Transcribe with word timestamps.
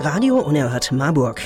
Radio 0.00 0.38
Unerhört 0.38 0.92
Marburg. 0.92 1.40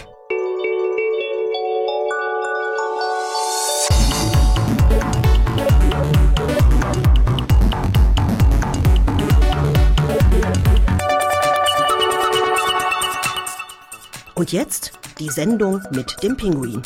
Und 14.35 14.53
jetzt 14.53 14.93
die 15.19 15.31
Sendung 15.31 15.81
mit 15.91 16.23
dem 16.23 16.37
Pinguin. 16.37 16.83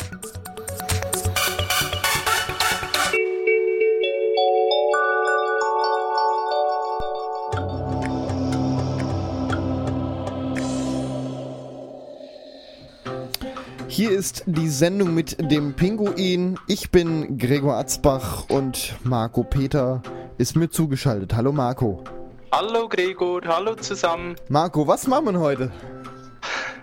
Ist 14.17 14.43
die 14.47 14.67
Sendung 14.67 15.13
mit 15.13 15.37
dem 15.51 15.75
Pinguin. 15.75 16.57
Ich 16.65 16.89
bin 16.89 17.37
Gregor 17.37 17.75
Atzbach 17.75 18.49
und 18.49 18.95
Marco 19.03 19.43
Peter 19.43 20.01
ist 20.39 20.55
mir 20.55 20.71
zugeschaltet. 20.71 21.35
Hallo 21.35 21.51
Marco. 21.51 22.03
Hallo 22.51 22.89
Gregor, 22.89 23.41
hallo 23.45 23.75
zusammen. 23.75 24.35
Marco, 24.49 24.87
was 24.87 25.05
machen 25.05 25.33
wir 25.33 25.39
heute? 25.39 25.71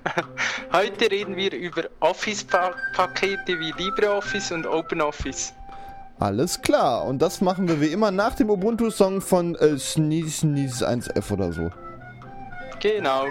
Heute 0.72 1.10
reden 1.10 1.34
wir 1.34 1.52
über 1.54 1.84
Office-Pakete 2.00 3.58
wie 3.58 3.72
LibreOffice 3.82 4.52
und 4.52 4.66
OpenOffice. 4.66 5.54
Alles 6.18 6.60
klar, 6.60 7.04
und 7.04 7.22
das 7.22 7.40
machen 7.40 7.66
wir 7.66 7.80
wie 7.80 7.86
immer 7.86 8.10
nach 8.10 8.34
dem 8.34 8.50
Ubuntu-Song 8.50 9.20
von 9.20 9.54
äh, 9.56 9.78
Sneeze 9.78 10.30
Sneeze 10.30 10.86
1F 10.86 11.32
oder 11.32 11.52
so. 11.52 11.70
Genau. 12.80 13.24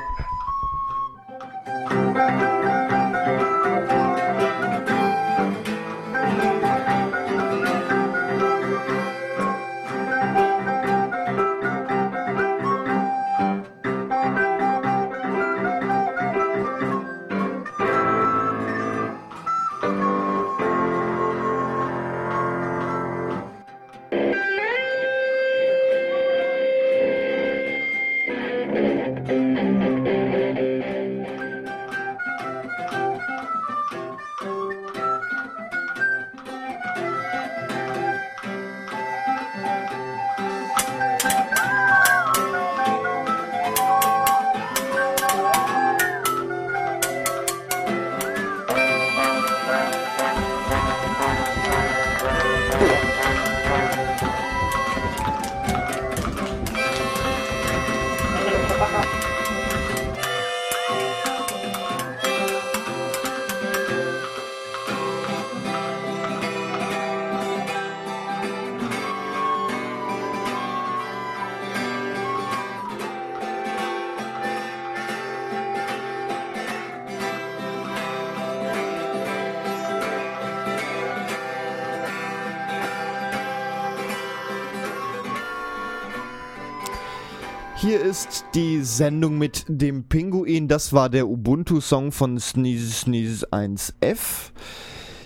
Ist 88.14 88.46
die 88.54 88.84
Sendung 88.84 89.40
mit 89.40 89.66
dem 89.68 90.04
Pinguin. 90.04 90.68
Das 90.68 90.94
war 90.94 91.10
der 91.10 91.28
Ubuntu-Song 91.28 92.12
von 92.12 92.40
Sneeze 92.40 92.92
Sneeze 92.92 93.48
1F. 93.52 94.52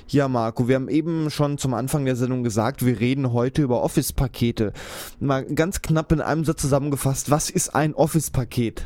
Ja, 0.07 0.29
Marco, 0.29 0.69
wir 0.69 0.75
haben 0.75 0.87
eben 0.87 1.29
schon 1.29 1.57
zum 1.57 1.73
Anfang 1.73 2.05
der 2.05 2.15
Sendung 2.15 2.45
gesagt, 2.45 2.85
wir 2.85 3.01
reden 3.01 3.33
heute 3.33 3.61
über 3.61 3.83
Office-Pakete. 3.83 4.71
Mal 5.19 5.43
ganz 5.47 5.81
knapp 5.81 6.13
in 6.13 6.21
einem 6.21 6.45
Satz 6.45 6.61
zusammengefasst, 6.61 7.29
was 7.29 7.49
ist 7.49 7.75
ein 7.75 7.93
Office-Paket? 7.93 8.85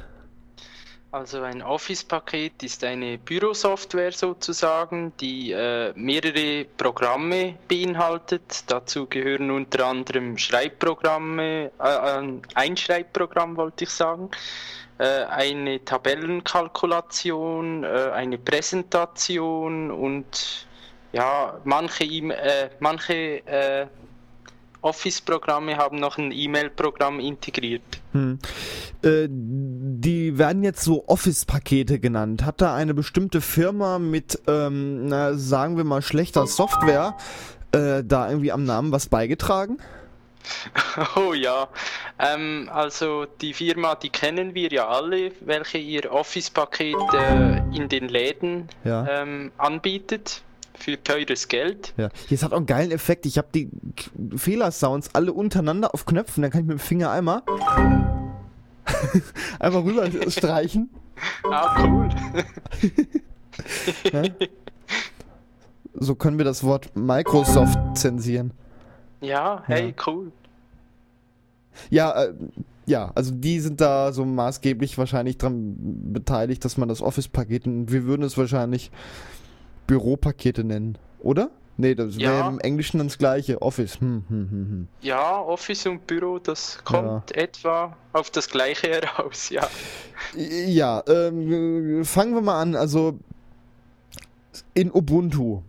Also 1.14 1.42
ein 1.42 1.62
Office-Paket 1.62 2.64
ist 2.64 2.86
eine 2.86 3.18
Bürosoftware 3.18 4.14
sozusagen, 4.14 5.12
die 5.20 5.52
äh, 5.52 5.92
mehrere 5.94 6.64
Programme 6.78 7.56
beinhaltet. 7.68 8.64
Dazu 8.68 9.08
gehören 9.08 9.52
unter 9.52 9.88
anderem 9.88 10.38
Schreibprogramme, 10.38 11.72
äh, 11.80 12.40
ein 12.56 12.78
Schreibprogramm 12.78 13.58
wollte 13.58 13.84
ich 13.84 13.90
sagen, 13.90 14.32
äh, 15.00 15.26
eine 15.26 15.84
Tabellenkalkulation, 15.84 17.84
äh, 17.84 18.12
eine 18.14 18.38
Präsentation 18.38 19.92
und 19.92 20.66
ja, 21.12 21.60
manche, 21.66 22.06
e 22.06 22.70
manche 22.80 23.46
äh, 23.46 23.88
Office-Programme 24.82 25.78
haben 25.78 26.00
noch 26.00 26.18
ein 26.18 26.32
E-Mail-Programm 26.32 27.20
integriert. 27.20 27.82
Hm. 28.14 28.40
Äh, 29.04 29.28
die 29.30 30.38
werden 30.38 30.64
jetzt 30.64 30.84
so 30.84 31.08
Office-Pakete 31.08 32.00
genannt. 32.00 32.46
Hat 32.46 32.62
da 32.62 32.76
eine 32.76 32.94
bestimmte 32.94 33.42
Firma 33.42 34.00
mit, 34.00 34.42
ähm, 34.48 35.08
na, 35.08 35.36
sagen 35.36 35.78
wir 35.78 35.84
mal, 35.84 36.02
schlechter 36.02 36.48
Software 36.48 37.16
äh, 37.72 38.04
da 38.04 38.30
irgendwie 38.30 38.52
am 38.52 38.64
Namen 38.64 38.92
was 38.92 39.08
beigetragen? 39.08 39.78
Oh 41.16 41.34
ja, 41.34 41.68
ähm, 42.20 42.70
also 42.74 43.26
die 43.26 43.54
Firma, 43.54 43.96
die 43.96 44.10
kennen 44.10 44.56
wir 44.56 44.72
ja 44.72 44.88
alle, 44.88 45.32
welche 45.42 45.78
ihr 45.78 46.12
Office-Paket 46.12 46.96
äh, 47.14 47.58
in 47.76 47.88
den 47.90 48.10
Läden 48.10 48.68
ja. 48.84 49.06
ähm, 49.08 49.52
anbietet 49.58 50.42
für 50.82 51.02
teures 51.02 51.48
Geld. 51.48 51.94
Ja, 51.98 52.10
hier 52.28 52.42
hat 52.42 52.52
auch 52.52 52.58
einen 52.58 52.66
geilen 52.66 52.92
Effekt. 52.92 53.26
Ich 53.26 53.38
habe 53.38 53.48
die 53.54 53.70
Fehlersounds 54.36 55.10
alle 55.14 55.34
untereinander 55.34 55.94
auf 55.94 56.06
Knöpfen. 56.06 56.42
Dann 56.42 56.52
kann 56.52 56.62
ich 56.62 56.68
mit 56.68 56.78
dem 56.78 56.80
Finger 56.80 57.12
einmal 57.12 57.44
einmal 59.60 59.82
rüber 59.82 60.10
streichen. 60.30 60.90
Ah, 61.52 61.84
cool. 61.84 62.10
ja? 64.12 64.24
So 65.94 66.16
können 66.16 66.40
wir 66.40 66.46
das 66.46 66.64
Wort 66.64 66.96
Microsoft 66.96 67.78
zensieren. 67.94 68.54
Ja, 69.20 69.62
hey, 69.68 69.90
ja. 69.90 70.04
cool. 70.08 70.32
Ja, 71.92 72.24
äh, 72.24 72.34
ja, 72.88 73.12
also 73.14 73.36
die 73.36 73.60
sind 73.60 73.82
da 73.82 74.12
so 74.14 74.26
maßgeblich 74.26 74.98
wahrscheinlich 74.98 75.38
dran 75.38 75.76
beteiligt, 76.12 76.66
dass 76.66 76.78
man 76.78 76.90
das 76.90 77.04
Office-Paket, 77.04 77.66
wir 77.66 78.06
würden 78.06 78.24
es 78.24 78.36
wahrscheinlich 78.36 78.90
Büropakete 79.92 80.64
nennen, 80.64 80.98
oder? 81.20 81.50
Nee, 81.76 81.96
das 81.96 82.16
ja. 82.16 82.32
wäre 82.32 82.48
im 82.48 82.60
Englischen 82.62 83.00
dann 83.00 83.08
das 83.08 83.18
gleiche. 83.18 83.62
Office. 83.62 84.00
Hm, 84.00 84.24
hm, 84.30 84.50
hm, 84.50 84.50
hm. 84.52 84.88
ja, 85.02 85.42
Office 85.42 85.86
und 85.86 86.08
Büro, 86.08 86.40
das 86.40 86.80
kommt 86.86 87.32
ja. 87.32 87.42
etwa 87.42 87.98
auf 88.14 88.30
das 88.30 88.48
gleiche 88.48 88.88
heraus, 88.88 89.50
ja. 89.50 89.68
Ja, 90.38 91.04
ähm, 91.10 92.06
fangen 92.06 92.34
wir 92.36 92.42
mal 92.42 92.62
an. 92.62 92.76
Also 92.76 93.20
in 94.74 94.94
Ubuntu 94.94 95.62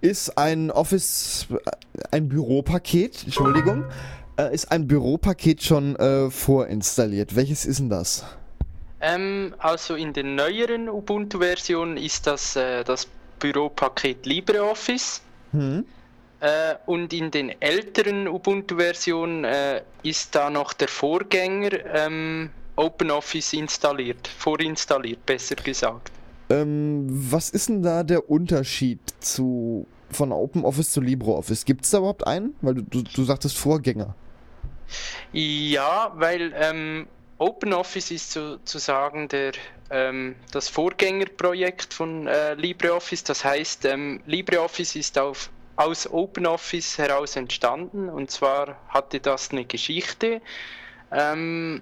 ist 0.00 0.38
ein 0.38 0.70
Office, 0.70 1.48
ein 2.10 2.30
Büropaket, 2.30 3.24
Entschuldigung, 3.24 3.84
äh, 4.38 4.54
ist 4.54 4.72
ein 4.72 4.86
Büropaket 4.86 5.62
schon 5.62 5.96
äh, 5.96 6.30
vorinstalliert. 6.30 7.36
Welches 7.36 7.66
ist 7.66 7.80
denn 7.80 7.90
das? 7.90 8.24
Ähm, 9.00 9.54
also 9.58 9.94
in 9.94 10.14
den 10.14 10.34
neueren 10.34 10.88
Ubuntu-Versionen 10.88 11.98
ist 11.98 12.26
das 12.26 12.56
äh, 12.56 12.84
das 12.84 13.06
Büropaket 13.38 14.26
LibreOffice. 14.26 15.22
Hm. 15.52 15.84
Äh, 16.40 16.74
und 16.86 17.12
in 17.12 17.30
den 17.30 17.60
älteren 17.60 18.28
Ubuntu-Versionen 18.28 19.44
äh, 19.44 19.82
ist 20.02 20.34
da 20.34 20.50
noch 20.50 20.72
der 20.72 20.88
Vorgänger 20.88 21.70
ähm, 21.94 22.50
OpenOffice 22.76 23.54
installiert, 23.54 24.28
vorinstalliert, 24.28 25.26
besser 25.26 25.56
gesagt. 25.56 26.12
Ähm, 26.50 27.06
was 27.08 27.50
ist 27.50 27.68
denn 27.68 27.82
da 27.82 28.04
der 28.04 28.30
Unterschied 28.30 29.00
zu 29.20 29.86
von 30.10 30.32
OpenOffice 30.32 30.92
zu 30.92 31.00
LibreOffice? 31.00 31.64
Gibt 31.64 31.84
es 31.84 31.90
da 31.90 31.98
überhaupt 31.98 32.26
einen? 32.26 32.54
Weil 32.62 32.74
du, 32.74 32.82
du, 32.82 33.02
du 33.02 33.24
sagtest 33.24 33.58
Vorgänger. 33.58 34.14
Ja, 35.32 36.12
weil 36.14 36.54
ähm, 36.56 37.06
OpenOffice 37.38 38.10
ist 38.10 38.32
sozusagen 38.32 39.28
der, 39.28 39.52
ähm, 39.90 40.34
das 40.52 40.68
Vorgängerprojekt 40.68 41.94
von 41.94 42.26
äh, 42.26 42.54
LibreOffice. 42.54 43.22
Das 43.24 43.44
heißt, 43.44 43.84
ähm, 43.84 44.20
LibreOffice 44.26 44.96
ist 44.96 45.18
auf, 45.18 45.50
aus 45.76 46.10
OpenOffice 46.10 46.98
heraus 46.98 47.36
entstanden 47.36 48.08
und 48.08 48.30
zwar 48.30 48.76
hatte 48.88 49.20
das 49.20 49.50
eine 49.52 49.64
Geschichte. 49.64 50.42
Ähm, 51.12 51.80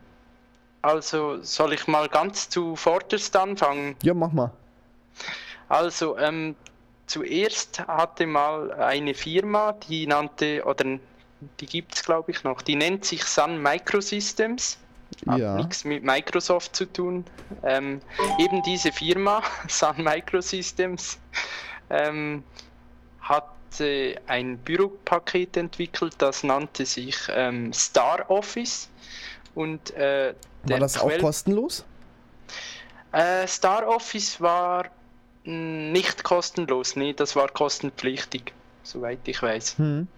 also 0.82 1.42
soll 1.42 1.72
ich 1.72 1.86
mal 1.86 2.08
ganz 2.08 2.50
zuvorderst 2.50 3.34
anfangen? 3.34 3.96
Ja, 4.02 4.12
mach 4.12 4.32
mal. 4.32 4.52
Also 5.68 6.18
ähm, 6.18 6.54
zuerst 7.06 7.80
hatte 7.88 8.26
mal 8.26 8.72
eine 8.72 9.14
Firma, 9.14 9.72
die 9.72 10.06
nannte, 10.06 10.62
oder 10.64 10.84
die 11.60 11.66
gibt 11.66 11.94
es 11.94 12.04
glaube 12.04 12.30
ich 12.30 12.44
noch, 12.44 12.60
die 12.60 12.76
nennt 12.76 13.06
sich 13.06 13.24
Sun 13.24 13.60
Microsystems. 13.62 14.78
Hat 15.26 15.38
ja. 15.38 15.56
nichts 15.56 15.84
mit 15.84 16.04
Microsoft 16.04 16.76
zu 16.76 16.84
tun. 16.86 17.24
Ähm, 17.62 18.00
eben 18.38 18.62
diese 18.62 18.92
Firma, 18.92 19.42
Sun 19.68 20.02
Microsystems, 20.02 21.18
ähm, 21.90 22.44
hat 23.20 23.50
äh, 23.80 24.16
ein 24.26 24.58
Büropaket 24.58 25.56
entwickelt, 25.56 26.14
das 26.18 26.42
nannte 26.42 26.86
sich 26.86 27.16
ähm, 27.30 27.72
Star 27.72 28.28
Office. 28.30 28.88
Und, 29.54 29.94
äh, 29.94 30.34
war 30.64 30.78
das 30.78 30.94
Quell 30.94 31.18
auch 31.18 31.22
kostenlos? 31.22 31.84
Äh, 33.12 33.46
Star 33.46 33.86
Office 33.88 34.40
war 34.40 34.86
nicht 35.44 36.24
kostenlos, 36.24 36.96
nee, 36.96 37.12
das 37.12 37.36
war 37.36 37.48
kostenpflichtig, 37.48 38.52
soweit 38.82 39.20
ich 39.26 39.40
weiß. 39.40 39.78
Hm. 39.78 40.08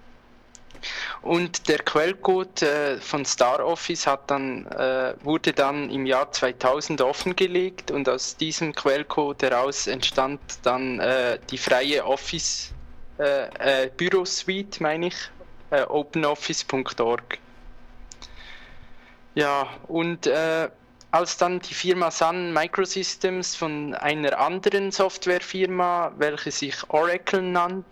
Und 1.23 1.69
der 1.69 1.79
Quellcode 1.79 2.63
äh, 2.63 2.99
von 2.99 3.25
StarOffice 3.25 4.07
hat 4.07 4.31
dann, 4.31 4.67
äh, 4.67 5.15
wurde 5.23 5.53
dann 5.53 5.91
im 5.91 6.07
Jahr 6.07 6.31
2000 6.31 7.01
offengelegt 7.01 7.91
und 7.91 8.09
aus 8.09 8.37
diesem 8.37 8.75
Quellcode 8.75 9.43
heraus 9.43 9.87
entstand 9.87 10.41
dann 10.63 11.01
äh, 11.01 11.39
die 11.51 11.59
freie 11.59 12.05
Office 12.05 12.73
äh, 13.19 13.85
äh, 13.85 13.91
Bürosuite, 13.97 14.83
meine 14.83 15.09
ich, 15.09 15.17
äh, 15.71 15.83
openoffice.org. 15.83 17.39
Ja, 19.35 19.69
und 19.87 20.29
als 21.11 21.37
dann 21.37 21.61
die 21.61 21.75
Firma 21.75 22.11
Sun 22.11 22.53
Microsystems 22.53 23.55
von 23.55 23.95
einer 23.95 24.39
anderen 24.39 24.91
Softwarefirma, 24.91 26.13
welche 26.19 26.51
sich 26.51 26.75
Oracle 26.89 27.43
nannte, 27.43 27.85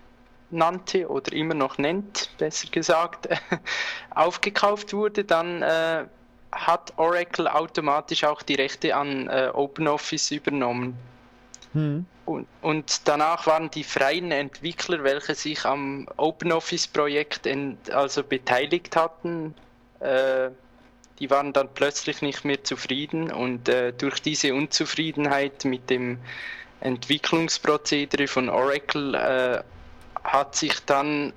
nannte 0.50 1.08
oder 1.08 1.32
immer 1.32 1.54
noch 1.54 1.78
nennt, 1.78 2.30
besser 2.38 2.68
gesagt, 2.70 3.28
aufgekauft 4.14 4.92
wurde, 4.92 5.24
dann 5.24 5.62
äh, 5.62 6.04
hat 6.52 6.94
Oracle 6.96 7.48
automatisch 7.48 8.24
auch 8.24 8.42
die 8.42 8.54
Rechte 8.54 8.94
an 8.94 9.28
äh, 9.28 9.50
OpenOffice 9.52 10.30
übernommen. 10.30 10.96
Hm. 11.72 12.06
Und, 12.24 12.46
und, 12.62 13.06
danach 13.06 13.46
waren 13.46 13.70
die 13.70 13.84
freien 13.84 14.32
Entwickler, 14.32 15.04
welche 15.04 15.34
sich 15.34 15.64
am 15.64 16.08
OpenOffice-Projekt 16.16 17.48
also 17.92 18.24
beteiligt 18.24 18.96
hatten, 18.96 19.54
äh, 20.00 20.50
die 21.18 21.30
waren 21.30 21.52
dann 21.52 21.68
plötzlich 21.72 22.22
nicht 22.22 22.44
mehr 22.44 22.62
zufrieden 22.62 23.30
und 23.30 23.68
äh, 23.68 23.92
durch 23.92 24.20
diese 24.20 24.54
Unzufriedenheit 24.54 25.64
mit 25.64 25.88
dem 25.88 26.18
Entwicklungsprozedere 26.80 28.26
von 28.26 28.48
Oracle 28.48 29.14
äh, 29.14 29.62
hat 30.26 30.56
sich 30.56 30.84
dann 30.84 31.32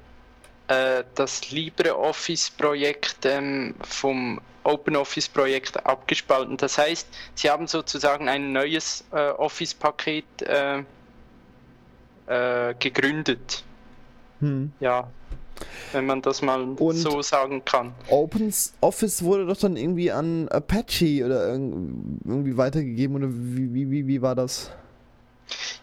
äh, 0.68 1.04
das 1.16 1.52
LibreOffice-Projekt 1.52 3.26
ähm, 3.26 3.76
vom 3.82 4.40
OpenOffice-Projekt 4.64 5.86
abgespalten. 5.86 6.58
Das 6.58 6.78
heißt, 6.78 7.08
sie 7.36 7.50
haben 7.50 7.68
sozusagen 7.68 8.30
ein 8.30 8.52
neues 8.52 9.04
äh, 9.12 9.30
Office-Paket 9.32 10.26
äh, 10.44 10.84
äh 12.28 12.76
gegründet. 12.78 13.64
Hm. 14.42 14.72
Ja, 14.80 15.10
wenn 15.92 16.06
man 16.06 16.22
das 16.22 16.42
mal 16.42 16.62
Und 16.62 16.96
so 16.96 17.22
sagen 17.22 17.66
kann. 17.66 17.94
OpenOffice 18.08 19.24
wurde 19.24 19.46
doch 19.46 19.58
dann 19.58 19.76
irgendwie 19.76 20.12
an 20.12 20.48
Apache 20.50 21.26
oder 21.26 21.50
irgendwie 21.50 22.58
weitergegeben 22.58 23.16
oder 23.16 23.28
wie, 23.30 23.74
wie, 23.74 23.92
wie, 23.92 24.08
wie 24.08 24.22
war 24.22 24.36
das? 24.36 24.72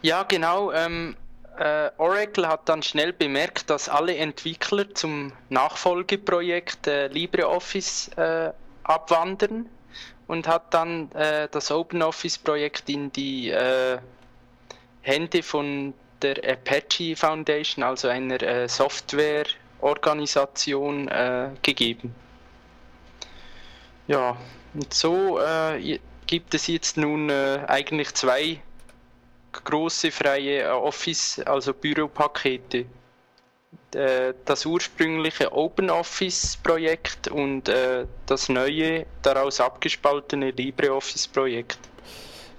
Ja, 0.01 0.23
genau. 0.23 0.71
Ähm, 0.71 1.15
äh, 1.57 1.91
Oracle 1.97 2.47
hat 2.47 2.69
dann 2.69 2.83
schnell 2.83 3.11
bemerkt, 3.13 3.69
dass 3.69 3.89
alle 3.89 4.15
Entwickler 4.15 4.93
zum 4.93 5.33
Nachfolgeprojekt 5.49 6.87
äh, 6.87 7.07
LibreOffice 7.07 8.09
äh, 8.17 8.51
abwandern 8.83 9.67
und 10.27 10.47
hat 10.47 10.73
dann 10.73 11.11
äh, 11.13 11.49
das 11.49 11.71
OpenOffice-Projekt 11.71 12.89
in 12.89 13.11
die 13.11 13.49
äh, 13.49 13.97
Hände 15.01 15.43
von 15.43 15.93
der 16.21 16.37
Apache 16.43 17.15
Foundation, 17.15 17.83
also 17.83 18.07
einer 18.07 18.41
äh, 18.41 18.67
Softwareorganisation, 18.67 21.07
gegeben. 21.61 22.15
Ja, 24.07 24.35
und 24.73 24.93
so 24.93 25.39
gibt 26.25 26.53
es 26.53 26.67
jetzt 26.67 26.97
nun 26.97 27.29
eigentlich 27.29 28.13
zwei 28.15 28.61
große 29.67 30.11
freie 30.11 30.61
äh, 30.61 30.67
Office, 30.67 31.39
also 31.45 31.73
Büropakete. 31.73 32.85
Äh, 33.93 34.33
das 34.45 34.65
ursprüngliche 34.65 35.51
OpenOffice-Projekt 35.51 37.27
und 37.27 37.67
äh, 37.69 38.05
das 38.25 38.49
neue, 38.49 39.05
daraus 39.21 39.59
abgespaltene 39.59 40.51
LibreOffice-Projekt. 40.51 41.79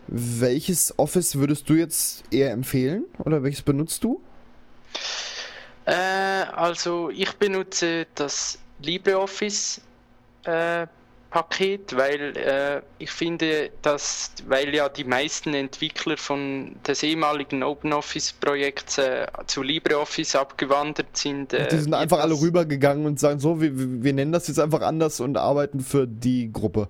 Welches 0.06 0.98
Office 0.98 1.34
würdest 1.36 1.68
du 1.68 1.74
jetzt 1.74 2.24
eher 2.30 2.52
empfehlen 2.52 3.04
oder 3.18 3.42
welches 3.42 3.62
benutzt 3.62 4.04
du? 4.04 4.22
Äh, 5.84 5.92
also 5.92 7.10
ich 7.10 7.32
benutze 7.36 8.06
das 8.14 8.58
LibreOffice 8.82 9.80
äh, 10.44 10.86
Paket, 11.30 11.94
weil 11.94 12.36
äh, 12.36 12.80
ich 12.98 13.10
finde, 13.10 13.70
dass, 13.82 14.32
weil 14.46 14.74
ja 14.74 14.88
die 14.88 15.04
meisten 15.04 15.52
Entwickler 15.52 16.16
von 16.16 16.76
des 16.86 17.02
ehemaligen 17.02 17.62
OpenOffice-Projekts 17.62 18.98
äh, 18.98 19.26
zu 19.46 19.62
LibreOffice 19.62 20.36
abgewandert 20.36 21.16
sind. 21.16 21.52
Äh, 21.52 21.68
die 21.68 21.78
sind 21.78 21.92
einfach 21.92 22.20
alle 22.20 22.34
rübergegangen 22.34 23.04
und 23.04 23.20
sagen 23.20 23.40
so, 23.40 23.60
wir, 23.60 23.70
wir 23.74 24.12
nennen 24.14 24.32
das 24.32 24.48
jetzt 24.48 24.58
einfach 24.58 24.80
anders 24.80 25.20
und 25.20 25.36
arbeiten 25.36 25.80
für 25.80 26.06
die 26.06 26.50
Gruppe. 26.50 26.88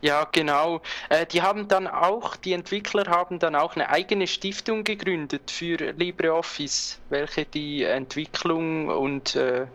Ja, 0.00 0.28
genau. 0.30 0.80
Äh, 1.08 1.26
die 1.26 1.42
haben 1.42 1.66
dann 1.66 1.88
auch, 1.88 2.36
die 2.36 2.52
Entwickler 2.52 3.06
haben 3.06 3.40
dann 3.40 3.56
auch 3.56 3.74
eine 3.74 3.90
eigene 3.90 4.28
Stiftung 4.28 4.84
gegründet 4.84 5.50
für 5.50 5.76
LibreOffice, 5.76 7.00
welche 7.10 7.44
die 7.44 7.82
Entwicklung 7.82 8.88
und 8.88 9.34
äh, 9.34 9.66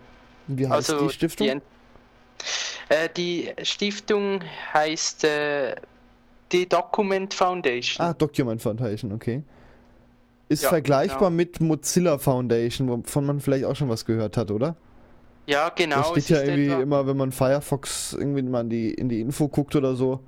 wie 0.48 0.67
heißt 0.67 0.91
also 0.91 1.07
die 1.07 1.13
Stiftung? 1.13 1.48
Die 1.48 1.51
äh, 2.89 3.09
die 3.15 3.51
Stiftung 3.63 4.41
heißt 4.73 5.23
äh, 5.23 5.75
die 6.51 6.67
Document 6.67 7.33
Foundation. 7.33 8.05
Ah, 8.05 8.13
Document 8.13 8.62
Foundation, 8.62 9.12
okay. 9.12 9.43
Ist 10.50 10.63
ja, 10.63 10.69
vergleichbar 10.69 11.29
genau. 11.29 11.31
mit 11.31 11.62
Mozilla 11.62 12.17
Foundation, 12.17 12.88
wovon 12.88 13.25
man 13.25 13.39
vielleicht 13.39 13.65
auch 13.65 13.75
schon 13.75 13.89
was 13.89 14.05
gehört 14.05 14.38
hat, 14.38 14.51
oder? 14.51 14.75
Ja, 15.45 15.69
genau. 15.69 16.13
Das 16.13 16.25
steht 16.25 16.38
ja 16.38 16.43
irgendwie 16.43 16.81
immer, 16.81 17.07
wenn 17.07 17.17
man 17.17 17.31
Firefox 17.31 18.13
irgendwie 18.13 18.43
mal 18.43 18.62
in 18.62 18.69
die, 18.69 18.93
in 18.93 19.09
die 19.09 19.19
Info 19.19 19.47
guckt 19.47 19.75
oder 19.75 19.95
so. 19.95 20.21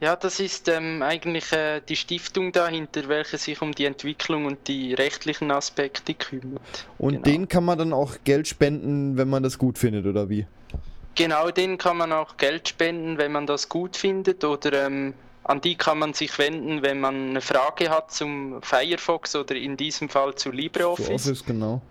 Ja, 0.00 0.14
das 0.14 0.38
ist 0.38 0.68
ähm, 0.68 1.02
eigentlich 1.02 1.50
äh, 1.52 1.80
die 1.80 1.96
Stiftung 1.96 2.52
dahinter, 2.52 3.08
welche 3.08 3.36
sich 3.36 3.60
um 3.60 3.72
die 3.72 3.84
Entwicklung 3.84 4.46
und 4.46 4.68
die 4.68 4.94
rechtlichen 4.94 5.50
Aspekte 5.50 6.14
kümmert. 6.14 6.86
Und 6.98 7.14
genau. 7.14 7.24
denen 7.24 7.48
kann 7.48 7.64
man 7.64 7.78
dann 7.78 7.92
auch 7.92 8.18
Geld 8.22 8.46
spenden, 8.46 9.16
wenn 9.16 9.28
man 9.28 9.42
das 9.42 9.58
gut 9.58 9.76
findet, 9.76 10.06
oder 10.06 10.28
wie? 10.28 10.46
Genau, 11.18 11.50
denen 11.50 11.78
kann 11.78 11.96
man 11.96 12.12
auch 12.12 12.36
Geld 12.36 12.68
spenden, 12.68 13.18
wenn 13.18 13.32
man 13.32 13.44
das 13.44 13.68
gut 13.68 13.96
findet 13.96 14.44
oder 14.44 14.86
ähm, 14.86 15.14
an 15.42 15.60
die 15.60 15.74
kann 15.74 15.98
man 15.98 16.14
sich 16.14 16.38
wenden, 16.38 16.82
wenn 16.82 17.00
man 17.00 17.30
eine 17.30 17.40
Frage 17.40 17.90
hat 17.90 18.12
zum 18.12 18.62
Firefox 18.62 19.34
oder 19.34 19.56
in 19.56 19.76
diesem 19.76 20.08
Fall 20.08 20.36
zu 20.36 20.52
LibreOffice. 20.52 21.06
Zu 21.06 21.12
Office, 21.12 21.44
genau. 21.44 21.82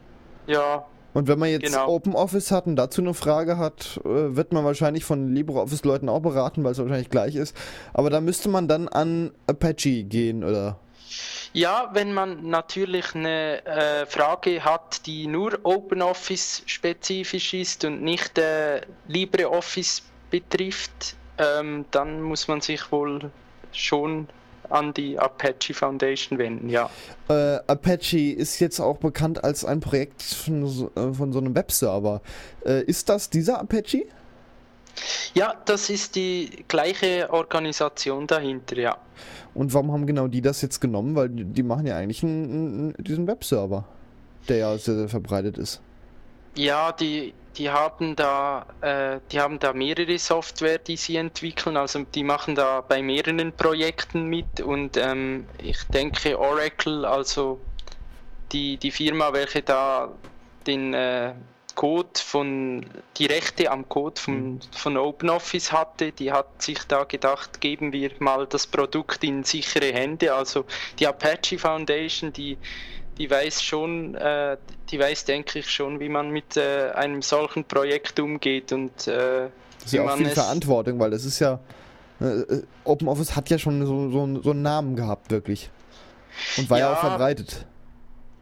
Ja. 0.46 0.86
Und 1.14 1.28
wenn 1.28 1.38
man 1.40 1.50
jetzt 1.50 1.66
genau. 1.66 1.90
OpenOffice 1.90 2.52
hat 2.52 2.68
und 2.68 2.78
dazu 2.78 3.02
eine 3.02 3.14
Frage 3.14 3.58
hat, 3.58 4.00
äh, 4.06 4.34
wird 4.38 4.54
man 4.54 4.64
wahrscheinlich 4.64 5.04
von 5.04 5.34
LibreOffice-Leuten 5.34 6.08
auch 6.08 6.22
beraten, 6.22 6.64
weil 6.64 6.72
es 6.72 6.78
wahrscheinlich 6.78 7.10
gleich 7.10 7.36
ist. 7.36 7.54
Aber 7.94 8.10
da 8.10 8.22
müsste 8.22 8.48
man 8.48 8.70
dann 8.70 8.88
an 8.88 9.32
Apache 9.46 10.06
gehen, 10.06 10.46
oder? 10.46 10.80
Ja, 11.54 11.90
wenn 11.94 12.14
man 12.14 12.50
natürlich 12.50 13.16
eine 13.16 13.66
äh, 13.66 14.06
Frage 14.06 14.64
hat, 14.64 15.06
die 15.06 15.28
nur 15.28 15.60
OpenOffice 15.64 16.64
spezifisch 16.66 17.54
ist 17.54 17.86
und 17.86 18.02
nicht 18.04 18.38
äh, 18.38 18.82
LibreOffice 19.08 20.04
betrifft, 20.30 21.16
ähm, 21.38 21.86
dann 21.92 22.22
muss 22.22 22.48
man 22.48 22.62
sich 22.62 22.92
wohl 22.92 23.32
schon 23.72 24.28
an 24.70 24.94
die 24.94 25.18
Apache 25.18 25.74
Foundation 25.74 26.38
wenden, 26.38 26.70
ja. 26.70 26.90
Äh, 27.30 27.60
Apache 27.68 28.34
ist 28.34 28.60
jetzt 28.60 28.80
auch 28.80 28.98
bekannt 28.98 29.44
als 29.44 29.64
ein 29.64 29.80
Projekt 29.80 30.22
von 30.22 30.68
so, 30.68 30.92
äh, 30.96 31.14
von 31.14 31.32
so 31.32 31.40
einem 31.40 31.56
Webserver. 31.56 32.22
Äh, 32.66 32.84
ist 32.84 33.10
das 33.10 33.30
dieser 33.30 33.60
Apache? 33.60 34.06
Ja, 35.34 35.54
das 35.66 35.90
ist 35.90 36.16
die 36.16 36.64
gleiche 36.68 37.30
Organisation 37.32 38.28
dahinter, 38.28 38.78
ja. 38.78 38.98
Und 39.54 39.74
warum 39.74 39.92
haben 39.92 40.06
genau 40.06 40.28
die 40.28 40.42
das 40.42 40.62
jetzt 40.62 40.80
genommen? 40.80 41.16
Weil 41.16 41.30
die 41.30 41.64
machen 41.64 41.88
ja 41.88 41.98
eigentlich 41.98 42.24
einen, 42.24 42.94
einen, 42.94 42.96
diesen 43.00 43.28
Webserver, 43.28 43.86
der 44.48 44.58
ja 44.58 44.78
sehr, 44.78 44.96
sehr 44.96 45.10
verbreitet 45.10 45.58
ist. 45.58 45.82
Ja, 46.56 46.92
die, 46.92 47.34
die 47.58 47.70
haben 47.70 48.16
da, 48.16 48.66
äh, 48.82 49.20
die 49.32 49.40
haben 49.40 49.60
da 49.60 49.74
mehrere 49.74 50.18
Software, 50.18 50.78
die 50.78 50.98
sie 50.98 51.16
entwickeln. 51.18 51.78
Also 51.78 52.04
die 52.04 52.24
machen 52.24 52.56
da 52.56 52.82
bei 52.82 53.02
mehreren 53.02 53.52
Projekten 53.52 54.26
mit 54.26 54.62
und 54.62 54.98
ähm, 54.98 55.46
ich 55.62 55.84
denke 55.86 56.40
Oracle, 56.40 57.06
also 57.06 57.60
die, 58.52 58.78
die 58.78 58.92
Firma, 58.92 59.34
welche 59.34 59.62
da 59.62 60.12
den 60.66 60.94
äh, 60.94 61.34
Code 61.78 62.10
von, 62.16 62.84
die 63.18 63.28
Rechte 63.28 63.70
am 63.70 63.88
Code 63.88 64.20
von, 64.20 64.54
mhm. 64.54 64.60
von 64.76 64.98
OpenOffice 64.98 65.72
hatte, 65.72 66.12
die 66.12 66.32
hat 66.32 66.60
sich 66.60 66.80
da 66.88 67.04
gedacht, 67.04 67.62
geben 67.62 67.94
wir 67.94 68.10
mal 68.18 68.48
das 68.48 68.66
Produkt 68.66 69.24
in 69.24 69.44
sichere 69.44 69.94
Hände. 69.94 70.34
Also 70.34 70.66
die 70.98 71.06
Apache 71.06 71.60
Foundation, 71.60 72.34
die, 72.34 72.58
die 73.20 73.30
weiß 73.30 73.62
schon, 73.62 74.16
äh, 74.16 74.58
die 74.90 75.00
weiß, 75.00 75.26
denke 75.26 75.60
ich, 75.60 75.70
schon, 75.70 76.00
wie 76.00 76.10
man 76.10 76.32
mit 76.32 76.58
äh, 76.58 76.90
einem 76.96 77.22
solchen 77.22 77.64
Projekt 77.64 78.20
umgeht 78.20 78.74
und 78.74 79.08
äh, 79.08 79.50
das 79.78 79.86
ist 79.86 79.94
ja 79.94 80.04
auch 80.04 80.18
viel 80.18 80.30
Verantwortung, 80.32 81.00
weil 81.00 81.12
das 81.12 81.26
ist 81.26 81.38
ja 81.38 81.60
äh, 82.20 82.64
OpenOffice 82.86 83.36
hat 83.36 83.52
ja 83.52 83.60
schon 83.60 83.86
so, 83.86 84.10
so, 84.10 84.42
so 84.42 84.50
einen 84.50 84.64
Namen 84.64 84.96
gehabt, 84.96 85.30
wirklich. 85.30 85.70
Und 86.58 86.72
war 86.72 86.80
ja, 86.80 86.90
ja 86.90 86.96
auch 86.96 87.00
verbreitet. 87.02 87.68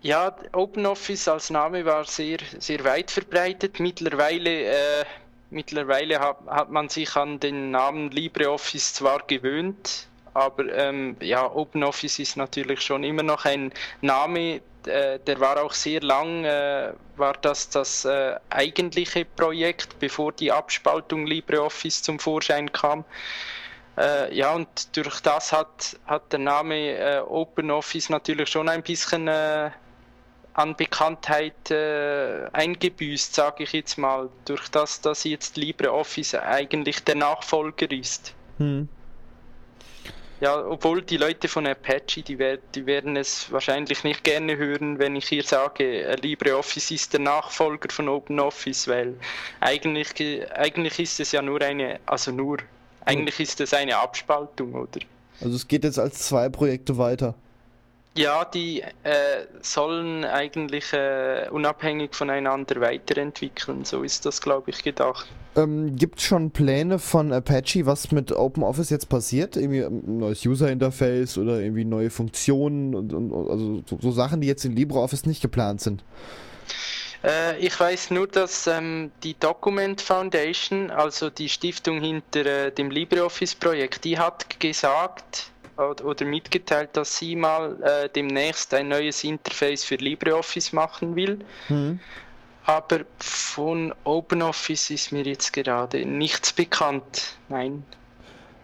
Ja, 0.05 0.35
OpenOffice 0.53 1.27
als 1.29 1.49
Name 1.49 1.83
war 1.83 2.05
sehr, 2.05 2.37
sehr 2.59 2.83
weit 2.83 3.09
verbreitet. 3.09 3.79
Mittlerweile, 3.79 4.65
äh, 4.65 5.05
mittlerweile 5.49 6.19
hat, 6.19 6.37
hat 6.45 6.69
man 6.69 6.89
sich 6.89 7.15
an 7.15 7.39
den 7.39 7.71
Namen 7.71 8.11
LibreOffice 8.11 8.93
zwar 8.93 9.23
gewöhnt, 9.25 10.07
aber 10.35 10.71
ähm, 10.71 11.17
ja, 11.21 11.51
OpenOffice 11.51 12.19
ist 12.19 12.37
natürlich 12.37 12.81
schon 12.81 13.03
immer 13.03 13.23
noch 13.23 13.45
ein 13.45 13.73
Name, 14.01 14.61
äh, 14.85 15.17
der 15.25 15.39
war 15.39 15.63
auch 15.63 15.73
sehr 15.73 16.01
lang, 16.01 16.45
äh, 16.45 16.93
war 17.17 17.33
das 17.41 17.69
das 17.69 18.05
äh, 18.05 18.35
eigentliche 18.51 19.25
Projekt, 19.25 19.97
bevor 19.97 20.33
die 20.33 20.51
Abspaltung 20.51 21.25
LibreOffice 21.25 22.03
zum 22.03 22.19
Vorschein 22.19 22.71
kam. 22.71 23.05
Äh, 23.97 24.35
ja, 24.35 24.53
und 24.53 24.95
durch 24.95 25.21
das 25.21 25.51
hat, 25.51 25.97
hat 26.05 26.31
der 26.31 26.39
Name 26.39 26.91
äh, 26.91 27.19
OpenOffice 27.21 28.09
natürlich 28.11 28.49
schon 28.49 28.69
ein 28.69 28.83
bisschen 28.83 29.27
äh, 29.27 29.71
an 30.55 30.75
Bekanntheit 30.75 31.69
äh, 31.69 32.47
eingebüßt, 32.53 33.35
sage 33.35 33.63
ich 33.63 33.73
jetzt 33.73 33.97
mal, 33.97 34.29
durch 34.45 34.69
das, 34.69 35.01
dass 35.01 35.25
jetzt 35.25 35.57
LibreOffice 35.57 36.35
eigentlich 36.35 37.03
der 37.03 37.15
Nachfolger 37.15 37.91
ist. 37.91 38.33
Hm. 38.57 38.87
Ja, 40.39 40.65
obwohl 40.65 41.01
die 41.01 41.17
Leute 41.17 41.47
von 41.47 41.67
Apache, 41.67 42.21
die, 42.21 42.39
wer 42.39 42.57
die 42.57 42.85
werden 42.85 43.17
es 43.17 43.51
wahrscheinlich 43.51 44.03
nicht 44.03 44.23
gerne 44.23 44.55
hören, 44.57 44.99
wenn 44.99 45.15
ich 45.15 45.27
hier 45.27 45.43
sage, 45.43 46.03
äh, 46.03 46.15
LibreOffice 46.15 46.91
ist 46.91 47.13
der 47.13 47.21
Nachfolger 47.21 47.89
von 47.89 48.07
OpenOffice, 48.07 48.87
weil 48.87 49.15
eigentlich, 49.59 50.09
eigentlich 50.53 50.99
ist 50.99 51.19
es 51.19 51.33
ja 51.33 51.41
nur 51.41 51.61
eine, 51.61 51.99
also 52.05 52.31
nur, 52.31 52.57
eigentlich 53.03 53.39
ist 53.41 53.59
es 53.59 53.73
eine 53.73 53.97
Abspaltung, 53.97 54.73
oder? 54.73 55.01
Also 55.41 55.55
es 55.55 55.67
geht 55.67 55.83
jetzt 55.83 55.99
als 55.99 56.19
zwei 56.19 56.47
Projekte 56.47 56.97
weiter. 56.97 57.35
Ja, 58.17 58.45
die 58.45 58.81
äh, 58.81 59.45
sollen 59.61 60.23
eigentlich 60.23 60.93
äh, 60.93 61.49
unabhängig 61.51 62.15
voneinander 62.15 62.79
weiterentwickeln. 62.79 63.83
So 63.83 64.03
ist 64.03 64.25
das, 64.25 64.41
glaube 64.41 64.71
ich, 64.71 64.83
gedacht. 64.83 65.27
Ähm, 65.57 65.97
Gibt 65.97 66.19
es 66.19 66.25
schon 66.25 66.51
Pläne 66.51 66.97
von 66.99 67.33
Apache, 67.33 67.85
was 67.85 68.11
mit 68.11 68.31
OpenOffice 68.31 68.89
jetzt 68.89 69.09
passiert? 69.09 69.57
Irgendwie 69.57 69.83
ein 69.83 70.17
neues 70.19 70.45
User-Interface 70.45 71.37
oder 71.37 71.59
irgendwie 71.59 71.83
neue 71.83 72.09
Funktionen 72.09 72.95
und, 72.95 73.13
und 73.13 73.33
also 73.49 73.83
so, 73.85 73.97
so, 74.01 74.11
Sachen, 74.11 74.39
die 74.39 74.47
jetzt 74.47 74.63
in 74.63 74.75
LibreOffice 74.75 75.25
nicht 75.25 75.41
geplant 75.41 75.81
sind? 75.81 76.01
Äh, 77.23 77.57
ich 77.59 77.77
weiß 77.77 78.11
nur, 78.11 78.27
dass 78.27 78.67
ähm, 78.67 79.11
die 79.23 79.37
Document 79.37 79.99
Foundation, 79.99 80.89
also 80.91 81.29
die 81.29 81.49
Stiftung 81.49 82.01
hinter 82.01 82.45
äh, 82.45 82.71
dem 82.71 82.91
LibreOffice-Projekt, 82.91 84.03
die 84.03 84.19
hat 84.19 84.59
gesagt, 84.59 85.51
oder 85.77 86.25
mitgeteilt, 86.25 86.89
dass 86.93 87.17
sie 87.17 87.35
mal 87.35 87.81
äh, 87.83 88.09
demnächst 88.09 88.73
ein 88.73 88.87
neues 88.87 89.23
Interface 89.23 89.83
für 89.83 89.95
LibreOffice 89.95 90.73
machen 90.73 91.15
will. 91.15 91.39
Mhm. 91.69 91.99
Aber 92.65 93.01
von 93.19 93.93
OpenOffice 94.05 94.89
ist 94.89 95.11
mir 95.11 95.23
jetzt 95.23 95.53
gerade 95.53 96.05
nichts 96.05 96.51
bekannt. 96.51 97.37
Nein. 97.49 97.83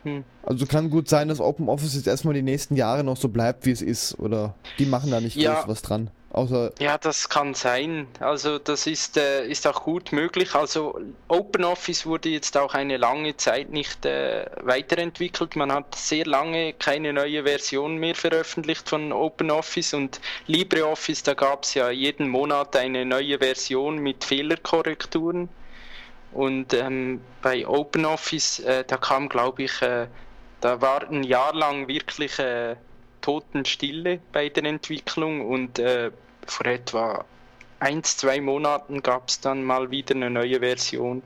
Hm. 0.03 0.23
Also 0.43 0.65
kann 0.65 0.89
gut 0.89 1.07
sein, 1.09 1.27
dass 1.27 1.39
OpenOffice 1.39 1.95
jetzt 1.95 2.07
erstmal 2.07 2.33
die 2.33 2.41
nächsten 2.41 2.75
Jahre 2.75 3.03
noch 3.03 3.17
so 3.17 3.29
bleibt, 3.29 3.65
wie 3.65 3.71
es 3.71 3.81
ist. 3.81 4.17
Oder 4.19 4.55
die 4.79 4.85
machen 4.85 5.11
da 5.11 5.21
nicht 5.21 5.35
ja. 5.35 5.55
groß 5.55 5.67
was 5.67 5.81
dran. 5.81 6.09
Außer 6.33 6.71
ja, 6.79 6.97
das 6.97 7.27
kann 7.27 7.53
sein. 7.53 8.07
Also 8.21 8.57
das 8.57 8.87
ist, 8.87 9.17
äh, 9.17 9.45
ist 9.45 9.67
auch 9.67 9.83
gut 9.83 10.13
möglich. 10.13 10.55
Also 10.55 10.97
OpenOffice 11.27 12.05
wurde 12.05 12.29
jetzt 12.29 12.55
auch 12.57 12.73
eine 12.73 12.95
lange 12.95 13.35
Zeit 13.35 13.69
nicht 13.69 14.05
äh, 14.05 14.45
weiterentwickelt. 14.61 15.57
Man 15.57 15.73
hat 15.73 15.93
sehr 15.95 16.25
lange 16.25 16.71
keine 16.71 17.11
neue 17.11 17.43
Version 17.43 17.97
mehr 17.97 18.15
veröffentlicht 18.15 18.87
von 18.87 19.11
OpenOffice 19.11 19.93
und 19.93 20.21
LibreOffice, 20.47 21.23
da 21.23 21.33
gab 21.33 21.63
es 21.63 21.73
ja 21.73 21.89
jeden 21.89 22.29
Monat 22.29 22.77
eine 22.77 23.05
neue 23.05 23.39
Version 23.39 23.97
mit 23.97 24.23
Fehlerkorrekturen. 24.23 25.49
Und 26.33 26.73
ähm, 26.73 27.21
bei 27.41 27.67
OpenOffice, 27.67 28.59
äh, 28.59 28.83
da 28.85 28.97
kam, 28.97 29.27
glaube 29.27 29.63
ich, 29.63 29.81
äh, 29.81 30.07
da 30.61 30.79
war 30.81 31.09
ein 31.09 31.23
Jahr 31.23 31.53
lang 31.53 31.87
wirklich 31.87 32.39
äh, 32.39 32.75
Totenstille 33.21 34.19
bei 34.31 34.49
der 34.49 34.63
Entwicklung 34.63 35.47
und 35.47 35.79
äh, 35.79 36.11
vor 36.45 36.65
etwa 36.65 37.25
ein, 37.79 38.03
zwei 38.03 38.39
Monaten 38.39 39.01
gab 39.01 39.27
es 39.29 39.39
dann 39.41 39.63
mal 39.63 39.91
wieder 39.91 40.15
eine 40.15 40.29
neue 40.29 40.59
Version. 40.59 41.21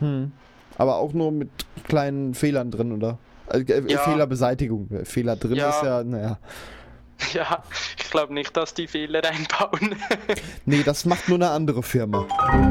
Hm. 0.00 0.32
Aber 0.76 0.96
auch 0.96 1.12
nur 1.12 1.30
mit 1.32 1.50
kleinen 1.86 2.34
Fehlern 2.34 2.70
drin, 2.70 2.92
oder? 2.92 3.18
Also, 3.46 3.64
äh, 3.72 3.82
ja. 3.86 3.98
Fehlerbeseitigung. 3.98 4.88
Fehler 5.04 5.36
drin 5.36 5.56
ja. 5.56 5.70
ist 5.70 5.82
ja, 5.82 6.04
naja. 6.04 6.38
Ja, 7.32 7.64
ich 7.98 8.10
glaube 8.12 8.32
nicht, 8.32 8.56
dass 8.56 8.74
die 8.74 8.86
Fehler 8.86 9.24
einbauen. 9.24 9.96
nee, 10.66 10.84
das 10.84 11.04
macht 11.04 11.28
nur 11.28 11.38
eine 11.38 11.50
andere 11.50 11.82
Firma. 11.82 12.24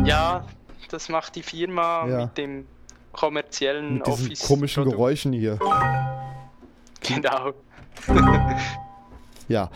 Ja, 0.05 0.47
das 0.89 1.09
macht 1.09 1.35
die 1.35 1.43
Firma 1.43 2.07
ja. 2.07 2.25
mit 2.25 2.37
dem 2.37 2.65
kommerziellen 3.11 3.95
mit 3.95 4.07
diesen 4.07 4.27
Office. 4.27 4.47
komischen 4.47 4.83
Produkt. 4.83 4.97
Geräuschen 4.97 5.33
hier. 5.33 5.59
Genau. 7.01 7.53
ja. 9.47 9.69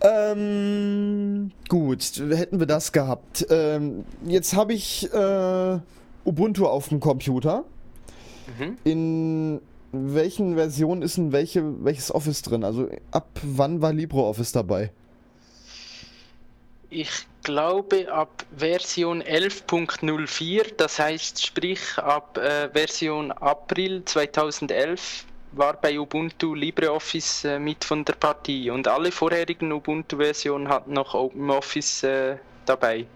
Ähm, 0.00 1.50
gut, 1.68 2.22
hätten 2.30 2.58
wir 2.58 2.66
das 2.66 2.92
gehabt. 2.92 3.46
Ähm, 3.48 4.04
jetzt 4.26 4.54
habe 4.54 4.74
ich 4.74 5.10
äh, 5.12 5.78
Ubuntu 6.24 6.66
auf 6.66 6.88
dem 6.88 7.00
Computer. 7.00 7.64
Mhm. 8.58 8.76
In 8.84 9.60
welchen 9.92 10.56
Versionen 10.56 11.02
ist 11.02 11.16
denn 11.16 11.32
welche, 11.32 11.84
welches 11.84 12.14
Office 12.14 12.42
drin? 12.42 12.64
Also 12.64 12.88
ab 13.12 13.28
wann 13.42 13.80
war 13.80 13.92
LibreOffice 13.92 14.52
dabei? 14.52 14.90
Ich 16.96 17.26
glaube 17.42 18.06
ab 18.12 18.46
Version 18.56 19.20
11.04, 19.20 20.76
das 20.76 21.00
heißt 21.00 21.44
sprich 21.44 21.80
ab 21.98 22.38
äh, 22.38 22.68
Version 22.68 23.32
April 23.32 24.04
2011 24.04 25.26
war 25.50 25.72
bei 25.74 25.98
Ubuntu 25.98 26.54
LibreOffice 26.54 27.46
äh, 27.46 27.58
mit 27.58 27.84
von 27.84 28.04
der 28.04 28.12
Partie 28.12 28.70
und 28.70 28.86
alle 28.86 29.10
vorherigen 29.10 29.72
Ubuntu-Versionen 29.72 30.68
hatten 30.68 30.92
noch 30.92 31.14
OpenOffice 31.14 32.04
äh, 32.04 32.36
dabei. 32.64 33.06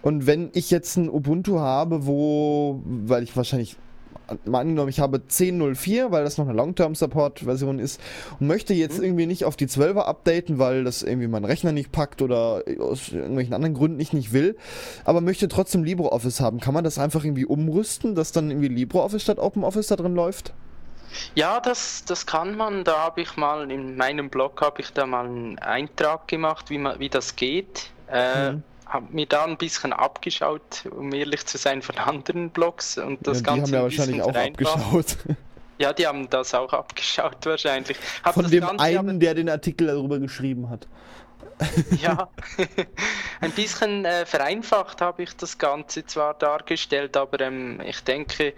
Und 0.00 0.26
wenn 0.26 0.48
ich 0.54 0.70
jetzt 0.70 0.96
ein 0.96 1.10
Ubuntu 1.10 1.60
habe, 1.60 2.06
wo, 2.06 2.80
weil 2.86 3.24
ich 3.24 3.36
wahrscheinlich 3.36 3.76
mal 4.44 4.60
angenommen, 4.60 4.88
ich 4.88 5.00
habe 5.00 5.18
10.04, 5.18 6.10
weil 6.10 6.24
das 6.24 6.38
noch 6.38 6.46
eine 6.46 6.56
Long-Term-Support-Version 6.56 7.78
ist 7.78 8.00
und 8.40 8.46
möchte 8.46 8.74
jetzt 8.74 8.98
mhm. 8.98 9.04
irgendwie 9.04 9.26
nicht 9.26 9.44
auf 9.44 9.56
die 9.56 9.66
12er 9.66 10.02
updaten, 10.02 10.58
weil 10.58 10.84
das 10.84 11.02
irgendwie 11.02 11.28
mein 11.28 11.44
Rechner 11.44 11.72
nicht 11.72 11.92
packt 11.92 12.22
oder 12.22 12.62
aus 12.78 13.08
irgendwelchen 13.10 13.54
anderen 13.54 13.74
Gründen 13.74 14.00
ich 14.00 14.12
nicht 14.12 14.32
will, 14.32 14.56
aber 15.04 15.20
möchte 15.20 15.48
trotzdem 15.48 15.84
LibreOffice 15.84 16.40
haben. 16.40 16.60
Kann 16.60 16.74
man 16.74 16.84
das 16.84 16.98
einfach 16.98 17.24
irgendwie 17.24 17.46
umrüsten, 17.46 18.14
dass 18.14 18.32
dann 18.32 18.50
irgendwie 18.50 18.68
LibreOffice 18.68 19.22
statt 19.22 19.38
OpenOffice 19.38 19.88
da 19.88 19.96
drin 19.96 20.14
läuft? 20.14 20.52
Ja, 21.34 21.60
das, 21.60 22.04
das 22.04 22.26
kann 22.26 22.56
man. 22.56 22.84
Da 22.84 22.98
habe 22.98 23.22
ich 23.22 23.36
mal 23.36 23.70
in 23.70 23.96
meinem 23.96 24.30
Blog 24.30 24.60
habe 24.60 24.82
ich 24.82 24.92
da 24.92 25.06
mal 25.06 25.26
einen 25.26 25.58
Eintrag 25.58 26.28
gemacht, 26.28 26.70
wie, 26.70 26.78
man, 26.78 26.98
wie 26.98 27.08
das 27.08 27.36
geht. 27.36 27.90
Äh, 28.10 28.52
mhm. 28.52 28.62
Habe 28.88 29.06
mir 29.10 29.26
da 29.26 29.44
ein 29.44 29.58
bisschen 29.58 29.92
abgeschaut, 29.92 30.86
um 30.90 31.12
ehrlich 31.12 31.44
zu 31.46 31.58
sein, 31.58 31.82
von 31.82 31.96
anderen 31.98 32.50
Blogs 32.50 32.98
und 32.98 33.26
das 33.26 33.40
ja, 33.40 33.44
Ganze. 33.44 33.72
Die 33.72 33.76
haben 33.76 33.82
ja 33.82 33.82
wahrscheinlich 33.82 34.22
auch 34.22 34.34
abgeschaut. 34.34 35.16
Ja, 35.80 35.92
die 35.92 36.08
haben 36.08 36.28
das 36.28 36.54
auch 36.54 36.72
abgeschaut 36.72 37.46
wahrscheinlich. 37.46 37.96
Hab 38.24 38.34
von 38.34 38.50
dem 38.50 38.60
Ganze 38.60 38.84
einen, 38.84 39.20
der 39.20 39.34
den 39.34 39.48
Artikel 39.48 39.86
darüber 39.86 40.18
geschrieben 40.18 40.68
hat. 40.68 40.88
ja, 42.02 42.28
ein 43.40 43.50
bisschen 43.52 44.04
äh, 44.04 44.26
vereinfacht 44.26 45.00
habe 45.00 45.22
ich 45.22 45.36
das 45.36 45.58
Ganze 45.58 46.04
zwar 46.04 46.34
dargestellt, 46.34 47.16
aber 47.16 47.40
ähm, 47.40 47.80
ich 47.84 48.00
denke, 48.02 48.54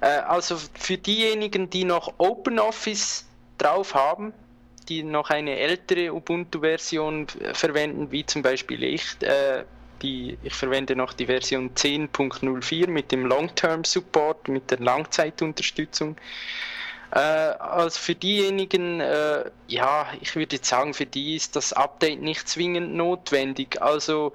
äh, 0.00 0.06
also 0.06 0.56
für 0.74 0.96
diejenigen, 0.96 1.70
die 1.70 1.84
noch 1.84 2.14
OpenOffice 2.18 3.26
drauf 3.58 3.94
haben, 3.94 4.32
die 4.88 5.02
noch 5.02 5.30
eine 5.30 5.58
ältere 5.58 6.12
Ubuntu-Version 6.12 7.26
verwenden, 7.52 8.10
wie 8.10 8.24
zum 8.26 8.42
Beispiel 8.42 8.82
ich, 8.82 9.04
äh, 9.22 9.64
die, 10.02 10.38
ich 10.42 10.54
verwende 10.54 10.94
noch 10.96 11.12
die 11.12 11.26
Version 11.26 11.70
10.04 11.74 12.88
mit 12.88 13.12
dem 13.12 13.26
Long-Term 13.26 13.84
Support, 13.84 14.48
mit 14.48 14.70
der 14.70 14.80
Langzeitunterstützung. 14.80 16.16
Äh, 17.10 17.18
also 17.18 17.98
für 17.98 18.14
diejenigen, 18.14 19.00
äh, 19.00 19.50
ja, 19.68 20.06
ich 20.20 20.34
würde 20.36 20.56
jetzt 20.56 20.68
sagen, 20.68 20.94
für 20.94 21.06
die 21.06 21.36
ist 21.36 21.56
das 21.56 21.72
Update 21.72 22.20
nicht 22.20 22.48
zwingend 22.48 22.94
notwendig. 22.94 23.80
Also 23.80 24.32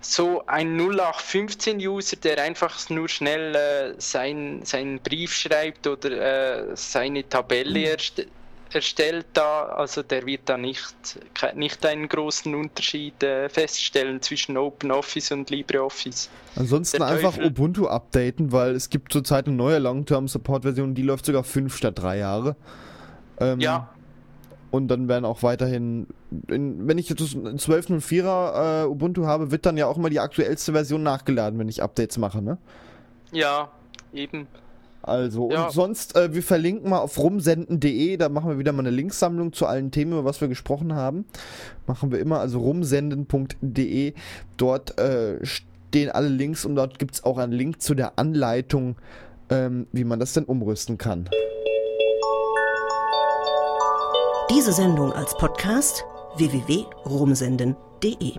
so 0.00 0.44
ein 0.46 0.78
0815-User, 0.78 2.16
der 2.16 2.40
einfach 2.42 2.88
nur 2.90 3.08
schnell 3.08 3.54
äh, 3.54 3.94
sein, 4.00 4.60
seinen 4.64 5.00
Brief 5.00 5.34
schreibt 5.34 5.86
oder 5.86 6.70
äh, 6.70 6.76
seine 6.76 7.28
Tabelle 7.28 7.80
mhm. 7.80 7.86
erstellt, 7.86 8.28
erstellt 8.74 9.26
da, 9.32 9.64
also 9.66 10.02
der 10.02 10.26
wird 10.26 10.42
da 10.46 10.56
nicht, 10.56 11.18
nicht 11.54 11.84
einen 11.86 12.08
großen 12.08 12.54
Unterschied 12.54 13.22
äh, 13.22 13.48
feststellen 13.48 14.20
zwischen 14.22 14.56
OpenOffice 14.56 15.32
und 15.32 15.50
LibreOffice. 15.50 16.28
Ansonsten 16.56 17.02
einfach 17.02 17.38
Ubuntu 17.38 17.86
updaten, 17.86 18.52
weil 18.52 18.74
es 18.74 18.90
gibt 18.90 19.12
zurzeit 19.12 19.46
eine 19.46 19.56
neue 19.56 19.78
Long-Term-Support-Version, 19.78 20.94
die 20.94 21.02
läuft 21.02 21.26
sogar 21.26 21.44
fünf 21.44 21.76
statt 21.76 21.98
drei 21.98 22.18
Jahre. 22.18 22.56
Ähm, 23.40 23.60
ja. 23.60 23.88
Und 24.70 24.88
dann 24.88 25.08
werden 25.08 25.24
auch 25.24 25.42
weiterhin, 25.42 26.06
in, 26.48 26.86
wenn 26.86 26.98
ich 26.98 27.08
jetzt 27.08 27.22
12.04er 27.22 28.82
äh, 28.82 28.86
Ubuntu 28.86 29.24
habe, 29.24 29.50
wird 29.50 29.64
dann 29.64 29.78
ja 29.78 29.86
auch 29.86 29.96
immer 29.96 30.10
die 30.10 30.20
aktuellste 30.20 30.72
Version 30.72 31.02
nachgeladen, 31.02 31.58
wenn 31.58 31.68
ich 31.68 31.82
Updates 31.82 32.18
mache, 32.18 32.42
ne? 32.42 32.58
Ja, 33.32 33.70
eben. 34.12 34.46
Also, 35.08 35.50
ja. 35.50 35.66
und 35.66 35.72
sonst, 35.72 36.16
äh, 36.16 36.34
wir 36.34 36.42
verlinken 36.42 36.90
mal 36.90 36.98
auf 36.98 37.18
rumsenden.de, 37.18 38.16
da 38.16 38.28
machen 38.28 38.50
wir 38.50 38.58
wieder 38.58 38.72
mal 38.72 38.80
eine 38.80 38.90
Linksammlung 38.90 39.52
zu 39.52 39.66
allen 39.66 39.90
Themen, 39.90 40.12
über 40.12 40.24
was 40.24 40.40
wir 40.40 40.48
gesprochen 40.48 40.94
haben. 40.94 41.24
Machen 41.86 42.12
wir 42.12 42.20
immer, 42.20 42.40
also 42.40 42.60
rumsenden.de. 42.60 44.14
Dort 44.56 44.98
äh, 44.98 45.44
stehen 45.44 46.10
alle 46.10 46.28
Links 46.28 46.64
und 46.64 46.76
dort 46.76 46.98
gibt 46.98 47.14
es 47.14 47.24
auch 47.24 47.38
einen 47.38 47.52
Link 47.52 47.80
zu 47.80 47.94
der 47.94 48.18
Anleitung, 48.18 48.96
ähm, 49.50 49.86
wie 49.92 50.04
man 50.04 50.20
das 50.20 50.34
denn 50.34 50.44
umrüsten 50.44 50.98
kann. 50.98 51.28
Diese 54.50 54.72
Sendung 54.72 55.12
als 55.12 55.36
Podcast 55.36 56.04
www.rumsenden.de. 56.36 58.34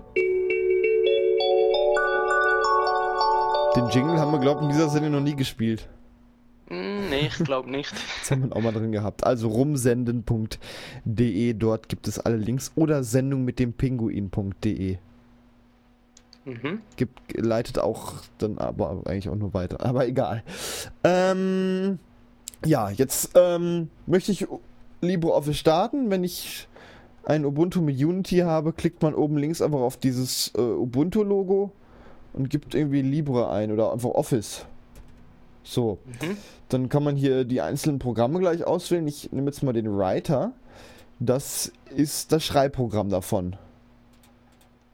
Den 3.76 3.88
Jingle 3.90 4.18
haben 4.18 4.32
wir, 4.32 4.40
glaube 4.40 4.60
ich, 4.60 4.66
in 4.66 4.72
dieser 4.72 4.88
Sendung 4.88 5.12
noch 5.12 5.20
nie 5.20 5.36
gespielt. 5.36 5.88
Nee, 7.10 7.26
ich 7.26 7.44
glaube 7.44 7.70
nicht. 7.70 7.92
das 8.20 8.30
haben 8.30 8.48
wir 8.48 8.56
auch 8.56 8.62
mal 8.62 8.72
drin 8.72 8.92
gehabt. 8.92 9.24
Also 9.24 9.48
rumsenden.de, 9.48 11.54
dort 11.54 11.88
gibt 11.88 12.08
es 12.08 12.18
alle 12.18 12.36
Links. 12.36 12.72
Oder 12.76 13.04
Sendung 13.04 13.44
mit 13.44 13.58
dem 13.58 13.72
Pinguin.de. 13.72 14.98
Mhm. 16.44 16.80
Gibt, 16.96 17.20
leitet 17.36 17.78
auch 17.78 18.14
dann 18.38 18.58
aber 18.58 19.02
eigentlich 19.04 19.28
auch 19.28 19.36
nur 19.36 19.52
weiter. 19.52 19.84
Aber 19.84 20.06
egal. 20.06 20.42
Ähm, 21.04 21.98
ja, 22.64 22.90
jetzt 22.90 23.32
ähm, 23.34 23.90
möchte 24.06 24.32
ich 24.32 24.46
LibreOffice 25.00 25.56
starten. 25.56 26.10
Wenn 26.10 26.24
ich 26.24 26.68
ein 27.24 27.44
Ubuntu 27.44 27.82
mit 27.82 28.02
Unity 28.02 28.38
habe, 28.38 28.72
klickt 28.72 29.02
man 29.02 29.14
oben 29.14 29.36
links 29.36 29.60
einfach 29.60 29.80
auf 29.80 29.96
dieses 29.96 30.52
äh, 30.56 30.60
Ubuntu-Logo 30.60 31.72
und 32.32 32.50
gibt 32.50 32.74
irgendwie 32.74 33.02
Libre 33.02 33.50
ein 33.50 33.72
oder 33.72 33.92
einfach 33.92 34.10
Office. 34.10 34.66
So, 35.62 35.98
mhm. 36.04 36.36
dann 36.68 36.88
kann 36.88 37.04
man 37.04 37.16
hier 37.16 37.44
die 37.44 37.60
einzelnen 37.60 37.98
Programme 37.98 38.38
gleich 38.38 38.64
auswählen. 38.64 39.06
Ich 39.06 39.30
nehme 39.32 39.46
jetzt 39.46 39.62
mal 39.62 39.72
den 39.72 39.96
Writer. 39.96 40.52
Das 41.18 41.72
ist 41.94 42.32
das 42.32 42.44
Schreibprogramm 42.44 43.10
davon. 43.10 43.56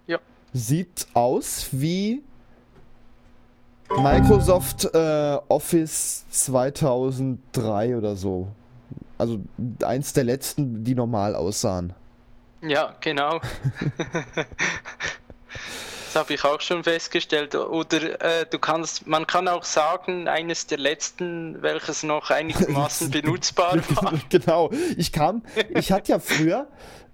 Ja. 0.06 0.18
Sieht 0.52 1.06
aus 1.14 1.68
wie 1.72 2.22
Microsoft 3.90 4.92
äh, 4.92 5.38
Office 5.48 6.24
2003 6.30 7.96
oder 7.96 8.16
so. 8.16 8.48
Also 9.18 9.40
eins 9.82 10.12
der 10.12 10.24
letzten, 10.24 10.82
die 10.82 10.94
normal 10.94 11.36
aussahen. 11.36 11.92
Ja, 12.60 12.94
genau. 13.00 13.40
habe 16.16 16.34
ich 16.34 16.44
auch 16.44 16.60
schon 16.60 16.82
festgestellt. 16.82 17.54
Oder 17.54 18.20
äh, 18.20 18.46
du 18.48 18.58
kannst, 18.58 19.06
man 19.06 19.26
kann 19.26 19.48
auch 19.48 19.64
sagen, 19.64 20.28
eines 20.28 20.66
der 20.66 20.78
letzten, 20.78 21.62
welches 21.62 22.02
noch 22.02 22.30
einigermaßen 22.30 23.10
benutzbar 23.12 23.76
war. 23.96 24.14
genau. 24.28 24.70
Ich 24.96 25.12
kam, 25.12 25.42
ich 25.68 25.92
hatte 25.92 26.12
ja 26.12 26.18
früher, 26.18 26.66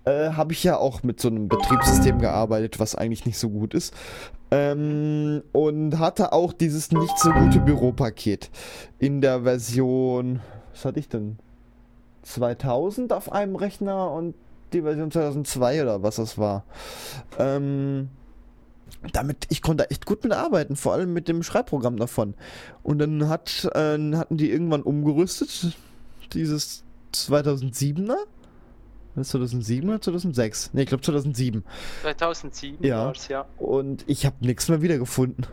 äh, 0.05 0.31
habe 0.31 0.53
ich 0.53 0.65
ja 0.65 0.79
auch 0.79 1.03
mit 1.03 1.21
so 1.21 1.29
einem 1.29 1.49
Betriebssystem 1.49 2.19
gearbeitet, 2.19 2.79
was 2.81 2.95
eigentlich 2.95 3.27
nicht 3.27 3.39
so 3.39 3.51
gut 3.51 3.75
ist. 3.75 3.95
Ähm, 4.51 5.43
und 5.53 5.99
hatte 5.99 6.33
auch 6.33 6.53
dieses 6.53 6.93
nicht 6.93 7.19
so 7.19 7.31
gute 7.33 7.59
Büropaket 7.61 8.51
in 8.99 9.21
der 9.21 9.43
Version, 9.43 10.41
was 10.73 10.85
hatte 10.85 11.01
ich 11.01 11.09
denn? 11.09 11.39
2000 12.23 13.13
auf 13.13 13.33
einem 13.33 13.57
Rechner 13.57 14.11
und 14.11 14.35
die 14.73 14.83
Version 14.83 15.11
2002 15.11 15.83
oder 15.83 16.03
was 16.03 16.17
das 16.17 16.39
war. 16.39 16.65
Ähm, 17.39 18.11
damit, 19.13 19.47
ich 19.49 19.63
konnte 19.63 19.91
echt 19.91 20.07
gut 20.07 20.23
mitarbeiten, 20.23 20.77
vor 20.77 20.93
allem 20.93 21.13
mit 21.13 21.29
dem 21.29 21.43
Schreibprogramm 21.43 21.97
davon. 21.97 22.35
Und 22.83 22.99
dann 22.99 23.29
hat, 23.29 23.69
äh, 23.75 23.99
hatten 24.15 24.37
die 24.37 24.51
irgendwann 24.51 24.83
umgerüstet, 24.83 25.77
dieses 26.33 26.85
2007er. 27.15 28.17
Das 29.15 29.29
2007 29.29 29.89
oder 29.91 30.01
2006? 30.01 30.73
Ne, 30.73 30.83
ich 30.83 30.89
glaube 30.89 31.03
2007. 31.03 31.65
2007 32.03 32.87
ja. 32.87 33.07
war's, 33.07 33.29
ja. 33.29 33.45
Und 33.59 34.05
ich 34.07 34.25
habe 34.25 34.37
nichts 34.41 34.69
mehr 34.69 34.81
wiedergefunden. 34.81 35.47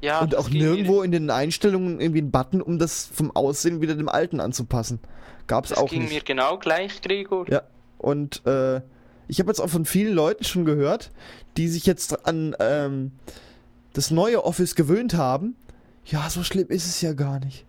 Ja, 0.00 0.20
und 0.20 0.34
auch 0.36 0.48
nirgendwo 0.48 1.02
in 1.02 1.12
den 1.12 1.30
Einstellungen 1.30 2.00
irgendwie 2.00 2.20
einen 2.20 2.30
Button, 2.32 2.60
um 2.60 2.78
das 2.78 3.06
vom 3.06 3.30
Aussehen 3.36 3.80
wieder 3.80 3.94
dem 3.94 4.08
alten 4.08 4.40
anzupassen. 4.40 4.98
Gab's 5.46 5.72
auch 5.72 5.82
nicht. 5.82 5.92
Das 5.92 6.08
ging 6.08 6.08
mir 6.08 6.22
genau 6.22 6.58
gleich, 6.58 7.02
Gregor. 7.02 7.48
Ja. 7.48 7.62
Und 7.98 8.44
äh, 8.46 8.80
ich 9.32 9.40
habe 9.40 9.48
jetzt 9.48 9.60
auch 9.60 9.70
von 9.70 9.86
vielen 9.86 10.12
Leuten 10.12 10.44
schon 10.44 10.66
gehört, 10.66 11.10
die 11.56 11.66
sich 11.66 11.86
jetzt 11.86 12.26
an 12.26 12.54
ähm, 12.60 13.12
das 13.94 14.10
neue 14.10 14.44
Office 14.44 14.74
gewöhnt 14.74 15.14
haben. 15.14 15.56
Ja, 16.04 16.28
so 16.28 16.42
schlimm 16.42 16.68
ist 16.68 16.84
es 16.84 17.00
ja 17.00 17.14
gar 17.14 17.40
nicht. 17.40 17.64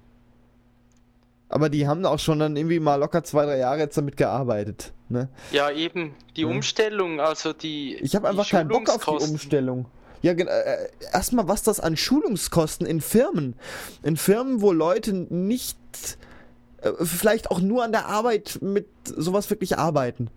Aber 1.48 1.70
die 1.70 1.88
haben 1.88 2.06
auch 2.06 2.20
schon 2.20 2.40
dann 2.40 2.58
irgendwie 2.58 2.82
mal 2.82 2.96
locker 2.96 3.24
zwei, 3.24 3.46
drei 3.46 3.60
Jahre 3.60 3.80
jetzt 3.80 3.98
damit 3.98 4.18
gearbeitet. 4.18 4.92
Ne? 5.08 5.30
Ja, 5.54 5.72
eben. 5.72 6.14
Die. 6.36 6.44
Umstellung, 6.44 7.22
also 7.22 7.54
die. 7.54 7.96
Ich 7.96 8.14
habe 8.14 8.28
einfach 8.28 8.50
keinen 8.50 8.68
Bock 8.68 8.90
auf 8.90 9.06
die 9.06 9.24
Umstellung. 9.24 9.86
Ja, 10.22 10.34
äh, 10.34 10.90
erstmal, 11.14 11.48
was 11.48 11.64
das 11.64 11.80
an 11.80 11.96
Schulungskosten 11.96 12.86
in 12.86 13.00
Firmen. 13.00 13.56
In 14.02 14.18
Firmen, 14.18 14.60
wo 14.60 14.74
Leute 14.74 15.14
nicht, 15.14 15.78
äh, 16.82 16.92
vielleicht 17.00 17.52
auch 17.52 17.62
nur 17.62 17.86
an 17.86 17.94
der 17.94 18.08
Arbeit 18.08 18.60
mit 18.62 18.90
sowas 19.06 19.50
wirklich 19.50 19.78
arbeiten 19.78 20.30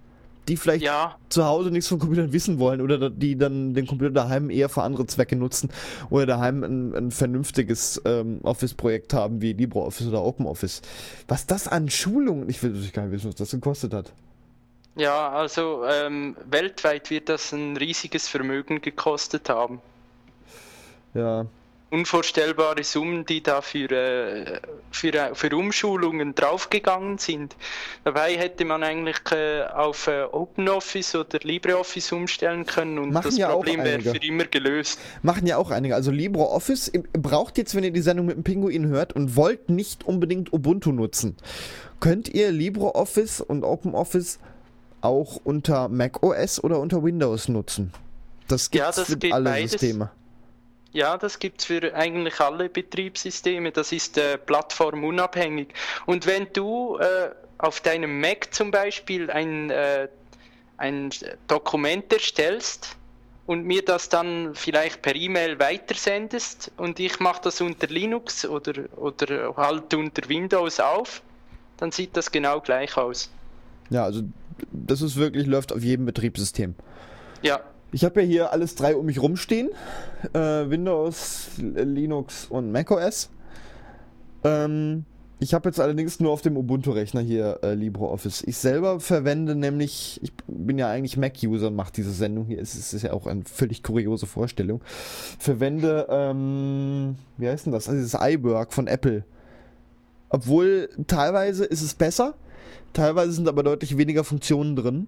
die 0.49 0.57
vielleicht 0.57 0.85
ja. 0.85 1.17
zu 1.29 1.45
Hause 1.45 1.71
nichts 1.71 1.89
von 1.89 1.99
Computern 1.99 2.33
wissen 2.33 2.59
wollen 2.59 2.81
oder 2.81 3.11
die 3.11 3.37
dann 3.37 3.75
den 3.75 3.87
Computer 3.87 4.13
daheim 4.13 4.51
eher 4.51 4.69
für 4.69 4.83
andere 4.83 5.07
Zwecke 5.07 5.37
nutzen 5.37 5.71
oder 6.11 6.27
daheim 6.27 6.63
ein, 6.63 6.95
ein 6.95 7.11
vernünftiges 7.11 8.01
ähm, 8.05 8.41
Office-Projekt 8.43 9.13
haben 9.13 9.41
wie 9.43 9.53
LibreOffice 9.53 10.07
oder 10.09 10.23
OpenOffice. 10.23 10.83
Was 11.29 11.47
das 11.47 11.69
an 11.69 11.91
Schulungen, 11.91 12.49
ich 12.49 12.63
will 12.63 12.73
gar 12.93 13.05
nicht 13.05 13.13
wissen, 13.13 13.29
was 13.29 13.37
das 13.37 13.51
gekostet 13.51 13.93
hat. 13.93 14.13
Ja, 14.97 15.29
also 15.31 15.85
ähm, 15.85 16.37
weltweit 16.49 17.11
wird 17.11 17.29
das 17.29 17.53
ein 17.53 17.77
riesiges 17.77 18.29
Vermögen 18.29 18.81
gekostet 18.81 19.49
haben. 19.51 19.81
Ja, 21.13 21.47
unvorstellbare 21.91 22.83
Summen, 22.83 23.25
die 23.27 23.43
da 23.43 23.63
für, 23.63 23.91
äh, 23.91 24.61
für, 24.91 25.15
äh, 25.15 25.35
für 25.35 25.57
Umschulungen 25.57 26.35
draufgegangen 26.35 27.19
sind. 27.19 27.55
Dabei 28.05 28.37
hätte 28.37 28.65
man 28.65 28.83
eigentlich 28.83 29.19
äh, 29.31 29.63
auf 29.63 30.09
OpenOffice 30.09 31.15
oder 31.15 31.39
LibreOffice 31.43 32.13
umstellen 32.13 32.67
können 32.67 32.99
und 32.99 33.13
Machen 33.13 33.25
das 33.25 33.39
ja 33.39 33.51
Problem 33.51 33.85
wäre 33.85 34.01
für 34.03 34.17
immer 34.17 34.45
gelöst. 34.45 34.99
Machen 35.23 35.47
ja 35.47 35.59
auch 35.59 35.71
einige. 35.71 35.95
Also 35.95 36.11
LibreOffice 36.11 36.93
braucht 37.13 37.57
jetzt, 37.57 37.75
wenn 37.75 37.85
ihr 37.85 37.93
die 37.93 38.01
Sendung 38.01 38.27
mit 38.27 38.37
dem 38.37 38.45
Pinguin 38.45 38.87
hört 38.89 39.13
und 39.13 39.37
wollt 39.37 39.71
nicht 39.71 40.05
unbedingt 40.05 40.53
Ubuntu 40.53 40.91
nutzen, 40.91 41.37
könnt 42.01 42.29
ihr 42.29 42.51
LibreOffice 42.51 43.41
und 43.41 43.63
OpenOffice 43.63 44.41
auch 45.03 45.41
unter 45.45 45.89
macOS 45.89 46.63
oder 46.63 46.81
unter 46.81 47.05
Windows 47.05 47.49
nutzen. 47.49 47.93
Das 48.49 48.71
gibt 48.71 48.85
es 48.85 48.97
ja, 48.97 49.05
für 49.05 49.33
alle 49.33 49.51
beides. 49.51 49.73
Systeme. 49.73 50.11
Ja, 50.97 51.19
das 51.19 51.39
gibt 51.39 51.61
es 51.61 51.67
für 51.67 51.95
eigentlich 51.95 52.41
alle 52.41 52.71
Betriebssysteme. 52.71 53.71
Das 53.71 53.93
ist 53.93 54.17
äh, 54.17 54.39
plattformunabhängig. 54.39 55.69
Und 56.07 56.25
wenn 56.25 56.47
du 56.55 56.97
äh, 56.97 57.29
auf 57.59 57.83
deinem 57.83 58.19
Mac 58.19 58.55
zum 58.55 58.71
Beispiel 58.71 59.31
ein, 59.31 59.69
äh, 59.69 60.09
ein 60.79 61.11
Dokument 61.49 62.11
erstellst 62.11 62.97
und 63.45 63.67
mir 63.67 63.85
das 63.85 64.09
dann 64.09 64.55
vielleicht 64.55 65.03
per 65.03 65.15
E-Mail 65.15 65.59
weitersendest 65.59 66.73
und 66.79 66.99
ich 66.99 67.21
mache 67.21 67.43
das 67.45 67.61
unter 67.61 67.89
Linux 67.89 68.47
oder, 68.47 68.85
oder 68.97 69.55
halt 69.55 69.93
unter 69.93 70.27
Windows 70.31 70.81
auf, 70.81 71.21
dann 71.77 71.93
sieht 71.93 72.17
das 72.17 72.33
genau 72.33 72.63
gleich 72.63 72.97
aus. 72.97 73.31
Ja, 73.91 74.05
also 74.05 74.23
das 74.73 75.03
ist 75.03 75.17
wirklich, 75.17 75.47
läuft 75.47 75.75
auf 75.75 75.83
jedem 75.83 76.07
Betriebssystem. 76.07 76.75
Ja. 77.43 77.61
Ich 77.93 78.05
habe 78.05 78.23
ja 78.23 78.27
hier 78.27 78.53
alles 78.53 78.75
drei 78.75 78.97
um 78.97 79.07
mich 79.07 79.21
rumstehen. 79.21 79.71
Äh, 80.33 80.39
Windows, 80.39 81.51
Linux 81.59 82.47
und 82.47 82.73
macOS. 82.73 83.31
Ähm, 84.45 85.05
ich 85.39 85.53
habe 85.53 85.69
jetzt 85.69 85.79
allerdings 85.81 86.19
nur 86.19 86.33
auf 86.33 86.41
dem 86.41 86.57
Ubuntu-Rechner 86.57 87.21
hier 87.21 87.61
äh, 87.63 87.75
LibreOffice. 87.75 88.43
Ich 88.47 88.57
selber 88.57 89.01
verwende 89.01 89.55
nämlich, 89.55 90.19
ich 90.23 90.33
bin 90.47 90.79
ja 90.79 90.89
eigentlich 90.89 91.19
Mac-User 91.19 91.67
und 91.67 91.77
mache 91.77 91.93
diese 91.93 92.11
Sendung 92.11 92.47
hier. 92.47 92.61
Es 92.61 92.75
ist, 92.75 93.03
ja 93.03 93.13
auch 93.13 93.27
eine 93.27 93.45
völlig 93.45 93.83
kuriose 93.83 94.27
Vorstellung. 94.27 94.81
Verwende, 95.39 96.07
ähm, 96.09 97.17
wie 97.37 97.49
heißt 97.49 97.67
denn 97.67 97.73
das? 97.73 97.89
Also 97.89 98.01
das 98.01 98.15
iWork 98.15 98.73
von 98.73 98.87
Apple. 98.87 99.25
Obwohl 100.31 100.89
teilweise 101.07 101.67
ist 101.67 101.83
es 101.83 101.93
besser, 101.93 102.35
teilweise 102.95 103.33
sind 103.33 103.47
aber 103.47 103.63
deutlich 103.63 103.99
weniger 103.99 104.25
Funktionen 104.25 104.75
drin. 104.75 105.07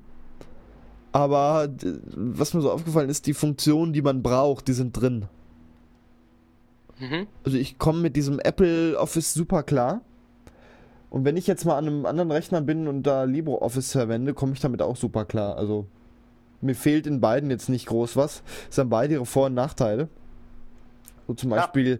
Aber 1.13 1.69
was 2.15 2.55
mir 2.55 2.61
so 2.61 2.71
aufgefallen 2.71 3.09
ist, 3.09 3.27
die 3.27 3.35
Funktionen, 3.35 3.93
die 3.93 4.03
man 4.03 4.23
braucht, 4.23 4.69
die 4.69 4.73
sind 4.73 4.93
drin. 4.93 5.27
Mhm. 7.01 7.27
Also 7.45 7.57
ich 7.57 7.79
komme 7.79 8.01
mit 8.01 8.17
diesem 8.17 8.39
Apple 8.41 8.99
Office 8.99 9.33
super 9.33 9.63
klar. 9.63 10.03
Und 11.11 11.25
wenn 11.25 11.37
ich 11.37 11.47
jetzt 11.47 11.65
mal 11.65 11.79
an 11.79 11.87
einem 11.87 12.07
anderen 12.07 12.31
Rechner 12.31 12.61
bin 12.61 12.87
und 12.87 13.05
da 13.05 13.25
LibreOffice 13.25 13.93
verwende, 13.93 14.35
komme 14.35 14.53
ich 14.53 14.61
damit 14.61 14.83
auch 14.83 14.97
super 14.97 15.25
klar. 15.25 15.57
Also 15.57 15.87
mir 16.61 16.75
fehlt 16.75 17.07
in 17.07 17.21
beiden 17.21 17.51
jetzt 17.51 17.69
nicht 17.69 17.87
groß 17.87 18.17
was. 18.17 18.43
Es 18.71 18.79
haben 18.79 18.91
beide 18.91 19.15
ihre 19.15 19.27
Vor- 19.27 19.47
und 19.47 19.55
Nachteile. 19.55 20.09
So 21.29 21.35
zum 21.35 21.51
Beispiel 21.51 21.91
ja. 21.91 21.99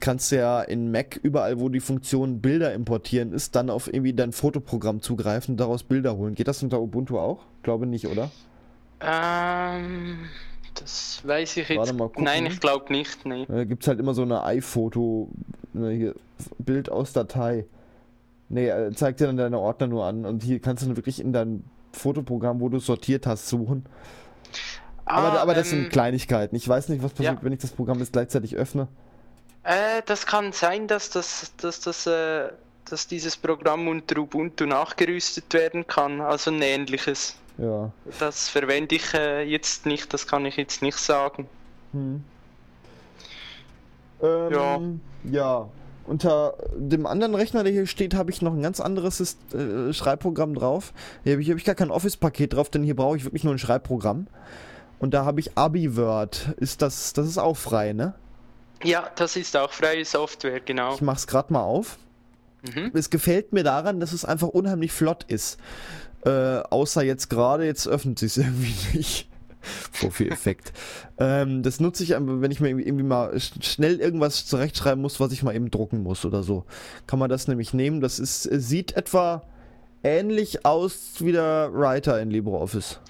kannst 0.00 0.32
du 0.32 0.36
ja 0.36 0.60
in 0.60 0.90
Mac 0.90 1.20
überall, 1.22 1.60
wo 1.60 1.68
die 1.68 1.78
Funktion 1.78 2.40
Bilder 2.40 2.74
importieren 2.74 3.32
ist, 3.32 3.54
dann 3.54 3.70
auf 3.70 3.86
irgendwie 3.86 4.12
dein 4.12 4.32
Fotoprogramm 4.32 5.00
zugreifen 5.00 5.52
und 5.52 5.58
daraus 5.58 5.84
Bilder 5.84 6.16
holen. 6.16 6.34
Geht 6.34 6.48
das 6.48 6.64
unter 6.64 6.82
Ubuntu 6.82 7.18
auch? 7.18 7.44
Glaube 7.62 7.86
nicht, 7.86 8.08
oder? 8.08 8.28
Ähm, 9.00 10.18
das 10.74 11.20
weiß 11.24 11.58
ich 11.58 11.68
jetzt. 11.68 11.94
Nein, 12.18 12.46
ich 12.46 12.58
glaube 12.58 12.92
nicht. 12.92 13.24
Nee. 13.24 13.46
Da 13.46 13.62
gibt 13.62 13.84
es 13.84 13.88
halt 13.88 14.00
immer 14.00 14.14
so 14.14 14.22
eine 14.22 14.42
iPhoto, 14.42 15.28
ne, 15.72 16.12
Bild 16.58 16.90
aus 16.90 17.12
Datei. 17.12 17.66
Nee, 18.48 18.68
äh, 18.68 18.92
zeigt 18.94 19.20
dir 19.20 19.26
dann 19.26 19.36
deine 19.36 19.60
Ordner 19.60 19.86
nur 19.86 20.06
an 20.06 20.24
und 20.24 20.42
hier 20.42 20.58
kannst 20.58 20.82
du 20.82 20.88
dann 20.88 20.96
wirklich 20.96 21.20
in 21.20 21.32
dein 21.32 21.62
Fotoprogramm, 21.92 22.60
wo 22.60 22.68
du 22.68 22.80
sortiert 22.80 23.28
hast, 23.28 23.46
suchen. 23.46 23.86
Aber, 25.06 25.32
ah, 25.32 25.42
aber 25.42 25.54
das 25.54 25.72
ähm, 25.72 25.82
sind 25.82 25.92
Kleinigkeiten. 25.92 26.54
Ich 26.56 26.68
weiß 26.68 26.88
nicht, 26.88 27.02
was 27.02 27.12
passiert, 27.12 27.36
ja. 27.36 27.42
wenn 27.42 27.52
ich 27.52 27.60
das 27.60 27.70
Programm 27.70 28.00
jetzt 28.00 28.12
gleichzeitig 28.12 28.56
öffne. 28.56 28.88
Äh, 29.62 30.02
das 30.04 30.26
kann 30.26 30.52
sein, 30.52 30.88
dass 30.88 31.10
das, 31.10 31.52
dass 31.56 31.80
das, 31.80 32.06
äh, 32.06 32.48
dass 32.84 33.06
dieses 33.06 33.36
Programm 33.36 33.88
unter 33.88 34.18
Ubuntu 34.18 34.66
nachgerüstet 34.66 35.52
werden 35.54 35.86
kann, 35.86 36.20
also 36.20 36.50
ein 36.50 36.60
ähnliches. 36.60 37.36
Ja. 37.56 37.90
Das 38.18 38.48
verwende 38.48 38.96
ich 38.96 39.14
äh, 39.14 39.42
jetzt 39.44 39.86
nicht, 39.86 40.12
das 40.12 40.26
kann 40.26 40.44
ich 40.44 40.56
jetzt 40.56 40.82
nicht 40.82 40.98
sagen. 40.98 41.48
Hm. 41.92 42.22
Ähm, 44.22 44.52
ja. 44.52 44.80
Ja, 45.30 45.68
unter 46.06 46.54
dem 46.76 47.06
anderen 47.06 47.34
Rechner, 47.34 47.64
der 47.64 47.72
hier 47.72 47.86
steht, 47.86 48.14
habe 48.14 48.30
ich 48.30 48.42
noch 48.42 48.54
ein 48.54 48.62
ganz 48.62 48.80
anderes 48.80 49.36
äh, 49.52 49.92
Schreibprogramm 49.92 50.54
drauf. 50.54 50.92
Hier 51.24 51.32
habe 51.32 51.42
ich, 51.42 51.50
hab 51.50 51.56
ich, 51.56 51.64
gar 51.64 51.74
kein 51.74 51.90
Office-Paket 51.90 52.54
drauf, 52.54 52.70
denn 52.70 52.82
hier 52.82 52.96
brauche 52.96 53.16
ich 53.16 53.24
wirklich 53.24 53.44
nur 53.44 53.54
ein 53.54 53.58
Schreibprogramm. 53.58 54.26
Und 54.98 55.12
da 55.14 55.24
habe 55.24 55.40
ich 55.40 55.56
AbiWord. 55.56 56.54
Ist 56.58 56.82
das, 56.82 57.12
das 57.12 57.26
ist 57.26 57.38
auch 57.38 57.56
frei, 57.56 57.92
ne? 57.92 58.14
Ja, 58.82 59.10
das 59.16 59.36
ist 59.36 59.56
auch 59.56 59.72
freie 59.72 60.04
Software, 60.04 60.60
genau. 60.60 60.94
Ich 60.94 61.00
mache 61.00 61.16
es 61.16 61.26
gerade 61.26 61.52
mal 61.52 61.62
auf. 61.62 61.98
Mhm. 62.74 62.90
Es 62.94 63.10
gefällt 63.10 63.52
mir 63.52 63.64
daran, 63.64 64.00
dass 64.00 64.12
es 64.12 64.24
einfach 64.24 64.48
unheimlich 64.48 64.92
flott 64.92 65.24
ist. 65.24 65.58
Äh, 66.24 66.30
außer 66.30 67.02
jetzt 67.02 67.30
gerade, 67.30 67.64
jetzt 67.64 67.86
öffnet 67.86 68.18
sich 68.18 68.36
irgendwie 68.38 68.74
nicht. 68.96 69.28
Profi-Effekt. 69.98 70.72
ähm, 71.18 71.64
das 71.64 71.80
nutze 71.80 72.04
ich, 72.04 72.10
wenn 72.10 72.50
ich 72.52 72.60
mir 72.60 72.68
irgendwie 72.68 73.02
mal 73.02 73.38
schnell 73.40 73.98
irgendwas 73.98 74.46
zurechtschreiben 74.46 75.02
muss, 75.02 75.18
was 75.18 75.32
ich 75.32 75.42
mal 75.42 75.56
eben 75.56 75.72
drucken 75.72 76.04
muss 76.04 76.24
oder 76.24 76.44
so. 76.44 76.64
Kann 77.08 77.18
man 77.18 77.28
das 77.28 77.48
nämlich 77.48 77.74
nehmen. 77.74 78.00
Das 78.00 78.20
ist, 78.20 78.42
sieht 78.42 78.96
etwa 78.96 79.42
ähnlich 80.04 80.64
aus 80.64 81.14
wie 81.18 81.32
der 81.32 81.70
Writer 81.72 82.20
in 82.20 82.30
LibreOffice. 82.30 83.00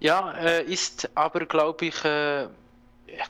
Ja, 0.00 0.32
äh, 0.32 0.64
ist 0.64 1.10
aber, 1.14 1.46
glaube 1.46 1.86
ich, 1.86 2.04
äh, 2.04 2.46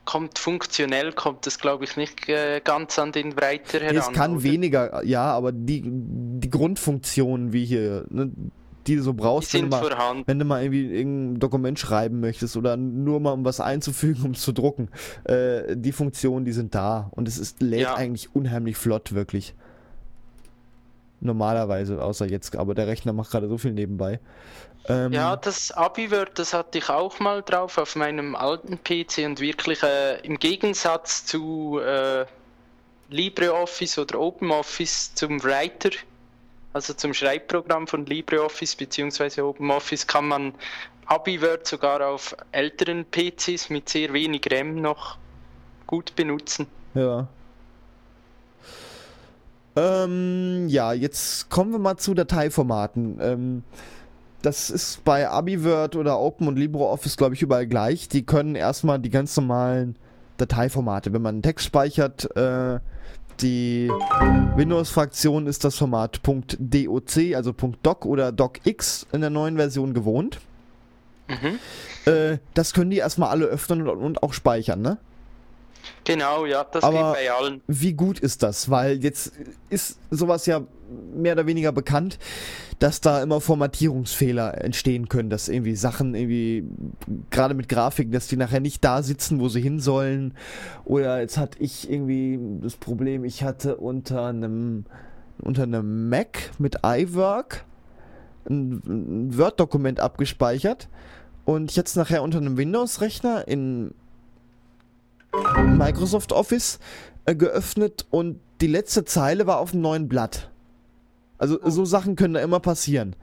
kommt 0.04 0.38
funktionell, 0.38 1.12
kommt 1.12 1.46
das, 1.46 1.58
glaube 1.58 1.84
ich, 1.84 1.96
nicht 1.96 2.28
äh, 2.28 2.60
ganz 2.62 2.98
an 2.98 3.12
den 3.12 3.36
Writer 3.36 3.80
heran. 3.80 3.96
es 3.96 4.12
kann 4.12 4.32
oder? 4.32 4.42
weniger, 4.42 5.04
ja, 5.04 5.24
aber 5.24 5.52
die, 5.52 5.82
die 5.84 6.50
Grundfunktionen 6.50 7.52
wie 7.52 7.64
hier, 7.64 8.04
ne, 8.10 8.30
die 8.86 8.96
du 8.96 9.02
so 9.02 9.12
brauchst, 9.12 9.52
wenn 9.54 9.62
du, 9.62 9.68
mal, 9.68 10.22
wenn 10.26 10.38
du, 10.38 10.44
mal, 10.44 10.62
irgendwie 10.62 10.86
irgendein 10.86 11.40
Dokument 11.40 11.78
schreiben 11.78 12.20
möchtest 12.20 12.56
oder 12.56 12.76
nur 12.76 13.20
mal 13.20 13.32
um 13.32 13.44
was 13.44 13.60
einzufügen, 13.60 14.22
um 14.24 14.30
es 14.32 14.42
zu 14.42 14.52
drucken. 14.52 14.88
Äh, 15.24 15.76
die 15.76 15.92
Funktionen, 15.92 16.44
die 16.44 16.52
sind 16.52 16.74
da 16.74 17.10
und 17.12 17.28
es 17.28 17.38
ist, 17.38 17.62
lädt 17.62 17.82
ja. 17.82 17.94
eigentlich 17.94 18.34
unheimlich 18.34 18.76
flott, 18.76 19.12
wirklich. 19.14 19.54
Normalerweise, 21.20 22.02
außer 22.02 22.26
jetzt, 22.26 22.54
aber 22.56 22.74
der 22.74 22.86
Rechner 22.86 23.12
macht 23.12 23.30
gerade 23.30 23.48
so 23.48 23.58
viel 23.58 23.72
nebenbei. 23.72 24.20
Ähm, 24.88 25.12
ja, 25.12 25.36
das 25.36 25.70
AbiWord, 25.72 26.38
das 26.38 26.54
hatte 26.54 26.78
ich 26.78 26.88
auch 26.88 27.18
mal 27.20 27.42
drauf 27.42 27.78
auf 27.78 27.96
meinem 27.96 28.34
alten 28.34 28.78
PC 28.82 29.26
und 29.26 29.40
wirklich 29.40 29.82
äh, 29.82 30.18
im 30.20 30.38
Gegensatz 30.38 31.26
zu 31.26 31.78
äh, 31.80 32.24
LibreOffice 33.10 33.98
oder 33.98 34.18
OpenOffice 34.18 35.14
zum 35.14 35.42
Writer 35.42 35.90
also 36.72 36.94
zum 36.94 37.14
Schreibprogramm 37.14 37.86
von 37.86 38.06
LibreOffice 38.06 38.76
bzw. 38.76 39.40
OpenOffice 39.40 40.06
kann 40.06 40.28
man 40.28 40.54
AbiWord 41.06 41.66
sogar 41.66 42.06
auf 42.06 42.36
älteren 42.52 43.04
PCs 43.04 43.70
mit 43.70 43.88
sehr 43.88 44.12
wenig 44.12 44.46
RAM 44.50 44.76
noch 44.76 45.16
gut 45.86 46.14
benutzen. 46.14 46.66
Ja. 46.94 47.26
Ähm, 49.74 50.68
ja, 50.68 50.92
jetzt 50.92 51.48
kommen 51.48 51.72
wir 51.72 51.78
mal 51.78 51.96
zu 51.96 52.14
Dateiformaten. 52.14 53.18
Ähm, 53.20 53.64
das 54.42 54.70
ist 54.70 55.04
bei 55.04 55.28
AbiWord 55.28 55.96
oder 55.96 56.18
Open 56.18 56.48
und 56.48 56.56
LibreOffice, 56.56 57.16
glaube 57.16 57.34
ich, 57.34 57.42
überall 57.42 57.66
gleich. 57.66 58.08
Die 58.08 58.24
können 58.24 58.54
erstmal 58.54 58.98
die 58.98 59.10
ganz 59.10 59.36
normalen 59.36 59.96
Dateiformate. 60.36 61.12
Wenn 61.12 61.22
man 61.22 61.36
einen 61.36 61.42
Text 61.42 61.66
speichert, 61.66 62.34
äh, 62.36 62.78
die 63.40 63.88
Windows-Fraktion 64.56 65.46
ist 65.46 65.64
das 65.64 65.76
Format 65.76 66.20
.doc, 66.24 66.56
also 67.34 67.52
.doc 67.82 68.06
oder 68.06 68.32
docx 68.32 69.06
in 69.12 69.20
der 69.20 69.30
neuen 69.30 69.56
Version 69.56 69.94
gewohnt. 69.94 70.40
Mhm. 71.28 71.58
Äh, 72.10 72.38
das 72.54 72.72
können 72.72 72.90
die 72.90 72.96
erstmal 72.98 73.30
alle 73.30 73.46
öffnen 73.46 73.86
und, 73.86 73.98
und 73.98 74.22
auch 74.22 74.32
speichern, 74.32 74.80
ne? 74.80 74.98
Genau, 76.04 76.46
ja, 76.46 76.64
das 76.64 76.82
Aber 76.82 77.12
geht 77.14 77.24
bei 77.24 77.30
allen. 77.32 77.60
Wie 77.66 77.92
gut 77.92 78.18
ist 78.18 78.42
das? 78.42 78.70
Weil 78.70 79.02
jetzt 79.02 79.32
ist 79.70 79.98
sowas 80.10 80.46
ja 80.46 80.62
mehr 81.14 81.34
oder 81.34 81.46
weniger 81.46 81.72
bekannt, 81.72 82.18
dass 82.78 83.00
da 83.00 83.22
immer 83.22 83.40
Formatierungsfehler 83.40 84.62
entstehen 84.64 85.08
können, 85.08 85.30
dass 85.30 85.48
irgendwie 85.48 85.74
Sachen 85.74 86.14
irgendwie, 86.14 86.64
gerade 87.30 87.54
mit 87.54 87.68
Grafiken, 87.68 88.12
dass 88.12 88.28
die 88.28 88.36
nachher 88.36 88.60
nicht 88.60 88.84
da 88.84 89.02
sitzen, 89.02 89.40
wo 89.40 89.48
sie 89.48 89.60
hin 89.60 89.80
sollen. 89.80 90.34
Oder 90.84 91.20
jetzt 91.20 91.36
hatte 91.36 91.58
ich 91.60 91.90
irgendwie 91.90 92.38
das 92.62 92.76
Problem, 92.76 93.24
ich 93.24 93.42
hatte 93.42 93.76
unter 93.76 94.26
einem, 94.26 94.84
unter 95.42 95.64
einem 95.64 96.08
Mac 96.08 96.50
mit 96.58 96.78
iWork 96.84 97.64
ein, 98.48 98.82
ein 98.86 99.38
Word-Dokument 99.38 100.00
abgespeichert 100.00 100.88
und 101.44 101.74
jetzt 101.74 101.96
nachher 101.96 102.22
unter 102.22 102.38
einem 102.38 102.56
Windows-Rechner 102.56 103.48
in 103.48 103.92
Microsoft 105.32 106.32
Office 106.32 106.78
äh, 107.26 107.34
geöffnet 107.34 108.06
und 108.10 108.40
die 108.60 108.66
letzte 108.66 109.04
Zeile 109.04 109.46
war 109.46 109.58
auf 109.58 109.72
einem 109.72 109.82
neuen 109.82 110.08
Blatt. 110.08 110.48
Also 111.38 111.60
oh. 111.62 111.70
so 111.70 111.84
Sachen 111.84 112.16
können 112.16 112.34
da 112.34 112.40
immer 112.40 112.58
passieren. 112.60 113.14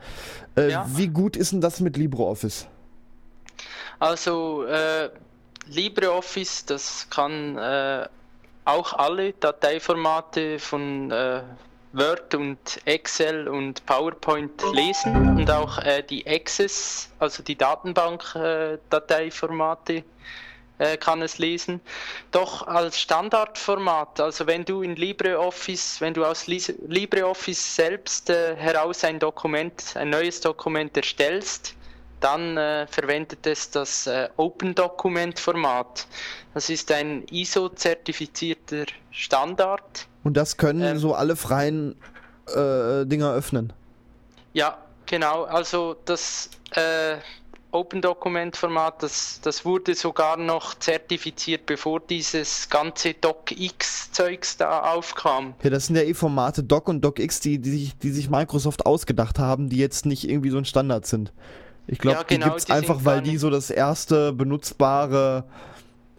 Äh, 0.55 0.71
ja. 0.71 0.87
Wie 0.95 1.07
gut 1.07 1.35
ist 1.35 1.51
denn 1.51 1.61
das 1.61 1.81
mit 1.81 1.97
LibreOffice? 1.97 2.67
Also 3.99 4.65
äh, 4.65 5.09
LibreOffice, 5.67 6.65
das 6.65 7.07
kann 7.09 7.57
äh, 7.57 8.07
auch 8.65 8.93
alle 8.93 9.33
Dateiformate 9.33 10.59
von 10.59 11.09
äh, 11.11 11.41
Word 11.93 12.35
und 12.35 12.81
Excel 12.85 13.47
und 13.47 13.83
PowerPoint 13.85 14.61
lesen 14.73 15.37
und 15.37 15.49
auch 15.49 15.79
äh, 15.79 16.03
die 16.03 16.27
Access, 16.27 17.09
also 17.19 17.41
die 17.41 17.57
Datenbank-Dateiformate 17.57 20.03
äh, 20.77 20.97
kann 20.97 21.21
es 21.21 21.37
lesen. 21.37 21.81
Doch 22.31 22.67
als 22.67 22.99
Standardformat, 22.99 24.19
also 24.19 24.47
wenn 24.47 24.65
du 24.65 24.81
in 24.81 24.95
LibreOffice, 24.95 26.01
wenn 26.01 26.13
du 26.13 26.25
aus 26.25 26.47
LibreOffice 26.47 27.75
selbst 27.75 28.29
äh, 28.29 28.55
heraus 28.55 29.03
ein 29.03 29.19
Dokument, 29.19 29.95
ein 29.95 30.09
neues 30.09 30.41
Dokument 30.41 30.95
erstellst, 30.97 31.75
dann 32.19 32.57
äh, 32.57 32.87
verwendet 32.87 33.45
es 33.45 33.69
das 33.69 34.07
äh, 34.07 34.29
Open 34.37 34.73
Document 34.73 35.39
Format. 35.39 36.07
Das 36.53 36.69
ist 36.69 36.91
ein 36.91 37.23
ISO-zertifizierter 37.29 38.85
Standard. 39.11 40.07
Und 40.23 40.35
das 40.35 40.57
können 40.57 40.81
ähm, 40.81 40.97
so 40.97 41.13
alle 41.13 41.35
freien 41.35 41.95
äh, 42.47 43.05
Dinger 43.05 43.33
öffnen. 43.33 43.73
Ja, 44.53 44.77
genau. 45.05 45.43
Also 45.43 45.97
das 46.05 46.49
äh, 47.75 47.77
Open 47.77 48.01
Document 48.01 48.55
Format, 48.55 49.03
das, 49.03 49.39
das 49.41 49.65
wurde 49.65 49.95
sogar 49.95 50.37
noch 50.37 50.75
zertifiziert, 50.75 51.65
bevor 51.65 51.99
dieses 51.99 52.69
ganze 52.69 53.13
DocX-Zeugs 53.13 54.57
da 54.57 54.93
aufkam. 54.93 55.53
Ja, 55.63 55.69
das 55.69 55.87
sind 55.87 55.95
ja 55.95 56.03
eh 56.03 56.13
Formate 56.13 56.63
Doc 56.63 56.87
und 56.87 57.01
DocX, 57.03 57.39
die, 57.39 57.59
die, 57.59 57.71
sich, 57.71 57.97
die 57.97 58.11
sich 58.11 58.29
Microsoft 58.29 58.85
ausgedacht 58.85 59.39
haben, 59.39 59.69
die 59.69 59.77
jetzt 59.77 60.05
nicht 60.05 60.29
irgendwie 60.29 60.49
so 60.49 60.57
ein 60.57 60.65
Standard 60.65 61.05
sind. 61.05 61.33
Ich 61.87 61.99
glaube, 61.99 62.17
ja, 62.17 62.23
genau, 62.23 62.45
die 62.45 62.51
gibt 62.51 62.61
es 62.61 62.69
einfach, 62.69 63.01
weil 63.03 63.21
die 63.21 63.37
so 63.37 63.49
das 63.49 63.69
erste 63.69 64.33
benutzbare 64.33 65.43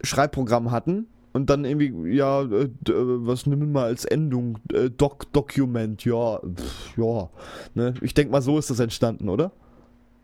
Schreibprogramm 0.02 0.70
hatten 0.70 1.08
und 1.32 1.50
dann 1.50 1.64
irgendwie, 1.64 2.16
ja, 2.16 2.42
äh, 2.42 2.64
äh, 2.64 2.70
was 2.86 3.46
nehmen 3.46 3.62
wir 3.62 3.68
mal 3.68 3.84
als 3.86 4.04
Endung? 4.04 4.58
Äh, 4.72 4.90
Doc, 4.90 5.32
Document, 5.32 6.04
ja, 6.04 6.38
pff, 6.38 6.96
ja. 6.96 7.28
Ne? 7.74 7.94
Ich 8.00 8.14
denke 8.14 8.32
mal, 8.32 8.42
so 8.42 8.58
ist 8.58 8.70
das 8.70 8.78
entstanden, 8.78 9.28
oder? 9.28 9.50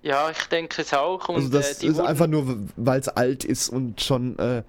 Ja, 0.02 0.30
ich 0.30 0.44
denke 0.46 0.82
es 0.82 0.92
auch. 0.92 1.28
Und, 1.28 1.36
also 1.36 1.48
das 1.48 1.82
äh, 1.82 1.86
ist 1.86 2.00
einfach 2.00 2.26
nur, 2.26 2.58
weil 2.76 3.00
es 3.00 3.08
alt 3.08 3.44
ist 3.44 3.68
und 3.68 4.00
schon 4.00 4.38
äh, 4.38 4.62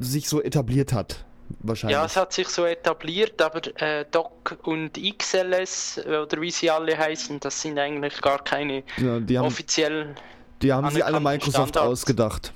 sich 0.00 0.28
so 0.28 0.42
etabliert 0.42 0.92
hat. 0.92 1.24
Wahrscheinlich. 1.60 1.94
Ja, 1.94 2.04
es 2.04 2.16
hat 2.16 2.32
sich 2.32 2.48
so 2.48 2.64
etabliert, 2.64 3.40
aber 3.40 3.60
äh, 3.80 4.04
Doc 4.10 4.58
und 4.64 4.98
XLS 4.98 6.00
oder 6.04 6.40
wie 6.40 6.50
sie 6.50 6.70
alle 6.70 6.98
heißen, 6.98 7.38
das 7.38 7.62
sind 7.62 7.78
eigentlich 7.78 8.20
gar 8.20 8.42
keine 8.42 8.82
ja, 8.96 9.20
die 9.20 9.38
haben, 9.38 9.46
offiziell. 9.46 10.16
Die 10.62 10.72
haben 10.72 10.90
sie 10.90 11.04
alle 11.04 11.20
Microsoft 11.20 11.68
Standards. 11.68 11.86
ausgedacht. 11.86 12.52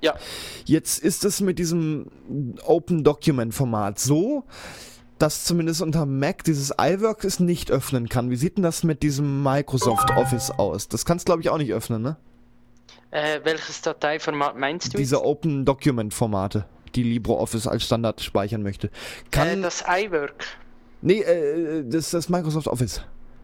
Ja. 0.00 0.14
Jetzt 0.64 1.02
ist 1.02 1.24
es 1.24 1.40
mit 1.40 1.58
diesem 1.58 2.06
Open 2.64 3.02
Document 3.02 3.52
Format 3.52 3.98
so, 3.98 4.44
dass 5.20 5.44
zumindest 5.44 5.82
unter 5.82 6.06
Mac 6.06 6.44
dieses 6.44 6.72
iWork 6.80 7.24
es 7.24 7.40
nicht 7.40 7.70
öffnen 7.70 8.08
kann. 8.08 8.30
Wie 8.30 8.36
sieht 8.36 8.56
denn 8.56 8.62
das 8.62 8.84
mit 8.84 9.02
diesem 9.02 9.42
Microsoft 9.42 10.10
Office 10.16 10.50
aus? 10.50 10.88
Das 10.88 11.04
kannst 11.04 11.26
glaube 11.26 11.42
ich 11.42 11.50
auch 11.50 11.58
nicht 11.58 11.72
öffnen, 11.72 12.00
ne? 12.02 12.16
Äh, 13.10 13.40
welches 13.44 13.82
Dateiformat 13.82 14.56
meinst 14.56 14.94
du? 14.94 14.96
Diese 14.96 15.16
jetzt? 15.16 15.24
Open 15.24 15.64
Document 15.66 16.14
Formate, 16.14 16.64
die 16.94 17.02
LibreOffice 17.02 17.66
als 17.66 17.84
Standard 17.84 18.22
speichern 18.22 18.62
möchte. 18.62 18.90
Kann 19.30 19.48
äh, 19.48 19.60
das 19.60 19.84
iWork? 19.86 20.46
Nee, 21.02 21.20
äh, 21.20 21.84
das, 21.86 22.10
das 22.10 22.30
Microsoft 22.30 22.66
Office. 22.66 23.02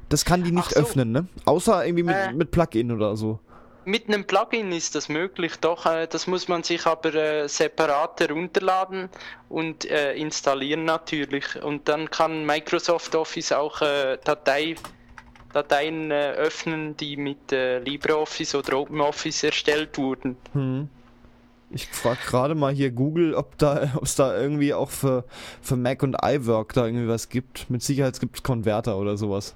Das 0.08 0.24
kann 0.24 0.44
die 0.44 0.52
nicht 0.52 0.70
so. 0.70 0.80
öffnen, 0.80 1.12
ne? 1.12 1.26
Außer 1.44 1.84
irgendwie 1.84 2.04
mit, 2.04 2.16
äh. 2.16 2.32
mit 2.32 2.52
Plugin 2.52 2.90
oder 2.90 3.16
so. 3.16 3.40
Mit 3.88 4.08
einem 4.08 4.24
Plugin 4.24 4.72
ist 4.72 4.96
das 4.96 5.08
möglich, 5.08 5.58
doch 5.60 5.86
äh, 5.86 6.08
das 6.08 6.26
muss 6.26 6.48
man 6.48 6.64
sich 6.64 6.86
aber 6.86 7.14
äh, 7.14 7.48
separat 7.48 8.18
herunterladen 8.18 9.08
und 9.48 9.88
äh, 9.88 10.14
installieren 10.14 10.84
natürlich. 10.84 11.62
Und 11.62 11.88
dann 11.88 12.10
kann 12.10 12.44
Microsoft 12.44 13.14
Office 13.14 13.52
auch 13.52 13.80
äh, 13.82 14.18
Datei, 14.24 14.74
Dateien 15.52 16.10
äh, 16.10 16.32
öffnen, 16.32 16.96
die 16.96 17.16
mit 17.16 17.52
äh, 17.52 17.78
LibreOffice 17.78 18.56
oder 18.56 18.76
OpenOffice 18.80 19.44
erstellt 19.44 19.96
wurden. 19.98 20.36
Hm. 20.52 20.88
Ich 21.70 21.86
frage 21.86 22.18
gerade 22.26 22.56
mal 22.56 22.74
hier 22.74 22.90
Google, 22.90 23.34
ob 23.34 23.56
da, 23.56 23.92
es 24.02 24.16
da 24.16 24.36
irgendwie 24.36 24.74
auch 24.74 24.90
für, 24.90 25.22
für 25.62 25.76
Mac 25.76 26.02
und 26.02 26.16
iWork 26.20 26.72
da 26.72 26.86
irgendwie 26.86 27.06
was 27.06 27.28
gibt. 27.28 27.70
Mit 27.70 27.84
Sicherheit 27.84 28.18
gibt 28.18 28.38
es 28.38 28.42
Konverter 28.42 28.98
oder 28.98 29.16
sowas. 29.16 29.54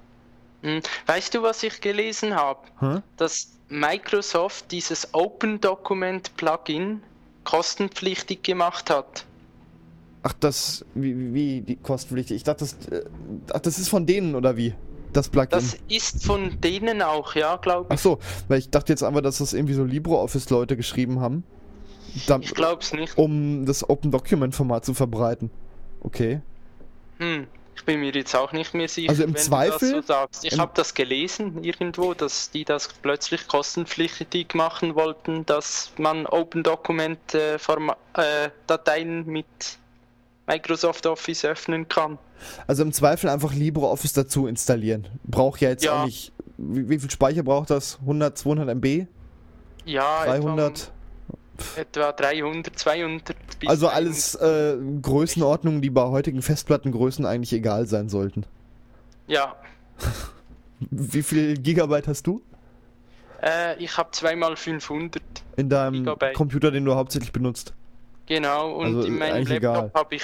Hm. 0.61 0.81
Weißt 1.05 1.33
du, 1.33 1.41
was 1.41 1.63
ich 1.63 1.81
gelesen 1.81 2.35
habe? 2.35 2.59
Hm? 2.79 3.03
Dass 3.17 3.49
Microsoft 3.69 4.71
dieses 4.71 5.13
Open 5.13 5.59
Document 5.61 6.35
Plugin 6.37 7.01
kostenpflichtig 7.43 8.43
gemacht 8.43 8.89
hat. 8.89 9.25
Ach, 10.23 10.33
das, 10.39 10.85
wie, 10.93 11.33
wie 11.33 11.61
die 11.61 11.77
kostenpflichtig? 11.77 12.37
Ich 12.37 12.43
dachte, 12.43 12.65
das, 12.65 12.73
äh, 12.91 13.05
ach, 13.53 13.59
das 13.59 13.79
ist 13.79 13.89
von 13.89 14.05
denen 14.05 14.35
oder 14.35 14.55
wie? 14.57 14.75
Das 15.13 15.29
Plugin? 15.29 15.49
Das 15.51 15.77
ist 15.89 16.25
von 16.25 16.61
denen 16.61 17.01
auch, 17.01 17.35
ja, 17.35 17.57
glaube 17.57 17.87
ich. 17.89 17.99
Ach 17.99 18.01
so, 18.01 18.19
weil 18.47 18.59
ich 18.59 18.69
dachte 18.69 18.93
jetzt 18.93 19.03
einfach, 19.03 19.21
dass 19.21 19.39
das 19.39 19.53
irgendwie 19.53 19.73
so 19.73 19.83
LibreOffice-Leute 19.83 20.77
geschrieben 20.77 21.19
haben. 21.19 21.43
Dann, 22.27 22.41
ich 22.41 22.53
glaube 22.53 22.81
es 22.81 22.93
nicht. 22.93 23.17
Um 23.17 23.65
das 23.65 23.89
Open 23.89 24.11
Document 24.11 24.53
Format 24.53 24.85
zu 24.85 24.93
verbreiten. 24.93 25.49
Okay. 26.01 26.41
Hm, 27.19 27.47
ich 27.75 27.85
bin 27.85 27.99
mir 27.99 28.11
jetzt 28.11 28.35
auch 28.35 28.51
nicht 28.51 28.73
mehr 28.73 28.87
sicher, 28.87 29.09
also 29.09 29.23
im 29.23 29.35
Zweifel, 29.35 30.03
so 30.03 30.13
Ich 30.43 30.59
habe 30.59 30.71
das 30.75 30.93
gelesen 30.93 31.63
irgendwo, 31.63 32.13
dass 32.13 32.51
die 32.51 32.65
das 32.65 32.89
plötzlich 33.01 33.47
kostenpflichtig 33.47 34.53
machen 34.53 34.95
wollten, 34.95 35.45
dass 35.45 35.91
man 35.97 36.25
Open 36.27 36.63
Document 36.63 37.33
äh, 37.33 37.55
äh, 37.55 38.49
Dateien 38.67 39.25
mit 39.25 39.45
Microsoft 40.47 41.05
Office 41.05 41.45
öffnen 41.45 41.87
kann. 41.87 42.17
Also 42.67 42.83
im 42.83 42.91
Zweifel 42.91 43.29
einfach 43.29 43.53
LibreOffice 43.53 44.13
dazu 44.13 44.47
installieren. 44.47 45.07
Braucht 45.23 45.61
ja 45.61 45.69
jetzt 45.69 45.83
ja. 45.83 46.01
auch 46.01 46.05
nicht. 46.05 46.33
Wie, 46.57 46.89
wie, 46.89 46.99
viel 46.99 47.09
Speicher 47.09 47.43
braucht 47.43 47.69
das? 47.69 47.97
100, 48.01 48.37
200 48.37 48.69
MB? 48.75 49.07
Ja, 49.85 50.25
300? 50.25 50.91
Etwa 51.75 52.11
300, 52.11 52.77
200 52.77 53.35
bis 53.59 53.69
Also 53.69 53.87
alles 53.87 54.35
äh, 54.35 54.77
Größenordnungen, 55.01 55.81
die 55.81 55.89
bei 55.89 56.03
heutigen 56.03 56.41
Festplattengrößen 56.41 57.25
eigentlich 57.25 57.53
egal 57.53 57.87
sein 57.87 58.09
sollten. 58.09 58.45
Ja. 59.27 59.55
Wie 60.79 61.23
viel 61.23 61.57
Gigabyte 61.57 62.07
hast 62.07 62.25
du? 62.27 62.41
Äh, 63.41 63.81
ich 63.83 63.97
habe 63.97 64.11
zweimal 64.11 64.55
500. 64.55 65.21
In 65.57 65.69
deinem 65.69 65.93
Gigabyte. 65.93 66.33
Computer, 66.33 66.71
den 66.71 66.85
du 66.85 66.95
hauptsächlich 66.95 67.31
benutzt? 67.31 67.73
Genau, 68.27 68.75
und 68.75 68.85
also 68.85 69.03
in 69.03 69.17
meinem 69.17 69.45
Laptop 69.45 69.93
habe 69.93 70.15
ich 70.15 70.23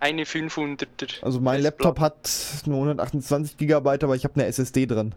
eine 0.00 0.24
500er. 0.24 1.22
Also 1.22 1.40
mein 1.40 1.62
Laptop 1.62 1.98
hat 1.98 2.30
nur 2.66 2.76
128 2.76 3.56
Gigabyte, 3.56 4.04
aber 4.04 4.14
ich 4.14 4.24
habe 4.24 4.34
eine 4.34 4.46
SSD 4.46 4.86
drin. 4.86 5.14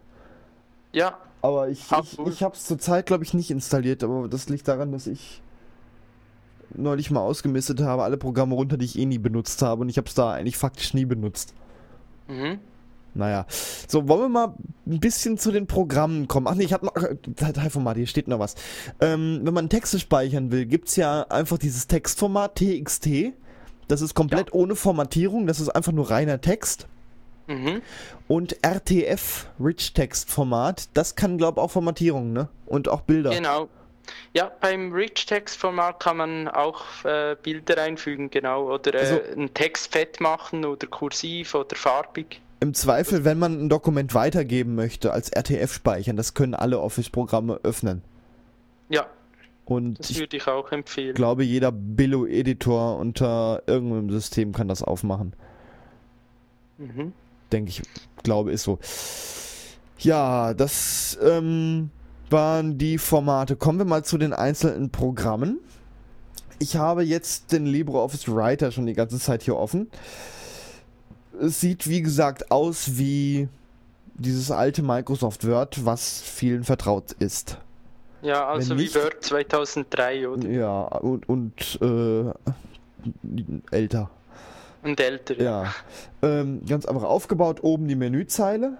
Ja. 0.92 1.18
Aber 1.40 1.68
ich, 1.68 1.84
ich, 1.90 2.18
ich 2.18 2.42
habe 2.42 2.54
es 2.54 2.64
zurzeit, 2.64 3.06
glaube 3.06 3.24
ich, 3.24 3.34
nicht 3.34 3.50
installiert, 3.50 4.04
aber 4.04 4.28
das 4.28 4.48
liegt 4.48 4.68
daran, 4.68 4.92
dass 4.92 5.06
ich 5.06 5.42
neulich 6.74 7.10
mal 7.10 7.20
ausgemistet 7.20 7.80
habe, 7.80 8.02
alle 8.02 8.16
Programme 8.16 8.54
runter, 8.54 8.76
die 8.76 8.84
ich 8.84 8.98
eh 8.98 9.06
nie 9.06 9.18
benutzt 9.18 9.62
habe 9.62 9.82
und 9.82 9.88
ich 9.88 9.96
habe 9.96 10.08
es 10.08 10.14
da 10.14 10.32
eigentlich 10.32 10.56
faktisch 10.56 10.94
nie 10.94 11.04
benutzt. 11.04 11.54
Mhm. 12.28 12.58
Naja. 13.14 13.46
So, 13.88 14.08
wollen 14.08 14.22
wir 14.22 14.28
mal 14.28 14.54
ein 14.86 15.00
bisschen 15.00 15.36
zu 15.36 15.52
den 15.52 15.66
Programmen 15.66 16.28
kommen. 16.28 16.46
Ach 16.46 16.54
nee, 16.54 16.64
ich 16.64 16.72
hab 16.72 16.82
noch. 16.82 16.94
Dateiformat, 17.26 17.96
hier 17.96 18.06
steht 18.06 18.26
noch 18.26 18.38
was. 18.38 18.54
Ähm, 19.00 19.40
wenn 19.42 19.52
man 19.52 19.68
Texte 19.68 19.98
speichern 19.98 20.50
will, 20.50 20.64
gibt 20.64 20.88
es 20.88 20.96
ja 20.96 21.22
einfach 21.28 21.58
dieses 21.58 21.86
Textformat 21.88 22.54
TXT. 22.56 23.34
Das 23.88 24.00
ist 24.00 24.14
komplett 24.14 24.48
ja. 24.48 24.54
ohne 24.54 24.76
Formatierung, 24.76 25.46
das 25.46 25.60
ist 25.60 25.68
einfach 25.68 25.92
nur 25.92 26.10
reiner 26.10 26.40
Text. 26.40 26.86
Mhm. 27.48 27.82
Und 28.28 28.56
RTF, 28.64 29.48
Rich 29.60 29.92
Text 29.92 30.30
Format, 30.30 30.88
das 30.94 31.16
kann, 31.16 31.36
glaube 31.36 31.60
ich, 31.60 31.64
auch 31.64 31.70
Formatierung, 31.70 32.32
ne? 32.32 32.48
Und 32.64 32.88
auch 32.88 33.02
Bilder. 33.02 33.30
Genau, 33.30 33.68
ja, 34.32 34.50
beim 34.60 34.92
Rich 34.92 35.26
Text 35.26 35.56
Format 35.58 36.00
kann 36.00 36.16
man 36.16 36.48
auch 36.48 37.04
äh, 37.04 37.36
Bilder 37.42 37.80
einfügen, 37.82 38.30
genau, 38.30 38.72
oder 38.72 38.94
äh, 38.94 38.98
also, 38.98 39.20
einen 39.32 39.54
Text 39.54 39.92
fett 39.92 40.20
machen 40.20 40.64
oder 40.64 40.86
kursiv 40.86 41.54
oder 41.54 41.76
farbig. 41.76 42.40
Im 42.60 42.74
Zweifel, 42.74 43.24
wenn 43.24 43.38
man 43.38 43.64
ein 43.64 43.68
Dokument 43.68 44.14
weitergeben 44.14 44.74
möchte 44.74 45.12
als 45.12 45.30
RTF 45.30 45.72
speichern, 45.72 46.16
das 46.16 46.34
können 46.34 46.54
alle 46.54 46.80
Office-Programme 46.80 47.60
öffnen. 47.62 48.02
Ja. 48.88 49.06
Und 49.64 49.98
das 49.98 50.18
würde 50.18 50.36
ich 50.36 50.46
auch 50.46 50.70
empfehlen. 50.72 51.10
Ich 51.10 51.14
glaube, 51.14 51.44
jeder 51.44 51.72
Billo-Editor 51.72 52.98
unter 52.98 53.62
irgendeinem 53.66 54.10
System 54.10 54.52
kann 54.52 54.68
das 54.68 54.82
aufmachen. 54.82 55.34
Mhm. 56.78 57.12
Denke 57.50 57.70
ich, 57.70 57.82
glaube, 58.22 58.52
ist 58.52 58.64
so. 58.64 58.78
Ja, 59.98 60.52
das 60.54 61.18
ähm, 61.22 61.90
waren 62.32 62.78
die 62.78 62.98
Formate. 62.98 63.56
Kommen 63.56 63.78
wir 63.78 63.84
mal 63.84 64.04
zu 64.04 64.18
den 64.18 64.32
einzelnen 64.32 64.90
Programmen. 64.90 65.60
Ich 66.58 66.76
habe 66.76 67.02
jetzt 67.02 67.52
den 67.52 67.66
LibreOffice 67.66 68.28
Writer 68.28 68.72
schon 68.72 68.86
die 68.86 68.94
ganze 68.94 69.18
Zeit 69.18 69.42
hier 69.42 69.56
offen. 69.56 69.90
Es 71.40 71.60
sieht 71.60 71.88
wie 71.88 72.02
gesagt 72.02 72.50
aus 72.50 72.98
wie 72.98 73.48
dieses 74.14 74.50
alte 74.50 74.82
Microsoft 74.82 75.46
Word, 75.46 75.84
was 75.84 76.20
vielen 76.20 76.64
vertraut 76.64 77.12
ist. 77.18 77.58
Ja, 78.22 78.46
also 78.46 78.74
nicht, 78.74 78.94
wie 78.94 79.00
Word 79.00 79.24
2003, 79.24 80.28
oder? 80.28 80.48
Ja, 80.48 80.82
und, 80.82 81.28
und 81.28 81.78
äh, 81.80 82.32
älter. 83.74 84.10
Und 84.82 85.00
älter, 85.00 85.40
ja. 85.40 85.64
ja. 85.64 85.74
Ähm, 86.22 86.64
ganz 86.66 86.86
einfach 86.86 87.04
aufgebaut, 87.04 87.62
oben 87.62 87.88
die 87.88 87.96
Menüzeile. 87.96 88.76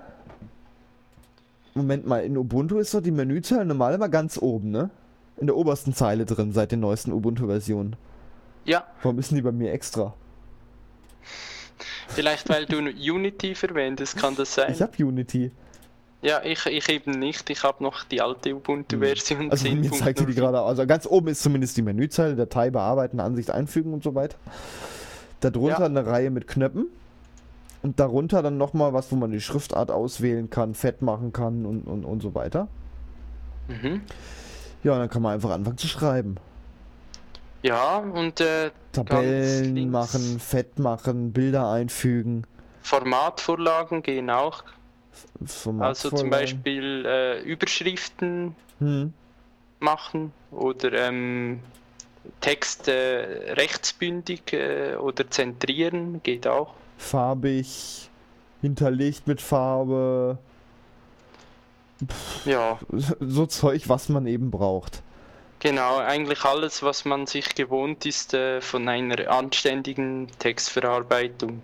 Moment 1.75 2.07
mal, 2.07 2.25
in 2.25 2.37
Ubuntu 2.37 2.79
ist 2.79 2.93
doch 2.95 3.01
die 3.01 3.11
Menüzeile 3.11 3.65
normal 3.65 3.95
immer 3.95 4.09
ganz 4.09 4.39
oben, 4.39 4.71
ne? 4.71 4.91
In 5.39 5.47
der 5.47 5.57
obersten 5.57 5.95
Zeile 5.95 6.27
drin 6.27 6.53
seit 6.53 6.73
den 6.73 6.81
neuesten 6.81 7.13
Ubuntu-Versionen. 7.13 7.97
Ja. 8.65 8.87
Warum 9.03 9.19
ist 9.19 9.31
denn 9.31 9.37
die 9.37 9.43
bei 9.43 9.53
mir 9.53 9.73
extra? 9.73 10.15
Vielleicht 12.09 12.49
weil 12.49 12.67
du 12.67 12.79
Unity 12.79 13.55
verwendest, 13.55 14.17
kann 14.17 14.37
das 14.37 14.55
sein? 14.55 14.73
Ich 14.73 14.83
hab 14.83 14.99
Unity. 14.99 15.51
Ja, 16.21 16.41
ich, 16.45 16.67
ich 16.67 16.89
eben 16.89 17.13
nicht. 17.13 17.51
Ich 17.51 17.65
habe 17.65 17.83
noch 17.83 18.05
die 18.05 18.21
alte 18.21 18.55
Ubuntu-Version. 18.55 19.51
Also 19.51 19.69
mir 19.69 19.91
zeigt 19.91 20.21
die 20.21 20.35
gerade, 20.35 20.61
also 20.61 20.87
ganz 20.87 21.07
oben 21.07 21.29
ist 21.29 21.43
zumindest 21.43 21.77
die 21.77 21.83
Menüzeile, 21.83 22.37
Datei 22.37 22.71
bearbeiten, 22.71 23.19
Ansicht 23.19 23.51
einfügen 23.51 23.93
und 23.93 24.05
so 24.05 24.15
weiter. 24.15 24.37
Darunter 25.41 25.81
ja. 25.81 25.87
eine 25.87 26.07
Reihe 26.07 26.31
mit 26.31 26.47
Knöpfen. 26.47 26.87
Und 27.83 27.99
darunter 27.99 28.43
dann 28.43 28.59
nochmal 28.59 28.93
was, 28.93 29.11
wo 29.11 29.17
man 29.17 29.33
die 29.33 29.41
Schriftart 29.41 29.91
auswählen 29.91 30.51
kann, 30.51 30.75
fett 30.75 31.03
machen 31.03 31.33
kann 31.33 31.67
und, 31.67 31.83
und, 31.83 32.05
und 32.05 32.23
so 32.23 32.35
weiter. 32.35 32.69
Mhm. 33.69 34.03
Ja, 34.85 34.93
und 34.93 34.99
dann 35.01 35.11
kann 35.11 35.23
man 35.23 35.35
einfach 35.35 35.51
anfangen 35.51 35.79
zu 35.79 35.89
schreiben. 35.89 36.37
Ja, 37.63 37.99
und 37.99 38.41
äh, 38.41 38.71
Tabellen 38.93 39.91
machen, 39.91 40.41
fett 40.41 40.79
machen, 40.79 41.33
Bilder 41.33 41.71
einfügen. 41.71 42.45
Formatvorlagen 42.83 44.03
gehen 44.03 44.31
auch. 44.31 44.65
Formatvorlagen. 45.45 45.83
Also 45.83 46.11
zum 46.11 46.31
Beispiel 46.31 47.05
äh, 47.07 47.41
Überschriften 47.43 48.57
hm. 48.81 49.13
machen 49.79 50.33
oder 50.51 50.93
ähm, 50.93 51.61
Text 52.41 52.89
äh, 52.89 53.53
rechtsbündig 53.55 54.53
äh, 54.53 54.97
oder 54.97 55.31
zentrieren 55.31 56.21
geht 56.23 56.47
auch. 56.47 56.75
Farbig, 57.03 58.11
hinterlegt 58.61 59.27
mit 59.27 59.41
Farbe. 59.41 60.39
Pff, 62.05 62.47
ja. 62.47 62.79
So 63.21 63.47
Zeug, 63.47 63.89
was 63.89 64.09
man 64.09 64.27
eben 64.27 64.51
braucht. 64.51 65.03
Genau, 65.59 65.99
eigentlich 65.99 66.45
alles, 66.45 66.83
was 66.83 67.05
man 67.05 67.27
sich 67.27 67.55
gewohnt 67.55 68.05
ist 68.05 68.35
äh, 68.35 68.61
von 68.61 68.89
einer 68.89 69.31
anständigen 69.31 70.27
Textverarbeitung. 70.39 71.63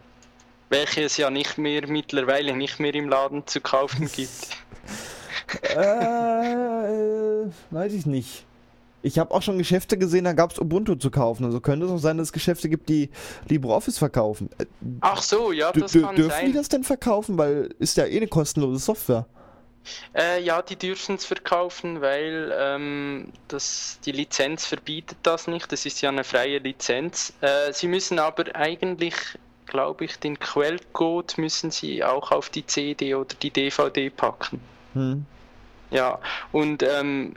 Welche 0.69 1.03
es 1.03 1.17
ja 1.17 1.31
nicht 1.31 1.59
mehr 1.59 1.89
mittlerweile 1.89 2.55
nicht 2.55 2.79
mehr 2.79 2.95
im 2.95 3.09
Laden 3.09 3.47
zu 3.47 3.61
kaufen 3.61 4.09
gibt. 4.13 4.51
äh, 5.63 7.43
äh, 7.43 7.51
weiß 7.71 7.93
ich 7.95 8.07
nicht. 8.07 8.45
Ich 9.03 9.19
habe 9.19 9.33
auch 9.33 9.43
schon 9.43 9.59
Geschäfte 9.59 9.97
gesehen, 9.97 10.25
da 10.25 10.33
gab 10.33 10.51
es 10.53 10.59
Ubuntu 10.59 10.97
zu 10.97 11.11
kaufen. 11.11 11.45
Also 11.45 11.61
könnte 11.61 11.87
es 11.87 11.93
auch 11.93 11.99
sein, 11.99 12.19
dass 12.19 12.29
es 12.29 12.33
Geschäfte 12.33 12.69
gibt, 12.69 12.89
die 12.89 13.11
LibreOffice 13.49 13.99
verkaufen. 13.99 14.51
Äh, 14.59 14.67
Ach 15.01 15.23
so, 15.23 15.53
ja, 15.53 15.71
das 15.73 15.93
kann 15.93 16.17
dürfen 16.17 16.31
sein. 16.31 16.47
die 16.47 16.53
das 16.53 16.69
denn 16.69 16.83
verkaufen? 16.85 17.39
Weil 17.39 17.75
ist 17.79 17.97
ja 17.97 18.07
eh 18.07 18.17
eine 18.17 18.27
kostenlose 18.27 18.79
Software. 18.79 19.27
Äh, 20.15 20.43
ja, 20.43 20.63
die 20.63 20.77
dürfen 20.77 21.15
es 21.15 21.25
verkaufen, 21.25 22.01
weil 22.01 22.53
ähm, 22.59 23.33
das, 23.47 23.99
die 24.05 24.13
Lizenz 24.13 24.67
verbietet 24.67 25.19
das 25.23 25.47
nicht. 25.47 25.71
Das 25.71 25.87
ist 25.87 26.01
ja 26.01 26.11
eine 26.11 26.25
freie 26.25 26.59
Lizenz. 26.59 27.33
Äh, 27.41 27.73
sie 27.73 27.87
müssen 27.87 28.19
aber 28.19 28.55
eigentlich, 28.55 29.15
glaube 29.67 30.05
ich, 30.05 30.19
den 30.19 30.39
Quellcode 30.39 31.39
müssen 31.39 31.71
sie 31.71 32.03
auch 32.05 32.33
auf 32.33 32.51
die 32.51 32.67
CD 32.67 33.15
oder 33.15 33.35
die 33.41 33.51
DVD 33.51 34.11
packen. 34.11 34.61
Hm. 34.95 35.25
Ja, 35.91 36.19
und 36.53 36.83
ähm, 36.83 37.35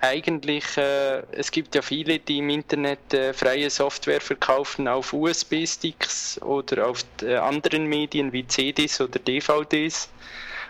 eigentlich, 0.00 0.76
äh, 0.76 1.22
es 1.32 1.50
gibt 1.50 1.74
ja 1.74 1.82
viele, 1.82 2.18
die 2.18 2.38
im 2.38 2.50
Internet 2.50 3.12
äh, 3.12 3.32
freie 3.32 3.68
Software 3.68 4.20
verkaufen 4.20 4.86
auf 4.86 5.12
USB-Sticks 5.12 6.40
oder 6.42 6.88
auf 6.88 7.04
äh, 7.22 7.36
anderen 7.36 7.86
Medien 7.86 8.32
wie 8.32 8.46
CDs 8.46 9.00
oder 9.00 9.18
DVDs. 9.18 10.08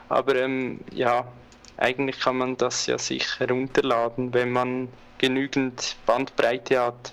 Aber 0.09 0.37
ähm, 0.37 0.81
ja, 0.93 1.27
eigentlich 1.77 2.21
kann 2.21 2.39
man 2.39 2.57
das 2.57 2.87
ja 2.87 2.99
sich 2.99 3.39
herunterladen, 3.39 4.33
wenn 4.33 4.51
man 4.51 4.89
genügend 5.19 5.97
Bandbreite 6.07 6.81
hat. 6.81 7.13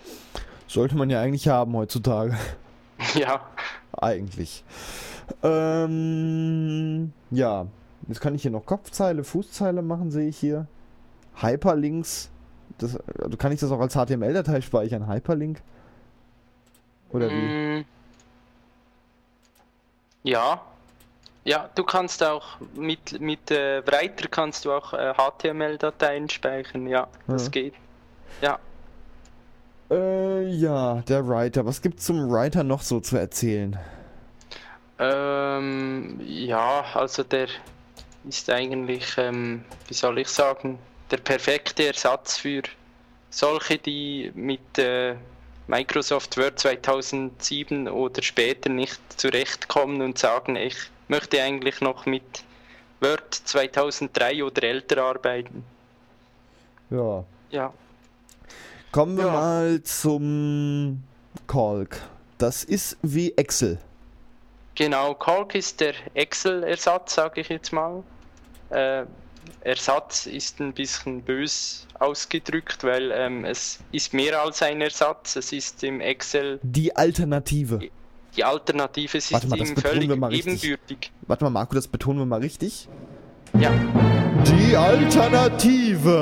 Sollte 0.67 0.95
man 0.95 1.09
ja 1.09 1.21
eigentlich 1.21 1.47
haben 1.47 1.75
heutzutage. 1.75 2.37
Ja. 3.13 3.41
Eigentlich. 3.91 4.63
Ähm, 5.43 7.11
ja, 7.29 7.67
jetzt 8.07 8.21
kann 8.21 8.33
ich 8.35 8.43
hier 8.43 8.51
noch 8.51 8.65
Kopfzeile, 8.65 9.25
Fußzeile 9.25 9.81
machen, 9.81 10.11
sehe 10.11 10.29
ich 10.29 10.37
hier. 10.37 10.67
Hyperlinks. 11.41 12.29
Das, 12.77 12.97
also 13.21 13.37
kann 13.37 13.51
ich 13.51 13.59
das 13.59 13.71
auch 13.71 13.79
als 13.79 13.93
HTML-Datei 13.93 14.61
speichern? 14.61 15.07
Hyperlink? 15.07 15.61
Oder 17.11 17.29
wie? 17.29 17.79
Mm. 17.79 17.85
Ja, 20.23 20.61
ja, 21.45 21.69
du 21.75 21.83
kannst 21.83 22.23
auch 22.23 22.57
mit, 22.73 23.21
mit 23.21 23.51
äh, 23.51 23.85
Writer 23.85 24.27
kannst 24.27 24.65
du 24.65 24.71
auch 24.71 24.93
äh, 24.93 25.13
HTML-Dateien 25.13 26.27
speichern, 26.27 26.87
ja, 26.87 27.07
das 27.27 27.45
ja. 27.45 27.51
geht. 27.51 27.73
Ja. 28.41 28.59
Äh, 29.91 30.47
ja, 30.47 31.03
der 31.07 31.27
Writer. 31.27 31.63
Was 31.67 31.83
gibt's 31.83 32.05
zum 32.05 32.31
Writer 32.31 32.63
noch 32.63 32.81
so 32.81 32.99
zu 32.99 33.17
erzählen? 33.17 33.77
Ähm, 34.97 36.19
ja, 36.25 36.83
also 36.95 37.21
der 37.21 37.47
ist 38.27 38.49
eigentlich, 38.49 39.15
ähm, 39.19 39.65
wie 39.87 39.93
soll 39.93 40.17
ich 40.17 40.29
sagen, 40.29 40.79
der 41.11 41.17
perfekte 41.17 41.85
Ersatz 41.87 42.37
für 42.37 42.63
solche, 43.29 43.77
die 43.77 44.31
mit 44.33 44.77
äh, 44.77 45.15
Microsoft 45.67 46.37
Word 46.37 46.59
2007 46.59 47.87
oder 47.87 48.21
später 48.21 48.69
nicht 48.69 48.99
zurechtkommen 49.19 50.01
und 50.01 50.17
sagen, 50.17 50.55
ich 50.55 50.75
möchte 51.07 51.41
eigentlich 51.41 51.81
noch 51.81 52.05
mit 52.05 52.43
Word 53.01 53.33
2003 53.33 54.43
oder 54.43 54.63
älter 54.63 55.03
arbeiten. 55.03 55.63
Ja. 56.89 57.23
Ja. 57.49 57.73
Kommen 58.91 59.17
wir 59.17 59.25
ja. 59.25 59.31
mal 59.31 59.83
zum 59.83 61.03
Calc. 61.47 62.01
Das 62.37 62.63
ist 62.63 62.97
wie 63.01 63.33
Excel. 63.35 63.79
Genau, 64.75 65.13
Calc 65.15 65.55
ist 65.55 65.79
der 65.79 65.93
Excel-Ersatz, 66.13 67.15
sage 67.15 67.41
ich 67.41 67.49
jetzt 67.49 67.71
mal. 67.71 68.03
Äh, 68.69 69.05
Ersatz 69.61 70.25
ist 70.25 70.59
ein 70.59 70.73
bisschen 70.73 71.21
bös 71.21 71.87
ausgedrückt, 71.99 72.83
weil 72.83 73.11
ähm, 73.11 73.45
es 73.45 73.79
ist 73.91 74.13
mehr 74.13 74.41
als 74.41 74.61
ein 74.61 74.81
Ersatz. 74.81 75.35
Es 75.35 75.51
ist 75.51 75.83
im 75.83 76.01
Excel. 76.01 76.59
Die 76.63 76.95
Alternative. 76.95 77.79
Die 78.35 78.43
Alternative 78.43 79.17
ist 79.17 79.31
Warte 79.31 79.47
mal, 79.47 79.59
ihm 79.59 79.77
völlig 79.77 80.09
ebenbürtig. 80.11 81.11
Warte 81.21 81.45
mal, 81.45 81.49
Marco, 81.49 81.73
das 81.75 81.87
betonen 81.87 82.19
wir 82.19 82.25
mal 82.25 82.41
richtig. 82.41 82.87
Ja. 83.57 83.71
Die 84.45 84.75
Alternative. 84.75 86.15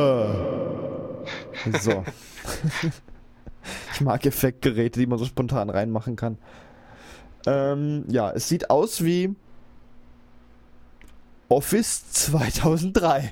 So. 1.82 2.04
ich 3.94 4.02
mag 4.02 4.26
Effektgeräte, 4.26 5.00
die 5.00 5.08
man 5.08 5.18
so 5.18 5.26
spontan 5.26 5.70
reinmachen 5.70 6.16
kann. 6.16 6.38
Ähm, 7.46 8.06
ja, 8.10 8.32
es 8.32 8.48
sieht 8.48 8.70
aus 8.70 9.04
wie 9.04 9.36
Office 11.54 12.12
2003. 12.12 13.32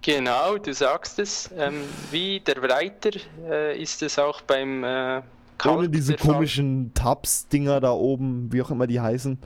Genau, 0.00 0.58
du 0.58 0.72
sagst 0.72 1.18
es. 1.18 1.50
Ähm, 1.56 1.82
wie 2.12 2.38
der 2.38 2.62
Writer 2.62 3.10
äh, 3.50 3.82
ist 3.82 4.00
es 4.04 4.16
auch 4.16 4.42
beim 4.42 4.84
äh, 4.84 5.22
ohne 5.66 5.88
diese 5.88 6.14
komischen 6.14 6.94
Tabs-Dinger 6.94 7.80
da 7.80 7.90
oben, 7.90 8.52
wie 8.52 8.62
auch 8.62 8.70
immer 8.70 8.86
die 8.86 9.00
heißen. 9.00 9.38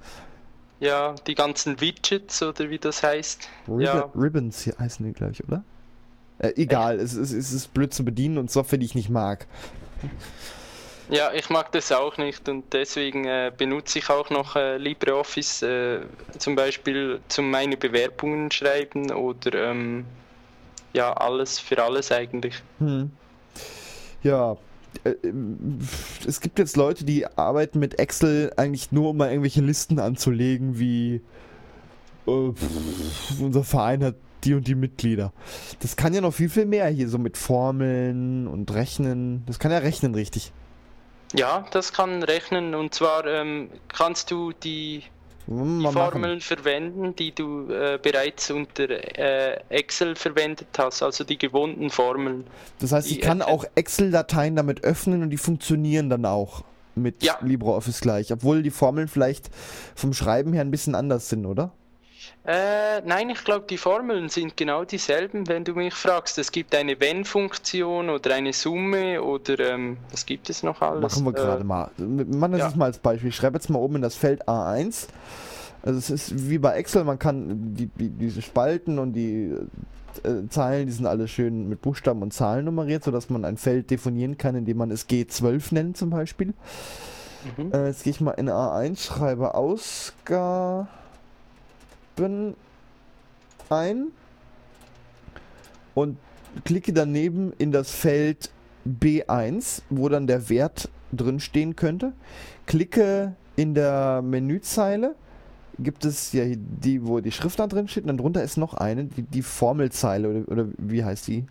Ja, 0.79 1.15
die 1.27 1.35
ganzen 1.35 1.81
Widgets 1.81 2.43
oder 2.43 2.69
wie 2.69 2.79
das 2.79 3.03
heißt. 3.03 3.49
Rib 3.67 3.81
ja. 3.81 4.11
Ribbons 4.15 4.61
hier 4.61 4.75
heißen 4.79 5.07
die, 5.07 5.13
glaube 5.15 5.33
ich, 5.33 5.43
oder? 5.45 5.65
Äh, 6.39 6.53
egal, 6.57 6.99
äh. 6.99 7.03
es, 7.03 7.15
es, 7.15 7.33
es 7.33 7.53
ist 7.53 7.73
blöd 7.73 7.95
zu 7.95 8.05
bedienen 8.05 8.37
und 8.37 8.51
Software, 8.51 8.79
die 8.79 8.85
ich 8.85 8.95
nicht 8.95 9.09
mag. 9.09 9.47
Ja, 11.13 11.31
ich 11.35 11.51
mag 11.51 11.71
das 11.73 11.93
auch 11.93 12.17
nicht 12.17 12.49
und 12.49 12.73
deswegen 12.73 13.27
äh, 13.27 13.53
benutze 13.55 13.99
ich 13.99 14.09
auch 14.09 14.31
noch 14.31 14.57
äh, 14.57 14.79
LibreOffice 14.79 15.61
äh, 15.61 16.01
zum 16.39 16.57
Beispiel 16.57 17.21
zum 17.29 17.51
meine 17.51 17.77
Bewerbungen 17.77 18.51
schreiben 18.51 19.13
oder 19.13 19.71
ähm, 19.71 20.07
ja, 20.95 21.13
alles 21.13 21.59
für 21.59 21.85
alles 21.85 22.11
eigentlich. 22.11 22.63
Hm. 22.79 23.11
Ja, 24.23 24.57
äh, 25.05 25.13
es 26.27 26.41
gibt 26.41 26.59
jetzt 26.59 26.79
Leute, 26.79 27.05
die 27.05 27.27
arbeiten 27.27 27.79
mit 27.79 27.99
Excel 27.99 28.51
eigentlich 28.57 28.91
nur, 28.91 29.11
um 29.11 29.19
mal 29.19 29.29
irgendwelche 29.29 29.61
Listen 29.61 29.99
anzulegen, 29.99 30.79
wie 30.79 31.21
äh, 32.27 32.53
unser 33.39 33.65
Verein 33.65 34.03
hat 34.03 34.15
die 34.45 34.55
und 34.55 34.67
die 34.67 34.75
Mitglieder. 34.75 35.35
Das 35.81 35.95
kann 35.95 36.15
ja 36.15 36.23
noch 36.23 36.33
viel, 36.33 36.49
viel 36.49 36.65
mehr 36.65 36.87
hier, 36.87 37.11
so 37.11 37.19
mit 37.19 37.37
Formeln 37.37 38.47
und 38.47 38.73
Rechnen. 38.73 39.43
Das 39.45 39.59
kann 39.59 39.71
ja 39.71 39.79
rechnen, 39.79 40.15
richtig. 40.15 40.55
Ja, 41.33 41.67
das 41.71 41.93
kann 41.93 42.23
rechnen 42.23 42.75
und 42.75 42.95
zwar 42.95 43.27
ähm, 43.27 43.71
kannst 43.89 44.31
du 44.31 44.53
die 44.53 45.05
die 45.47 45.89
Formeln 45.93 46.41
verwenden, 46.41 47.17
die 47.17 47.35
du 47.35 47.69
äh, 47.69 47.99
bereits 48.01 48.51
unter 48.51 48.89
äh, 48.91 49.61
Excel 49.71 50.15
verwendet 50.15 50.69
hast, 50.79 51.03
also 51.03 51.25
die 51.25 51.37
gewohnten 51.37 51.91
Formeln. 51.91 52.45
Das 52.79 52.93
heißt, 52.93 53.11
ich 53.11 53.21
kann 53.21 53.41
äh, 53.41 53.45
auch 53.45 53.65
Excel-Dateien 53.75 54.55
damit 54.55 54.85
öffnen 54.85 55.23
und 55.23 55.31
die 55.31 55.37
funktionieren 55.37 56.11
dann 56.11 56.25
auch 56.27 56.63
mit 56.95 57.23
ja. 57.23 57.39
LibreOffice 57.41 58.01
gleich, 58.01 58.33
obwohl 58.33 58.63
die 58.63 58.71
Formeln 58.71 59.09
vielleicht 59.09 59.51
vom 59.95 60.13
Schreiben 60.13 60.53
her 60.53 60.63
ein 60.63 60.71
bisschen 60.71 60.95
anders 60.95 61.29
sind, 61.29 61.47
oder? 61.47 61.73
Äh, 62.45 63.03
nein, 63.03 63.31
ich 63.31 63.45
glaube, 63.45 63.67
die 63.71 63.79
Formeln 63.79 64.29
sind 64.29 64.57
genau 64.57 64.85
dieselben, 64.85 65.47
wenn 65.47 65.63
du 65.63 65.75
mich 65.75 65.95
fragst. 65.95 66.39
Es 66.39 66.51
gibt 66.51 66.75
eine 66.75 66.99
Wenn-Funktion 66.99 68.11
oder 68.11 68.35
eine 68.35 68.53
Summe 68.53 69.23
oder 69.23 69.61
ähm, 69.61 69.99
was 70.11 70.27
gibt 70.27 70.51
es 70.51 70.65
noch 70.65 70.81
alles? 70.83 71.03
Machen 71.03 71.25
wir 71.25 71.33
gerade 71.33 71.61
äh, 71.61 71.65
mal. 71.65 71.91
Machen 71.99 72.53
wir 72.53 72.59
ja. 72.59 72.65
das 72.65 72.75
mal 72.75 72.87
als 72.87 72.99
Beispiel. 72.99 73.29
Ich 73.29 73.37
schreibe 73.37 73.57
jetzt 73.57 73.71
mal 73.71 73.79
oben 73.79 73.97
in 73.97 74.03
das 74.03 74.17
Feld 74.17 74.49
A1 74.49 75.07
Also 75.83 75.99
es 76.01 76.11
ist 76.11 76.51
wie 76.51 76.59
bei 76.59 76.75
Excel, 76.75 77.05
man 77.05 77.21
kann 77.21 77.75
die, 77.77 77.87
die, 77.87 78.09
diese 78.09 78.43
Spalten 78.43 78.99
und 78.99 79.13
die 79.13 79.55
äh, 80.25 80.49
Zeilen, 80.49 80.87
die 80.87 80.93
sind 80.93 81.07
alle 81.07 81.29
schön 81.29 81.69
mit 81.69 81.81
Buchstaben 81.81 82.23
und 82.23 82.33
Zahlen 82.33 82.65
nummeriert, 82.65 83.05
sodass 83.05 83.31
man 83.31 83.45
ein 83.45 83.57
Feld 83.57 83.89
definieren 83.89 84.37
kann, 84.37 84.57
indem 84.57 84.79
man 84.79 84.91
es 84.91 85.09
G12 85.09 85.75
nennt 85.75 85.97
zum 85.97 86.11
Beispiel. 86.11 86.55
Mhm. 87.57 87.73
Äh, 87.73 87.87
jetzt 87.87 88.03
gehe 88.03 88.11
ich 88.11 88.21
mal 88.21 88.33
in 88.33 88.51
A1, 88.51 89.01
schreibe 89.01 89.55
Ausgaben 92.23 92.55
ein 93.69 94.09
und 95.95 96.19
klicke 96.65 96.93
daneben 96.93 97.53
in 97.59 97.73
das 97.73 97.91
Feld 97.91 98.51
B1, 98.87 99.83
wo 99.91 100.09
dann 100.09 100.27
der 100.27 100.49
Wert 100.49 100.89
drin 101.13 101.41
stehen 101.41 101.77
könnte. 101.77 102.13
Klicke 102.67 103.35
in 103.57 103.75
der 103.75 104.23
Menüzeile, 104.23 105.15
gibt 105.79 106.05
es 106.05 106.33
ja 106.33 106.45
die, 106.47 107.07
wo 107.07 107.21
die 107.21 107.33
Schrift 107.33 107.59
da 107.59 107.67
drin 107.67 107.89
steht, 107.89 108.05
und 108.05 108.09
dann 108.09 108.19
drunter 108.19 108.43
ist 108.43 108.57
noch 108.57 108.75
eine, 108.75 109.05
die, 109.05 109.23
die 109.23 109.43
Formelzeile, 109.43 110.29
oder, 110.29 110.53
oder 110.53 110.67
wie 110.79 111.05
heißt 111.05 111.29
die? 111.29 111.45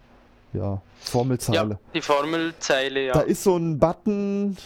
Ja, 0.53 0.82
Formelzeile. 0.99 1.69
Ja, 1.69 1.80
die 1.93 2.01
Formelzeile, 2.01 3.05
ja. 3.07 3.13
Da 3.13 3.22
ist 3.22 3.43
so 3.43 3.55
ein 3.55 3.80
Button, 3.80 4.57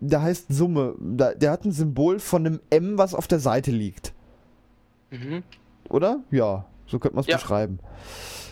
der 0.00 0.22
heißt 0.22 0.46
Summe. 0.48 0.94
Da, 1.00 1.34
der 1.34 1.50
hat 1.50 1.64
ein 1.64 1.72
Symbol 1.72 2.20
von 2.20 2.46
einem 2.46 2.60
M, 2.70 2.96
was 2.96 3.14
auf 3.14 3.26
der 3.26 3.40
Seite 3.40 3.70
liegt. 3.70 4.12
Mhm. 5.10 5.42
Oder? 5.88 6.20
Ja, 6.30 6.66
so 6.86 6.98
könnte 6.98 7.16
man 7.16 7.22
es 7.22 7.28
ja. 7.28 7.36
beschreiben. 7.36 7.78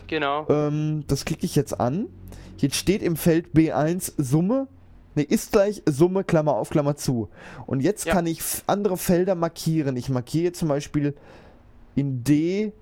Genau. 0.07 0.47
Ähm, 0.49 1.05
das 1.07 1.25
klicke 1.25 1.45
ich 1.47 1.57
jetzt 1.57 1.79
an. 1.81 2.07
Jetzt 2.59 2.77
steht 2.77 3.03
im 3.03 3.17
Feld 3.17 3.55
B1 3.55 4.13
Summe. 4.17 4.69
Ne, 5.15 5.23
ist 5.23 5.53
gleich 5.53 5.83
Summe, 5.87 6.25
Klammer 6.25 6.55
auf, 6.55 6.71
Klammer 6.71 6.97
zu. 6.97 7.29
Und 7.67 7.81
jetzt 7.81 8.07
ja. 8.07 8.13
kann 8.13 8.27
ich 8.27 8.43
andere 8.67 8.97
Felder 8.97 9.35
markieren. 9.35 9.97
Ich 9.97 10.09
markiere 10.09 10.53
zum 10.53 10.69
Beispiel 10.69 11.15
in 11.95 12.25
D 12.25 12.73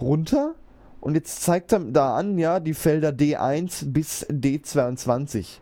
runter. 0.00 0.54
Und 1.00 1.14
jetzt 1.14 1.42
zeigt 1.42 1.72
er 1.72 1.80
da 1.80 2.16
an, 2.16 2.38
ja, 2.38 2.60
die 2.60 2.74
Felder 2.74 3.10
D1 3.10 3.92
bis 3.92 4.26
D22. 4.28 5.58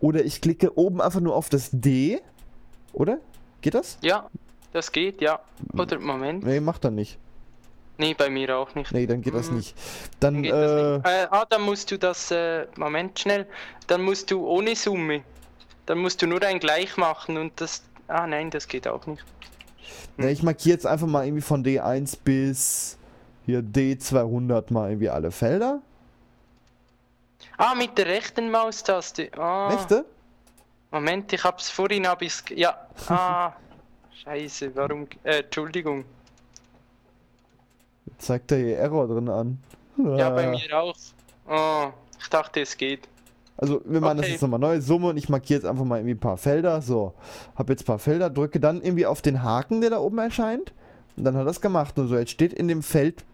Oder 0.00 0.24
ich 0.24 0.40
klicke 0.40 0.78
oben 0.78 1.00
einfach 1.00 1.20
nur 1.20 1.34
auf 1.34 1.48
das 1.48 1.70
D. 1.72 2.20
Oder? 2.92 3.18
Geht 3.60 3.74
das? 3.74 3.98
Ja, 4.02 4.30
das 4.72 4.92
geht, 4.92 5.20
ja. 5.20 5.40
Oder 5.76 5.98
Moment. 5.98 6.44
Nee, 6.44 6.60
macht 6.60 6.84
er 6.84 6.90
nicht. 6.90 7.18
Nee, 7.96 8.14
bei 8.14 8.30
mir 8.30 8.56
auch 8.56 8.74
nicht. 8.76 8.92
Nee, 8.92 9.06
dann 9.06 9.22
geht 9.22 9.34
das 9.34 9.48
hm. 9.48 9.56
nicht. 9.56 9.74
Dann, 10.20 10.42
dann 10.42 10.44
äh, 10.44 10.96
nicht. 10.96 11.06
Äh, 11.06 11.26
ah, 11.30 11.44
dann 11.48 11.62
musst 11.62 11.90
du 11.90 11.98
das, 11.98 12.30
äh, 12.30 12.66
Moment 12.76 13.18
schnell, 13.18 13.46
dann 13.88 14.02
musst 14.02 14.30
du 14.30 14.46
ohne 14.46 14.76
Summe. 14.76 15.22
Dann 15.86 15.98
musst 15.98 16.22
du 16.22 16.26
nur 16.26 16.42
ein 16.42 16.60
Gleich 16.60 16.96
machen 16.96 17.36
und 17.38 17.60
das, 17.60 17.82
ah 18.06 18.26
nein, 18.26 18.50
das 18.50 18.68
geht 18.68 18.86
auch 18.86 19.04
nicht. 19.06 19.24
Hm. 20.16 20.24
Ja, 20.24 20.30
ich 20.30 20.42
markiere 20.42 20.74
jetzt 20.74 20.86
einfach 20.86 21.08
mal 21.08 21.24
irgendwie 21.24 21.42
von 21.42 21.64
D1 21.64 22.18
bis 22.22 22.98
hier 23.46 23.62
D200 23.62 24.72
mal 24.72 24.90
irgendwie 24.90 25.08
alle 25.08 25.32
Felder. 25.32 25.80
Ah, 27.56 27.74
mit 27.74 27.98
der 27.98 28.06
rechten 28.06 28.50
Maustaste. 28.50 29.30
Ah. 29.36 29.68
Rechte? 29.68 30.04
Moment, 30.90 31.32
ich 31.32 31.42
hab's 31.42 31.68
vorhin, 31.68 32.06
hab 32.06 32.22
ich's, 32.22 32.44
ja, 32.54 32.78
ah, 33.08 33.52
scheiße, 34.22 34.74
warum, 34.74 35.06
äh, 35.24 35.40
Entschuldigung 35.40 36.04
zeigt 38.18 38.52
er 38.52 38.58
hier 38.58 38.78
Error 38.78 39.08
drin 39.08 39.28
an. 39.28 39.58
Ja, 39.96 40.30
bei 40.30 40.50
mir 40.50 40.78
auch. 40.78 40.94
Oh, 41.48 41.92
ich 42.20 42.28
dachte, 42.28 42.60
es 42.60 42.76
geht. 42.76 43.08
Also, 43.56 43.80
wir 43.84 44.00
machen 44.00 44.18
okay. 44.18 44.26
das 44.26 44.30
jetzt 44.32 44.42
nochmal 44.42 44.60
neue 44.60 44.80
Summe 44.80 45.08
und 45.08 45.16
ich 45.16 45.28
markiere 45.28 45.60
jetzt 45.60 45.68
einfach 45.68 45.84
mal 45.84 45.98
irgendwie 45.98 46.14
ein 46.14 46.20
paar 46.20 46.36
Felder. 46.36 46.80
So, 46.80 47.14
habe 47.56 47.72
jetzt 47.72 47.82
ein 47.82 47.86
paar 47.86 47.98
Felder, 47.98 48.30
drücke 48.30 48.60
dann 48.60 48.82
irgendwie 48.82 49.06
auf 49.06 49.22
den 49.22 49.42
Haken, 49.42 49.80
der 49.80 49.90
da 49.90 49.98
oben 49.98 50.18
erscheint. 50.18 50.72
Und 51.16 51.24
dann 51.24 51.34
hat 51.34 51.42
er 51.42 51.46
das 51.46 51.60
gemacht. 51.60 51.98
Und 51.98 52.08
so, 52.08 52.16
jetzt 52.16 52.30
steht 52.30 52.52
in 52.52 52.68
dem 52.68 52.82
Feld 52.82 53.24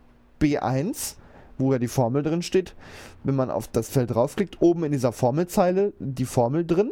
B1, 0.41 1.17
wo 1.59 1.73
ja 1.73 1.79
die 1.79 1.89
Formel 1.89 2.23
drin 2.23 2.43
steht, 2.43 2.75
wenn 3.23 3.37
man 3.37 3.51
auf 3.51 3.69
das 3.69 3.91
Feld 3.91 4.15
draufklickt, 4.15 4.63
oben 4.63 4.85
in 4.85 4.93
dieser 4.93 5.13
Formelzeile 5.13 5.93
die 5.99 6.25
Formel 6.25 6.65
drin. 6.65 6.91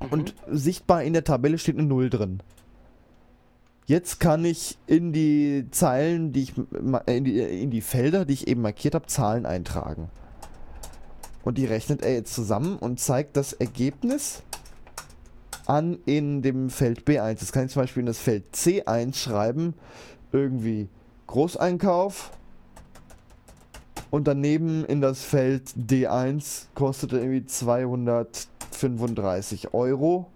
Mhm. 0.00 0.08
Und 0.10 0.34
sichtbar 0.48 1.02
in 1.02 1.14
der 1.14 1.24
Tabelle 1.24 1.58
steht 1.58 1.76
eine 1.76 1.88
0 1.88 2.10
drin. 2.10 2.40
Jetzt 3.86 4.18
kann 4.18 4.44
ich 4.44 4.76
in 4.88 5.12
die 5.12 5.68
Zeilen, 5.70 6.32
die 6.32 6.42
ich 6.42 6.54
in 7.06 7.24
die, 7.24 7.38
in 7.38 7.70
die 7.70 7.80
Felder, 7.80 8.24
die 8.24 8.34
ich 8.34 8.48
eben 8.48 8.60
markiert 8.60 8.96
habe, 8.96 9.06
Zahlen 9.06 9.46
eintragen. 9.46 10.10
Und 11.44 11.56
die 11.56 11.66
rechnet 11.66 12.02
er 12.02 12.12
jetzt 12.12 12.34
zusammen 12.34 12.78
und 12.78 12.98
zeigt 12.98 13.36
das 13.36 13.52
Ergebnis 13.52 14.42
an 15.66 16.00
in 16.04 16.42
dem 16.42 16.68
Feld 16.68 17.06
B1. 17.06 17.38
Das 17.38 17.52
kann 17.52 17.66
ich 17.66 17.72
zum 17.72 17.82
Beispiel 17.82 18.00
in 18.00 18.06
das 18.06 18.18
Feld 18.18 18.52
C1 18.52 19.14
schreiben, 19.14 19.74
irgendwie 20.32 20.88
Großeinkauf. 21.28 22.32
Und 24.10 24.26
daneben 24.26 24.84
in 24.84 25.00
das 25.00 25.22
Feld 25.22 25.70
D1 25.76 26.64
kostet 26.74 27.12
er 27.12 27.20
irgendwie 27.20 27.46
235 27.46 29.72
Euro. 29.72 30.26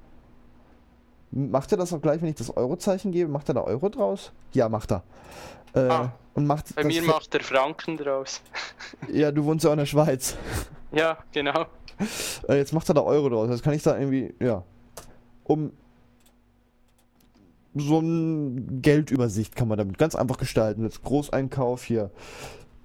Macht 1.32 1.70
er 1.72 1.78
das 1.78 1.92
auch 1.92 2.00
gleich, 2.00 2.20
wenn 2.22 2.28
ich 2.28 2.36
das 2.36 2.56
Eurozeichen 2.56 3.12
gebe? 3.12 3.30
Macht 3.30 3.48
er 3.48 3.54
da 3.54 3.60
Euro 3.62 3.88
draus? 3.88 4.32
Ja, 4.52 4.68
macht 4.68 4.90
er. 4.92 5.02
Äh, 5.74 5.80
ah, 5.80 6.12
und 6.34 6.46
macht 6.46 6.74
bei 6.74 6.84
mir 6.84 7.02
macht 7.02 7.32
er 7.34 7.40
Franken 7.40 7.96
draus. 7.96 8.42
ja, 9.12 9.30
du 9.30 9.44
wohnst 9.44 9.64
ja 9.64 9.70
auch 9.70 9.74
in 9.74 9.78
der 9.78 9.86
Schweiz. 9.86 10.36
Ja, 10.90 11.18
genau. 11.32 11.66
Äh, 12.48 12.56
jetzt 12.56 12.72
macht 12.72 12.88
er 12.88 12.94
da 12.94 13.02
Euro 13.02 13.28
draus. 13.28 13.48
Jetzt 13.48 13.62
kann 13.62 13.74
ich 13.74 13.82
da 13.82 13.96
irgendwie, 13.96 14.34
ja, 14.40 14.64
um 15.44 15.72
so 17.74 17.98
eine 17.98 18.60
Geldübersicht 18.82 19.54
kann 19.54 19.68
man 19.68 19.78
damit 19.78 19.98
ganz 19.98 20.16
einfach 20.16 20.38
gestalten. 20.38 20.82
Jetzt 20.82 21.02
Großeinkauf 21.04 21.84
hier. 21.84 22.10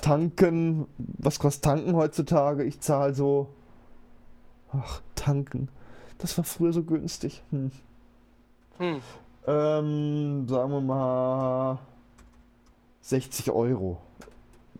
Tanken. 0.02 0.88
Was 0.98 1.40
kostet 1.40 1.64
Tanken 1.64 1.96
heutzutage? 1.96 2.64
Ich 2.64 2.80
zahle 2.82 3.14
so. 3.14 3.50
Ach, 4.72 5.02
tanken. 5.16 5.70
Das 6.20 6.38
war 6.38 6.46
früher 6.46 6.74
so 6.74 6.84
günstig. 6.84 7.42
Hm. 7.52 7.72
Hm. 8.78 9.02
Ähm, 9.48 10.48
sagen 10.48 10.72
wir 10.72 10.82
mal 10.82 11.80
60 13.02 13.52
Euro. 13.52 14.02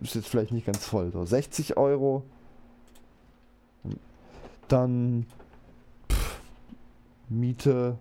Ist 0.00 0.14
jetzt 0.14 0.28
vielleicht 0.28 0.52
nicht 0.52 0.66
ganz 0.66 0.84
voll. 0.84 1.10
So 1.12 1.24
60 1.24 1.76
Euro. 1.76 2.22
Dann 4.68 5.26
pff, 6.10 6.40
Miete. 7.28 7.96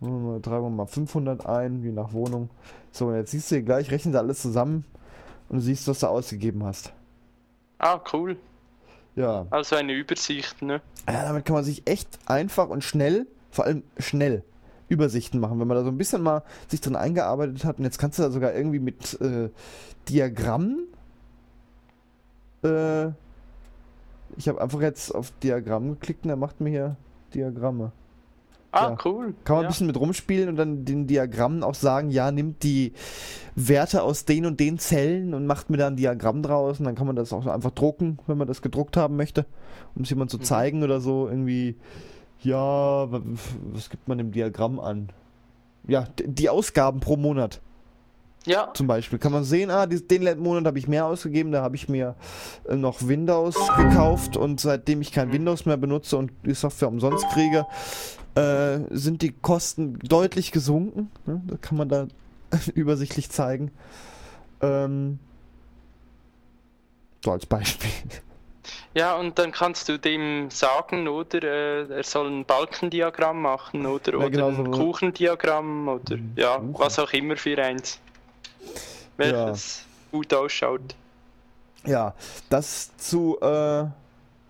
Tragen 0.00 0.42
wir 0.42 0.70
mal 0.70 0.86
500 0.86 1.46
ein, 1.46 1.82
je 1.82 1.92
nach 1.92 2.12
Wohnung. 2.12 2.50
So, 2.90 3.06
und 3.06 3.14
jetzt 3.14 3.30
siehst 3.30 3.50
du 3.50 3.56
hier 3.56 3.64
gleich, 3.64 3.90
rechnen 3.90 4.12
sie 4.12 4.18
alles 4.18 4.42
zusammen 4.42 4.84
und 5.48 5.56
du 5.56 5.62
siehst, 5.62 5.88
was 5.88 6.00
du 6.00 6.08
ausgegeben 6.08 6.64
hast. 6.64 6.92
Ah, 7.78 8.00
cool. 8.12 8.36
Ja. 9.16 9.46
Also 9.50 9.76
eine 9.76 9.92
Übersicht, 9.92 10.60
ne? 10.62 10.80
Ja, 11.08 11.24
damit 11.24 11.44
kann 11.44 11.54
man 11.54 11.64
sich 11.64 11.86
echt 11.86 12.18
einfach 12.26 12.68
und 12.68 12.82
schnell 12.82 13.26
vor 13.54 13.64
allem 13.64 13.82
schnell 13.98 14.42
Übersichten 14.88 15.40
machen, 15.40 15.58
wenn 15.60 15.68
man 15.68 15.76
da 15.76 15.82
so 15.82 15.90
ein 15.90 15.98
bisschen 15.98 16.22
mal 16.22 16.42
sich 16.68 16.80
drin 16.80 16.96
eingearbeitet 16.96 17.64
hat 17.64 17.78
und 17.78 17.84
jetzt 17.84 17.98
kannst 17.98 18.18
du 18.18 18.22
da 18.22 18.30
sogar 18.30 18.54
irgendwie 18.54 18.80
mit 18.80 19.20
äh, 19.20 19.48
Diagrammen 20.08 20.88
äh, 22.62 23.08
ich 24.36 24.48
habe 24.48 24.60
einfach 24.60 24.80
jetzt 24.80 25.14
auf 25.14 25.32
Diagramm 25.42 25.90
geklickt 25.90 26.24
und 26.24 26.30
er 26.30 26.36
macht 26.36 26.60
mir 26.60 26.70
hier 26.70 26.96
Diagramme. 27.34 27.92
Ah, 28.72 28.90
ja. 28.90 28.96
cool. 29.04 29.34
Kann 29.44 29.56
man 29.56 29.62
ja. 29.62 29.68
ein 29.68 29.72
bisschen 29.72 29.86
mit 29.86 29.96
rumspielen 29.96 30.48
und 30.48 30.56
dann 30.56 30.84
den 30.84 31.06
Diagrammen 31.06 31.62
auch 31.62 31.76
sagen, 31.76 32.10
ja, 32.10 32.32
nimmt 32.32 32.64
die 32.64 32.92
Werte 33.54 34.02
aus 34.02 34.24
den 34.24 34.46
und 34.46 34.58
den 34.58 34.78
Zellen 34.78 35.32
und 35.32 35.46
macht 35.46 35.70
mir 35.70 35.76
da 35.76 35.86
ein 35.86 35.96
Diagramm 35.96 36.42
draus 36.42 36.80
und 36.80 36.86
dann 36.86 36.96
kann 36.96 37.06
man 37.06 37.14
das 37.14 37.32
auch 37.32 37.46
einfach 37.46 37.70
drucken, 37.70 38.18
wenn 38.26 38.36
man 38.36 38.48
das 38.48 38.62
gedruckt 38.62 38.96
haben 38.96 39.14
möchte, 39.14 39.46
um 39.94 40.02
es 40.02 40.10
jemand 40.10 40.32
zu 40.32 40.38
mhm. 40.38 40.42
zeigen 40.42 40.82
oder 40.82 41.00
so, 41.00 41.28
irgendwie 41.28 41.76
ja, 42.44 43.08
was 43.10 43.90
gibt 43.90 44.08
man 44.08 44.18
im 44.18 44.32
Diagramm 44.32 44.78
an? 44.80 45.10
Ja, 45.86 46.06
die 46.24 46.48
Ausgaben 46.48 47.00
pro 47.00 47.16
Monat. 47.16 47.60
Ja. 48.46 48.70
Zum 48.74 48.86
Beispiel 48.86 49.18
kann 49.18 49.32
man 49.32 49.44
sehen, 49.44 49.70
ah, 49.70 49.86
den 49.86 50.38
Monat 50.38 50.66
habe 50.66 50.78
ich 50.78 50.86
mehr 50.86 51.06
ausgegeben, 51.06 51.50
da 51.50 51.62
habe 51.62 51.76
ich 51.76 51.88
mir 51.88 52.14
äh, 52.68 52.76
noch 52.76 53.06
Windows 53.06 53.56
gekauft 53.76 54.36
und 54.36 54.60
seitdem 54.60 55.00
ich 55.00 55.12
kein 55.12 55.28
mhm. 55.28 55.34
Windows 55.34 55.64
mehr 55.64 55.78
benutze 55.78 56.18
und 56.18 56.30
die 56.44 56.52
Software 56.52 56.88
umsonst 56.88 57.26
kriege, 57.30 57.66
äh, 58.34 58.80
sind 58.90 59.22
die 59.22 59.32
Kosten 59.32 59.98
deutlich 60.00 60.52
gesunken. 60.52 61.10
Ne? 61.24 61.40
Da 61.46 61.56
kann 61.56 61.78
man 61.78 61.88
da 61.88 62.06
übersichtlich 62.74 63.30
zeigen. 63.30 63.70
Ähm, 64.60 65.18
so 67.24 67.32
als 67.32 67.46
Beispiel. 67.46 67.90
Ja, 68.94 69.16
und 69.16 69.38
dann 69.38 69.52
kannst 69.52 69.88
du 69.88 69.98
dem 69.98 70.50
sagen, 70.50 71.08
oder 71.08 71.42
äh, 71.42 71.88
er 71.88 72.04
soll 72.04 72.30
ein 72.30 72.44
Balkendiagramm 72.44 73.42
machen 73.42 73.86
oder, 73.86 74.12
ja, 74.12 74.18
oder 74.18 74.30
genau 74.30 74.48
ein 74.48 74.56
so 74.56 74.64
Kuchendiagramm 74.64 75.88
oder 75.88 76.16
mhm. 76.16 76.32
ja, 76.36 76.56
Kuchen. 76.56 76.74
was 76.78 76.98
auch 76.98 77.12
immer 77.12 77.36
für 77.36 77.58
eins. 77.58 77.98
Welches 79.16 79.80
ja. 79.80 80.08
gut 80.12 80.34
ausschaut. 80.34 80.94
Ja, 81.86 82.14
das 82.48 82.96
zu 82.96 83.38
äh, 83.40 83.84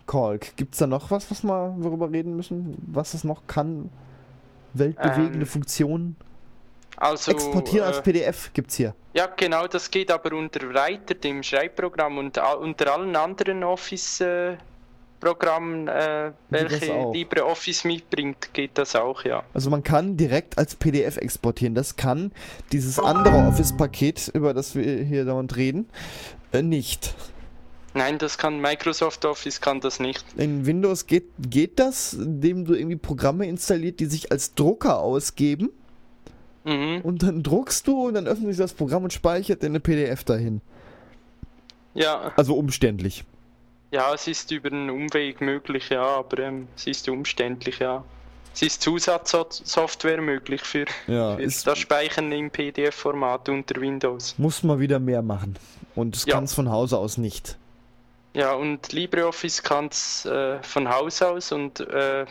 Kalk. 0.07 0.55
Gibt 0.55 0.73
es 0.73 0.79
da 0.79 0.87
noch 0.87 1.11
was, 1.11 1.29
was 1.29 1.43
wir 1.43 1.75
worüber 1.77 2.11
reden 2.11 2.35
müssen? 2.35 2.77
Was 2.87 3.13
es 3.13 3.23
noch 3.23 3.47
kann? 3.47 3.89
Weltbewegende 4.73 5.39
ähm, 5.39 5.45
Funktionen? 5.45 6.15
Also, 6.97 7.31
Exportieren 7.31 7.87
als 7.87 7.97
äh, 7.99 8.01
PDF 8.01 8.51
gibt 8.53 8.71
es 8.71 8.77
hier. 8.77 8.95
Ja, 9.13 9.27
genau, 9.27 9.67
das 9.67 9.89
geht 9.91 10.11
aber 10.11 10.35
unter 10.35 10.61
Writer, 10.73 11.13
dem 11.13 11.43
Schreibprogramm 11.43 12.17
und 12.17 12.37
unter 12.37 12.93
allen 12.93 13.15
anderen 13.15 13.63
Office 13.63 14.21
äh, 14.21 14.57
äh, 15.23 16.31
welche 16.49 17.11
LibreOffice 17.11 17.85
mitbringt, 17.85 18.53
geht 18.53 18.77
das 18.77 18.95
auch, 18.95 19.23
ja. 19.23 19.43
Also 19.53 19.69
man 19.69 19.81
kann 19.81 20.17
direkt 20.17 20.57
als 20.57 20.75
PDF 20.75 21.17
exportieren. 21.17 21.73
Das 21.73 21.95
kann 21.95 22.31
dieses 22.71 22.99
andere 22.99 23.47
Office-Paket, 23.47 24.31
über 24.33 24.53
das 24.53 24.75
wir 24.75 25.03
hier 25.03 25.25
dauernd 25.25 25.55
reden, 25.55 25.89
äh, 26.51 26.61
nicht. 26.61 27.15
Nein, 27.95 28.17
das 28.17 28.37
kann 28.37 28.59
Microsoft 28.59 29.23
Office 29.23 29.61
kann 29.61 29.79
das 29.79 29.99
nicht. 29.99 30.23
In 30.35 30.65
Windows 30.65 31.07
geht, 31.07 31.29
geht 31.39 31.79
das, 31.79 32.13
indem 32.13 32.65
du 32.65 32.73
irgendwie 32.75 32.97
Programme 32.97 33.47
installiert, 33.47 34.01
die 34.01 34.05
sich 34.05 34.31
als 34.31 34.53
Drucker 34.53 34.99
ausgeben. 34.99 35.69
Mhm. 36.65 37.01
Und 37.03 37.23
dann 37.23 37.43
druckst 37.43 37.87
du 37.87 38.07
und 38.07 38.15
dann 38.15 38.27
öffnet 38.27 38.49
sich 38.49 38.57
das 38.57 38.73
Programm 38.73 39.03
und 39.03 39.13
speichert 39.13 39.63
deine 39.63 39.79
PDF 39.79 40.23
dahin. 40.23 40.61
Ja. 41.93 42.33
Also 42.35 42.55
umständlich. 42.55 43.23
Ja, 43.91 44.13
es 44.13 44.27
ist 44.27 44.51
über 44.51 44.71
einen 44.71 44.89
Umweg 44.89 45.39
möglich, 45.39 45.89
ja, 45.89 46.03
aber 46.03 46.39
ähm, 46.39 46.67
es 46.75 46.87
ist 46.87 47.07
umständlich, 47.07 47.79
ja. 47.79 48.03
Es 48.53 48.61
ist 48.61 48.81
Zusatzsoftware 48.81 50.21
möglich 50.21 50.61
für, 50.61 50.85
ja, 51.07 51.35
für 51.35 51.43
das 51.43 51.77
Speichern 51.77 52.31
im 52.31 52.49
PDF-Format 52.49 53.49
unter 53.49 53.79
Windows. 53.79 54.35
Muss 54.37 54.63
man 54.63 54.79
wieder 54.79 54.99
mehr 54.99 55.21
machen. 55.21 55.57
Und 55.93 56.15
es 56.15 56.25
ja. 56.25 56.35
kann 56.35 56.45
es 56.45 56.53
von 56.53 56.69
Hause 56.69 56.97
aus 56.97 57.17
nicht. 57.17 57.57
Ja, 58.33 58.53
und 58.53 58.91
LibreOffice 58.91 59.61
kann 59.63 59.87
es 59.87 60.25
äh, 60.25 60.61
von 60.63 60.89
Haus 60.89 61.21
aus 61.21 61.51
und 61.51 61.79
äh, 61.81 62.25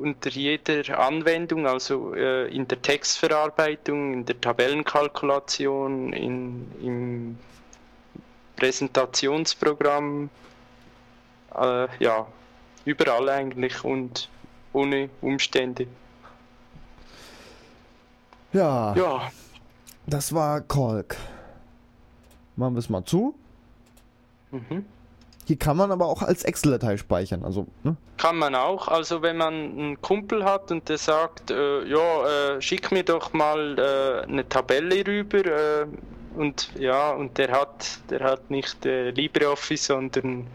unter 0.00 0.30
jeder 0.30 0.98
Anwendung, 0.98 1.66
also 1.66 2.14
äh, 2.14 2.48
in 2.54 2.68
der 2.68 2.80
Textverarbeitung, 2.80 4.12
in 4.12 4.26
der 4.26 4.40
Tabellenkalkulation, 4.40 6.12
in, 6.12 6.70
im 6.82 7.38
Präsentationsprogramm, 8.56 10.30
äh, 11.54 11.88
ja, 11.98 12.26
überall 12.84 13.28
eigentlich 13.28 13.84
und 13.84 14.28
ohne 14.72 15.10
Umstände. 15.20 15.86
Ja. 18.52 18.94
Ja. 18.94 19.30
Das 20.06 20.32
war 20.32 20.60
Kolk. 20.60 21.16
Machen 22.54 22.74
wir 22.74 22.78
es 22.78 22.88
mal 22.88 23.04
zu. 23.04 23.34
Mhm. 24.50 24.86
Hier 25.46 25.56
kann 25.56 25.76
man 25.76 25.92
aber 25.92 26.06
auch 26.06 26.22
als 26.22 26.42
Excel-Datei 26.42 26.96
speichern. 26.96 27.44
Also, 27.44 27.68
ne? 27.84 27.96
Kann 28.16 28.36
man 28.36 28.56
auch. 28.56 28.88
Also 28.88 29.22
wenn 29.22 29.36
man 29.36 29.54
einen 29.54 30.02
Kumpel 30.02 30.44
hat 30.44 30.72
und 30.72 30.88
der 30.88 30.98
sagt, 30.98 31.52
äh, 31.52 31.84
ja, 31.84 32.56
äh, 32.56 32.60
schick 32.60 32.90
mir 32.90 33.04
doch 33.04 33.32
mal 33.32 33.78
äh, 33.78 34.28
eine 34.28 34.48
Tabelle 34.48 35.06
rüber 35.06 35.44
äh, 35.44 35.86
und 36.34 36.70
ja, 36.76 37.12
und 37.12 37.38
der 37.38 37.52
hat, 37.52 38.00
der 38.10 38.24
hat 38.24 38.50
nicht 38.50 38.84
äh, 38.86 39.10
LibreOffice, 39.10 39.86
sondern 39.86 40.48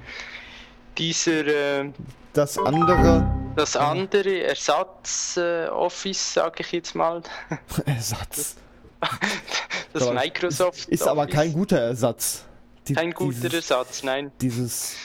dieser 0.97 1.47
äh, 1.47 1.91
das 2.33 2.57
andere 2.57 3.31
das 3.55 3.77
andere 3.77 4.43
Ersatz 4.43 5.39
Office, 5.71 6.33
sage 6.33 6.63
ich 6.63 6.71
jetzt 6.73 6.95
mal. 6.95 7.21
Ersatz. 7.85 8.57
das, 8.99 10.03
das 10.05 10.13
Microsoft 10.13 10.89
ist 10.89 11.07
aber 11.07 11.27
kein 11.27 11.53
guter 11.53 11.79
Ersatz. 11.79 12.45
Die, 12.87 12.93
Kein 12.93 13.11
guter 13.11 13.49
dieses, 13.49 13.53
Ersatz, 13.53 14.03
nein. 14.03 14.31
Dieses, 14.41 14.95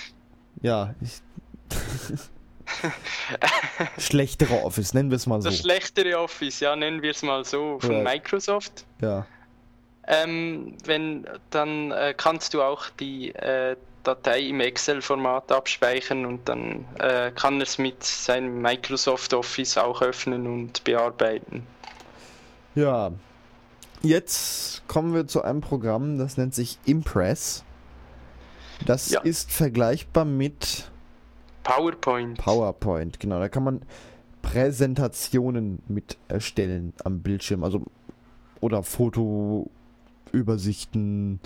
ja, 0.62 0.94
ich, 1.00 1.20
schlechtere 3.98 4.62
Office, 4.62 4.94
nennen 4.94 5.10
wir 5.10 5.16
es 5.16 5.26
mal 5.26 5.42
so. 5.42 5.50
Das 5.50 5.58
schlechtere 5.58 6.18
Office, 6.18 6.60
ja, 6.60 6.74
nennen 6.74 7.02
wir 7.02 7.10
es 7.10 7.22
mal 7.22 7.44
so, 7.44 7.78
von 7.80 7.92
ja. 7.92 8.02
Microsoft. 8.02 8.84
Ja. 9.00 9.26
Ähm, 10.06 10.76
wenn, 10.84 11.26
dann 11.50 11.90
äh, 11.90 12.14
kannst 12.16 12.54
du 12.54 12.62
auch 12.62 12.88
die 13.00 13.34
äh, 13.34 13.76
Datei 14.04 14.40
im 14.42 14.60
Excel-Format 14.60 15.50
abspeichern 15.50 16.26
und 16.26 16.48
dann 16.48 16.84
äh, 17.00 17.32
kann 17.32 17.56
er 17.56 17.64
es 17.64 17.76
mit 17.78 18.04
seinem 18.04 18.62
Microsoft 18.62 19.34
Office 19.34 19.76
auch 19.76 20.00
öffnen 20.00 20.46
und 20.46 20.84
bearbeiten. 20.84 21.66
Ja, 22.76 23.10
jetzt 24.02 24.86
kommen 24.86 25.12
wir 25.12 25.26
zu 25.26 25.42
einem 25.42 25.60
Programm, 25.60 26.18
das 26.18 26.36
nennt 26.36 26.54
sich 26.54 26.78
Impress. 26.84 27.64
Das 28.84 29.10
ja. 29.10 29.20
ist 29.22 29.50
vergleichbar 29.50 30.24
mit 30.24 30.90
PowerPoint. 31.62 32.38
PowerPoint, 32.38 33.18
genau. 33.18 33.38
Da 33.38 33.48
kann 33.48 33.64
man 33.64 33.80
Präsentationen 34.42 35.80
mit 35.88 36.18
erstellen 36.28 36.92
am 37.02 37.20
Bildschirm. 37.20 37.64
Also 37.64 37.82
oder 38.60 38.82
Fotoübersichten. 38.82 41.40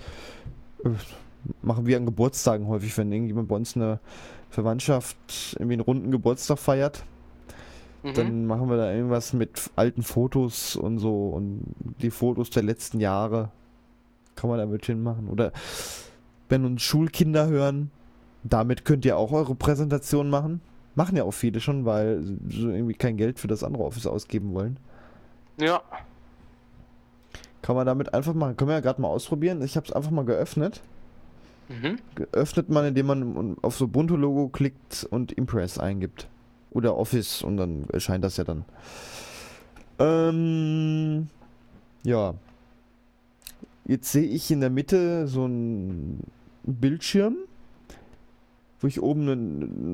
Machen 1.62 1.87
wir 1.87 1.97
an 1.97 2.05
Geburtstagen 2.05 2.68
häufig, 2.68 2.97
wenn 2.99 3.12
irgendjemand 3.12 3.49
bei 3.49 3.57
uns 3.57 3.76
eine 3.76 4.01
Verwandtschaft 4.51 5.16
irgendwie 5.55 5.74
einen 5.74 5.83
runden 5.83 6.11
Geburtstag 6.11 6.59
feiert. 6.59 7.05
Mhm. 8.03 8.14
Dann 8.14 8.47
machen 8.47 8.68
wir 8.68 8.76
da 8.76 8.93
irgendwas 8.93 9.33
mit 9.33 9.70
alten 9.76 10.03
Fotos 10.03 10.76
und 10.76 10.99
so 10.99 11.28
und 11.28 11.62
die 12.03 12.11
Fotos 12.11 12.51
der 12.51 12.62
letzten 12.62 13.01
Jahre 13.01 13.51
kann 14.35 14.51
man 14.51 14.59
damit 14.59 14.87
hinmachen. 14.87 15.28
Oder 15.28 15.53
wenn 16.51 16.66
uns 16.66 16.82
Schulkinder 16.82 17.48
hören, 17.48 17.90
damit 18.42 18.84
könnt 18.84 19.05
ihr 19.05 19.16
auch 19.16 19.32
eure 19.32 19.55
Präsentation 19.55 20.28
machen. 20.28 20.61
Machen 20.94 21.16
ja 21.16 21.24
auch 21.24 21.32
viele 21.32 21.61
schon, 21.61 21.84
weil 21.84 22.22
sie 22.48 22.62
irgendwie 22.62 22.94
kein 22.94 23.16
Geld 23.16 23.38
für 23.38 23.48
das 23.48 23.64
andere 23.64 23.84
Office 23.84 24.07
ausgeben 24.07 24.53
wollen. 24.53 24.78
Ja. 25.59 25.80
Kann 27.62 27.76
man 27.76 27.86
damit 27.86 28.12
einfach 28.12 28.34
machen. 28.34 28.57
Können 28.57 28.70
wir 28.70 28.74
ja 28.74 28.80
gerade 28.80 29.01
mal 29.01 29.09
ausprobieren. 29.09 29.62
Ich 29.62 29.76
habe 29.76 29.86
es 29.86 29.92
einfach 29.92 30.11
mal 30.11 30.24
geöffnet. 30.24 30.82
Mhm. 31.68 31.98
Geöffnet 32.16 32.68
man, 32.68 32.86
indem 32.86 33.07
man 33.07 33.57
auf 33.62 33.76
so 33.76 33.84
Ubuntu-Logo 33.84 34.48
klickt 34.48 35.07
und 35.11 35.32
Impress 35.32 35.78
eingibt. 35.78 36.28
Oder 36.72 36.96
Office 36.96 37.42
und 37.42 37.57
dann 37.57 37.84
erscheint 37.92 38.24
das 38.24 38.36
ja 38.36 38.44
dann. 38.44 38.64
Ähm, 39.98 41.28
ja. 42.03 42.34
Jetzt 43.84 44.11
sehe 44.12 44.26
ich 44.26 44.51
in 44.51 44.61
der 44.61 44.70
Mitte 44.70 45.26
so 45.28 45.46
ein 45.46 46.20
Bildschirm, 46.62 47.36
wo 48.80 48.86
ich 48.86 49.02
oben 49.02 49.28
eine, 49.28 49.32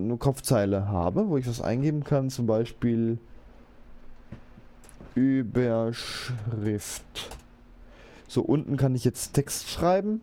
eine 0.08 0.16
Kopfzeile 0.16 0.88
habe, 0.88 1.28
wo 1.28 1.36
ich 1.36 1.46
was 1.46 1.60
eingeben 1.60 2.04
kann, 2.04 2.30
zum 2.30 2.46
Beispiel 2.46 3.18
Überschrift. 5.14 6.04
So, 8.28 8.42
unten 8.42 8.76
kann 8.76 8.94
ich 8.94 9.04
jetzt 9.04 9.32
Text 9.32 9.68
schreiben. 9.70 10.20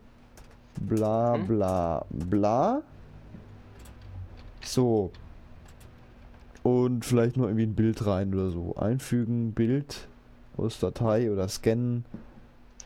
Bla 0.79 1.37
mhm. 1.37 1.47
bla 1.47 2.05
bla. 2.09 2.81
So. 4.63 5.11
Und 6.61 7.03
vielleicht 7.05 7.37
noch 7.37 7.45
irgendwie 7.45 7.65
ein 7.65 7.75
Bild 7.75 8.05
rein 8.05 8.33
oder 8.33 8.49
so. 8.49 8.75
Einfügen, 8.75 9.53
Bild 9.53 10.07
aus 10.57 10.79
Datei 10.79 11.31
oder 11.31 11.47
scannen. 11.47 12.05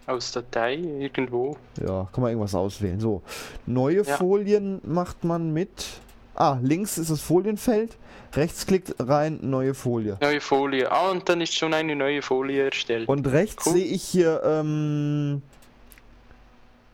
Aus 0.07 0.31
Datei 0.31 0.75
irgendwo. 0.75 1.57
Ja, 1.85 2.07
kann 2.13 2.21
man 2.21 2.31
irgendwas 2.31 2.55
auswählen. 2.55 2.99
So, 2.99 3.21
neue 3.65 4.03
ja. 4.03 4.15
Folien 4.15 4.79
macht 4.85 5.25
man 5.25 5.51
mit. 5.51 5.85
Ah, 6.33 6.57
links 6.61 6.97
ist 6.97 7.11
das 7.11 7.19
Folienfeld. 7.19 7.97
Rechts 8.33 8.65
klickt 8.65 8.95
rein, 8.99 9.39
neue 9.41 9.73
Folie. 9.73 10.17
Neue 10.21 10.39
Folie. 10.39 10.89
Ah, 10.89 11.11
und 11.11 11.27
dann 11.27 11.41
ist 11.41 11.53
schon 11.53 11.73
eine 11.73 11.95
neue 11.95 12.21
Folie 12.21 12.63
erstellt. 12.65 13.09
Und 13.09 13.27
rechts 13.27 13.65
cool. 13.65 13.73
sehe 13.73 13.85
ich 13.85 14.03
hier 14.03 14.41
ähm, 14.45 15.41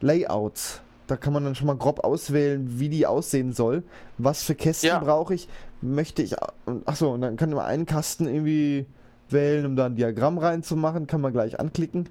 Layouts. 0.01 0.82
Da 1.05 1.16
kann 1.16 1.34
man 1.34 1.43
dann 1.43 1.53
schon 1.53 1.68
mal 1.68 1.76
grob 1.76 2.03
auswählen, 2.03 2.80
wie 2.80 2.89
die 2.89 3.05
aussehen 3.05 3.53
soll. 3.53 3.84
Was 4.18 4.41
für 4.43 4.55
Kästen 4.55 4.88
ja. 4.88 4.99
brauche 4.99 5.36
ich? 5.36 5.47
Möchte 5.82 6.24
ich. 6.24 6.36
Achso, 6.86 7.14
und 7.14 7.22
dann 7.22 7.36
kann 7.36 7.51
man 7.51 7.66
einen 7.66 7.86
Kasten 7.86 8.26
irgendwie 8.26 8.88
wählen, 9.30 9.66
um 9.68 9.76
da 9.76 9.86
ein 9.86 9.95
Diagramm 9.95 10.39
reinzumachen. 10.39 11.05
Kann 11.05 11.22
man 11.22 11.34
gleich 11.34 11.59
anklicken. 11.59 12.09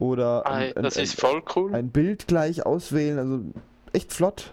Oder 0.00 0.46
ein, 0.46 0.72
das 0.74 0.96
ein, 0.96 1.04
ist 1.04 1.20
voll 1.20 1.42
cool. 1.54 1.74
ein 1.74 1.90
Bild 1.90 2.26
gleich 2.26 2.64
auswählen, 2.64 3.18
also 3.18 3.40
echt 3.92 4.12
flott. 4.12 4.52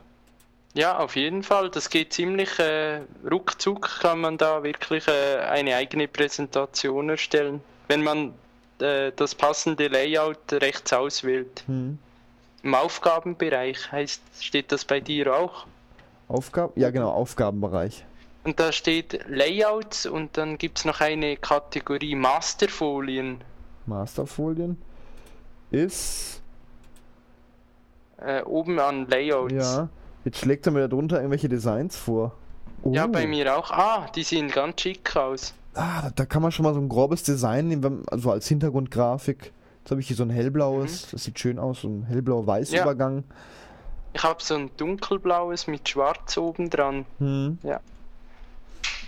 Ja, 0.74 1.00
auf 1.00 1.16
jeden 1.16 1.42
Fall. 1.42 1.72
Das 1.72 1.90
geht 1.90 2.14
ziemlich 2.14 2.60
äh, 2.60 3.02
ruckzuck, 3.30 4.02
kann 4.02 4.20
man 4.20 4.38
da 4.38 4.62
wirklich 4.62 5.08
äh, 5.08 5.38
eine 5.40 5.76
eigene 5.76 6.08
Präsentation 6.08 7.10
erstellen, 7.10 7.62
wenn 7.88 8.04
man 8.04 8.34
äh, 8.80 9.12
das 9.16 9.34
passende 9.34 9.88
Layout 9.88 10.52
rechts 10.52 10.92
auswählt. 10.94 11.64
Hm. 11.66 11.98
Im 12.62 12.76
Aufgabenbereich 12.76 13.92
heißt, 13.92 14.22
steht 14.40 14.72
das 14.74 14.84
bei 14.84 15.00
dir 15.00 15.34
auch? 15.34 15.66
Aufgaben? 16.28 16.74
Ja, 16.76 16.90
genau, 16.90 17.10
Aufgabenbereich. 17.10 18.04
Und 18.44 18.60
da 18.60 18.74
steht 18.74 19.26
Layouts 19.30 20.06
und 20.06 20.38
dann 20.38 20.58
gibt 20.58 20.80
es 20.80 20.86
noch 20.86 21.00
eine 21.00 21.38
Kategorie 21.38 22.16
Masterfolien. 22.16 23.42
Masterfolien? 23.86 24.78
Ist. 25.72 26.42
Äh, 28.18 28.42
oben 28.44 28.80
an 28.80 29.08
Layouts. 29.08 29.54
Ja. 29.54 29.90
Jetzt 30.26 30.40
schlägt 30.40 30.66
er 30.66 30.72
mir 30.72 30.88
darunter 30.88 31.18
irgendwelche 31.18 31.50
Designs 31.50 31.96
vor. 31.96 32.34
Oh. 32.82 32.92
Ja, 32.94 33.08
bei 33.08 33.28
mir 33.28 33.58
auch. 33.58 33.72
Ah, 33.72 34.08
die 34.16 34.24
sehen 34.24 34.50
ganz 34.50 34.82
schick 34.82 35.16
aus. 35.16 35.54
ah, 35.74 36.04
da, 36.04 36.10
da, 36.16 36.26
kann 36.26 36.42
man 36.42 36.52
schon 36.52 36.64
mal 36.64 36.74
so 36.74 36.80
ein 36.80 36.90
grobes 36.90 37.24
Design 37.24 37.68
nehmen, 37.68 38.04
also 38.08 38.32
als 38.32 38.48
Hintergrundgrafik. 38.48 39.52
Jetzt 39.80 39.92
habe 39.92 40.02
ich 40.02 40.08
hier 40.08 40.18
so 40.18 40.24
ein 40.24 40.30
hellblaues, 40.30 41.06
mhm. 41.06 41.10
das 41.12 41.24
sieht 41.24 41.40
schön 41.40 41.60
aus, 41.60 41.82
so 41.82 41.88
ein 41.88 42.04
hellblau-weiß 42.04 42.72
ja. 42.72 42.84
Übergang. 42.84 43.24
Ich 44.14 44.24
habe 44.24 44.42
so 44.44 44.56
ein 44.56 44.70
dunkelblaues 44.76 45.68
mit 45.68 45.88
schwarz 45.88 46.38
oben 46.38 46.70
dran. 46.70 47.06
Mhm. 47.20 47.60
Ja. 47.64 47.80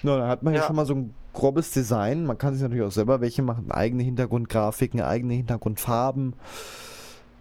No, 0.03 0.17
dann 0.17 0.29
hat 0.29 0.43
man 0.43 0.53
ja. 0.53 0.61
hier 0.61 0.67
schon 0.67 0.75
mal 0.75 0.85
so 0.85 0.95
ein 0.95 1.13
grobes 1.39 1.71
Design. 1.71 2.25
Man 2.25 2.37
kann 2.37 2.53
sich 2.53 2.61
natürlich 2.61 2.83
auch 2.83 2.91
selber 2.91 3.21
welche 3.21 3.41
machen, 3.41 3.71
eigene 3.71 4.03
Hintergrundgrafiken, 4.03 5.01
eigene 5.01 5.33
Hintergrundfarben. 5.35 6.33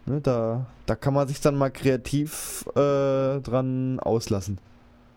Ne, 0.06 0.20
da, 0.20 0.66
da 0.86 0.94
kann 0.94 1.14
man 1.14 1.28
sich 1.28 1.40
dann 1.40 1.56
mal 1.56 1.70
kreativ 1.70 2.64
äh, 2.74 3.40
dran 3.40 4.00
auslassen. 4.00 4.58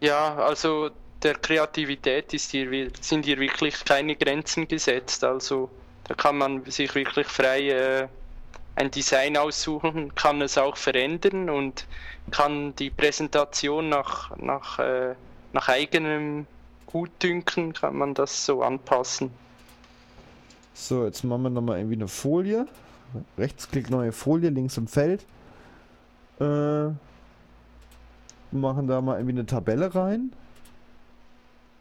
Ja, 0.02 0.36
also 0.36 0.90
der 1.22 1.36
Kreativität 1.36 2.34
ist 2.34 2.52
hier, 2.52 2.90
sind 3.00 3.26
hier 3.26 3.40
wirklich 3.40 3.86
keine 3.86 4.16
Grenzen 4.16 4.68
gesetzt. 4.68 5.24
Also 5.24 5.70
da 6.06 6.16
kann 6.16 6.38
man 6.38 6.66
sich 6.66 6.94
wirklich 6.96 7.28
frei 7.28 7.70
äh, 7.70 8.08
ein 8.76 8.90
Design 8.90 9.38
aussuchen, 9.38 10.14
kann 10.16 10.42
es 10.42 10.58
auch 10.58 10.76
verändern 10.76 11.50
und 11.50 11.86
kann 12.32 12.76
die 12.76 12.90
Präsentation 12.90 13.90
nach, 13.90 14.36
nach, 14.38 14.80
äh, 14.80 15.14
nach 15.54 15.70
eigenem 15.70 16.48
Gutdünken, 16.92 17.74
kann 17.74 17.96
man 17.96 18.14
das 18.14 18.46
so 18.46 18.62
anpassen. 18.62 19.32
So, 20.74 21.06
jetzt 21.06 21.24
machen 21.24 21.44
wir 21.44 21.50
nochmal 21.50 21.78
irgendwie 21.78 21.96
eine 21.96 22.08
Folie. 22.08 22.68
Rechtsklick 23.38 23.90
neue 23.90 24.12
Folie, 24.12 24.50
links 24.50 24.78
im 24.78 24.88
Feld. 24.88 25.26
Äh, 26.40 26.90
machen 28.52 28.88
da 28.88 29.02
mal 29.02 29.16
irgendwie 29.16 29.36
eine 29.36 29.46
Tabelle 29.46 29.94
rein. 29.94 30.32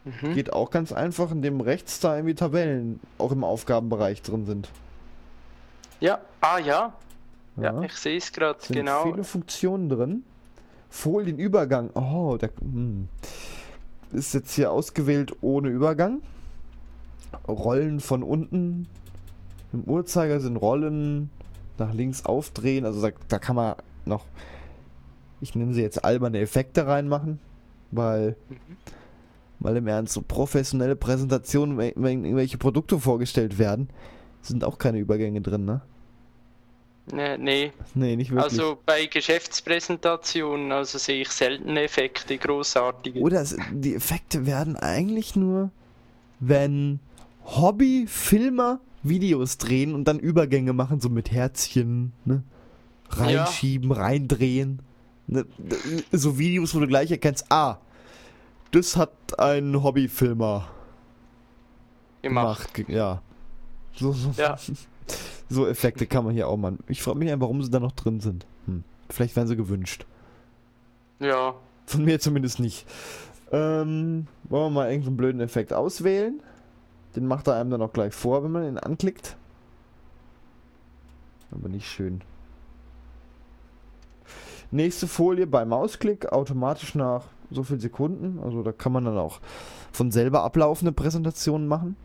Mhm. 0.04 0.34
Geht 0.34 0.52
auch 0.52 0.70
ganz 0.70 0.92
einfach, 0.92 1.30
indem 1.30 1.60
rechts 1.60 2.00
da 2.00 2.16
irgendwie 2.16 2.34
Tabellen 2.34 3.00
auch 3.18 3.32
im 3.32 3.44
Aufgabenbereich 3.44 4.22
drin 4.22 4.46
sind. 4.46 4.70
Ja, 6.00 6.20
ah 6.40 6.58
ja. 6.58 6.94
Ja, 7.56 7.62
ja 7.62 7.82
ich 7.82 7.94
sehe 7.94 8.16
es 8.16 8.32
gerade, 8.32 8.58
genau. 8.68 9.04
viele 9.04 9.24
Funktionen 9.24 9.88
drin. 9.88 10.24
Folienübergang. 10.88 11.90
Oh, 11.94 12.36
der 12.36 12.50
hm. 12.60 13.08
Ist 14.12 14.34
jetzt 14.34 14.54
hier 14.54 14.72
ausgewählt 14.72 15.36
ohne 15.40 15.68
Übergang. 15.68 16.22
Rollen 17.46 18.00
von 18.00 18.22
unten. 18.22 18.88
Im 19.72 19.84
Uhrzeiger 19.84 20.40
sind 20.40 20.56
Rollen 20.56 21.30
nach 21.78 21.94
links 21.94 22.24
aufdrehen. 22.24 22.84
Also 22.84 23.00
da, 23.00 23.10
da 23.28 23.38
kann 23.38 23.56
man 23.56 23.76
noch, 24.04 24.24
ich 25.40 25.54
nenne 25.54 25.74
sie 25.74 25.82
jetzt 25.82 26.04
alberne 26.04 26.40
Effekte 26.40 26.86
reinmachen, 26.86 27.38
weil, 27.90 28.36
mhm. 28.48 28.56
weil 29.60 29.76
im 29.76 29.86
Ernst 29.86 30.14
so 30.14 30.22
professionelle 30.22 30.96
Präsentationen, 30.96 31.78
wenn 31.78 32.24
irgendwelche 32.24 32.58
Produkte 32.58 32.98
vorgestellt 32.98 33.58
werden, 33.58 33.88
sind 34.42 34.64
auch 34.64 34.78
keine 34.78 34.98
Übergänge 34.98 35.40
drin, 35.40 35.64
ne? 35.64 35.82
Nee, 37.12 37.38
nee. 37.38 37.72
Nee, 37.94 38.16
nicht 38.16 38.30
wirklich. 38.30 38.52
Also 38.52 38.78
bei 38.86 39.06
Geschäftspräsentationen 39.06 40.70
also 40.72 40.98
sehe 40.98 41.22
ich 41.22 41.28
selten 41.30 41.76
Effekte, 41.76 42.38
großartige. 42.38 43.20
Oder 43.20 43.40
es, 43.42 43.56
die 43.72 43.94
Effekte 43.94 44.46
werden 44.46 44.76
eigentlich 44.76 45.34
nur, 45.34 45.70
wenn 46.38 47.00
Hobbyfilmer 47.44 48.80
Videos 49.02 49.58
drehen 49.58 49.94
und 49.94 50.04
dann 50.04 50.18
Übergänge 50.18 50.72
machen, 50.72 51.00
so 51.00 51.08
mit 51.08 51.30
Herzchen, 51.32 52.12
ne? 52.24 52.42
Reinschieben, 53.08 53.90
ja. 53.90 53.96
reindrehen. 53.96 54.82
Ne? 55.26 55.46
So 56.12 56.38
Videos, 56.38 56.74
wo 56.74 56.80
du 56.80 56.86
gleich 56.86 57.10
erkennst, 57.10 57.46
ah, 57.50 57.78
das 58.70 58.96
hat 58.96 59.10
ein 59.38 59.82
Hobbyfilmer 59.82 60.68
gemacht. 62.22 62.74
gemacht. 62.74 62.90
Ja. 62.90 63.22
So, 63.94 64.12
so. 64.12 64.32
Ja. 64.36 64.56
So 65.50 65.66
Effekte 65.66 66.06
kann 66.06 66.24
man 66.24 66.32
hier 66.32 66.48
auch 66.48 66.56
machen. 66.56 66.78
Ich 66.86 67.02
frage 67.02 67.18
mich 67.18 67.30
einfach, 67.30 67.42
warum 67.42 67.62
sie 67.62 67.70
da 67.70 67.80
noch 67.80 67.92
drin 67.92 68.20
sind. 68.20 68.46
Hm. 68.66 68.84
Vielleicht 69.10 69.34
werden 69.34 69.48
sie 69.48 69.56
gewünscht. 69.56 70.06
Ja. 71.18 71.54
Von 71.86 72.04
mir 72.04 72.20
zumindest 72.20 72.60
nicht. 72.60 72.86
Ähm, 73.50 74.28
wollen 74.44 74.66
wir 74.66 74.70
mal 74.70 74.90
irgendeinen 74.90 75.16
blöden 75.16 75.40
Effekt 75.40 75.72
auswählen? 75.72 76.40
Den 77.16 77.26
macht 77.26 77.48
er 77.48 77.56
einem 77.56 77.70
dann 77.70 77.82
auch 77.82 77.92
gleich 77.92 78.14
vor, 78.14 78.44
wenn 78.44 78.52
man 78.52 78.64
ihn 78.64 78.78
anklickt. 78.78 79.36
Aber 81.50 81.68
nicht 81.68 81.86
schön. 81.86 82.20
Nächste 84.70 85.08
Folie 85.08 85.48
bei 85.48 85.64
Mausklick, 85.64 86.30
automatisch 86.32 86.94
nach 86.94 87.24
so 87.50 87.64
viel 87.64 87.80
Sekunden. 87.80 88.38
Also 88.44 88.62
da 88.62 88.70
kann 88.70 88.92
man 88.92 89.04
dann 89.04 89.18
auch 89.18 89.40
von 89.90 90.12
selber 90.12 90.44
ablaufende 90.44 90.92
Präsentationen 90.92 91.66
machen. 91.66 91.96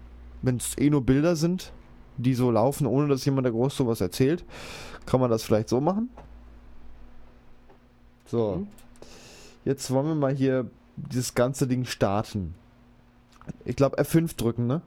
Wenn 0.42 0.58
es 0.58 0.76
eh 0.80 0.90
nur 0.90 1.06
Bilder 1.06 1.36
sind, 1.36 1.72
die 2.18 2.34
so 2.34 2.52
laufen, 2.52 2.88
ohne 2.88 3.08
dass 3.08 3.26
jemand 3.26 3.46
da 3.46 3.52
groß 3.52 3.76
sowas 3.76 4.02
erzählt, 4.02 4.44
kann 5.06 5.20
man 5.20 5.30
das 5.30 5.44
vielleicht 5.44 5.70
so 5.70 5.82
machen. 5.82 6.10
So. 8.26 8.58
Mhm. 8.58 8.68
Jetzt 9.66 9.90
wollen 9.92 10.08
wir 10.08 10.16
mal 10.16 10.34
hier 10.34 10.70
dieses 10.96 11.34
ganze 11.34 11.68
Ding 11.68 11.86
starten. 11.86 12.56
Ich 13.64 13.76
glaube 13.76 13.98
F5 13.98 14.38
drücken, 14.38 14.68
ne? 14.68 14.82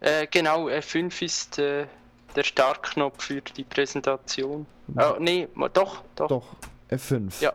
Äh, 0.00 0.26
genau, 0.30 0.68
F5 0.68 1.22
ist 1.22 1.58
äh, 1.58 1.86
der 2.34 2.44
Startknopf 2.44 3.22
für 3.22 3.40
die 3.40 3.64
Präsentation. 3.64 4.66
Oh, 4.94 5.16
nee, 5.18 5.48
doch, 5.72 6.02
doch. 6.14 6.28
Doch, 6.28 6.46
F5. 6.90 7.42
Ja, 7.42 7.52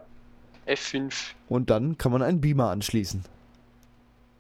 F5. 0.67 1.13
Und 1.49 1.69
dann 1.69 1.97
kann 1.97 2.11
man 2.11 2.21
einen 2.21 2.41
Beamer 2.41 2.69
anschließen. 2.69 3.23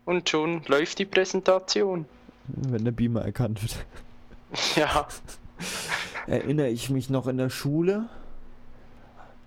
Und 0.05 0.29
schon 0.29 0.63
läuft 0.65 0.99
die 0.99 1.05
Präsentation. 1.05 2.05
Wenn 2.47 2.83
der 2.83 2.91
Beamer 2.91 3.21
erkannt 3.21 3.61
wird. 3.61 3.85
Ja. 4.75 5.07
Erinnere 6.27 6.69
ich 6.69 6.89
mich 6.89 7.09
noch 7.09 7.27
in 7.27 7.37
der 7.37 7.49
Schule. 7.49 8.09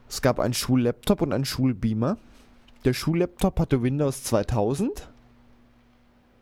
Es 0.08 0.22
gab 0.22 0.38
einen 0.38 0.54
Schullaptop 0.54 1.22
und 1.22 1.32
einen 1.32 1.44
Schulbeamer. 1.44 2.18
Der 2.84 2.92
Schullaptop 2.92 3.58
hatte 3.58 3.82
Windows 3.82 4.22
2000. 4.24 5.08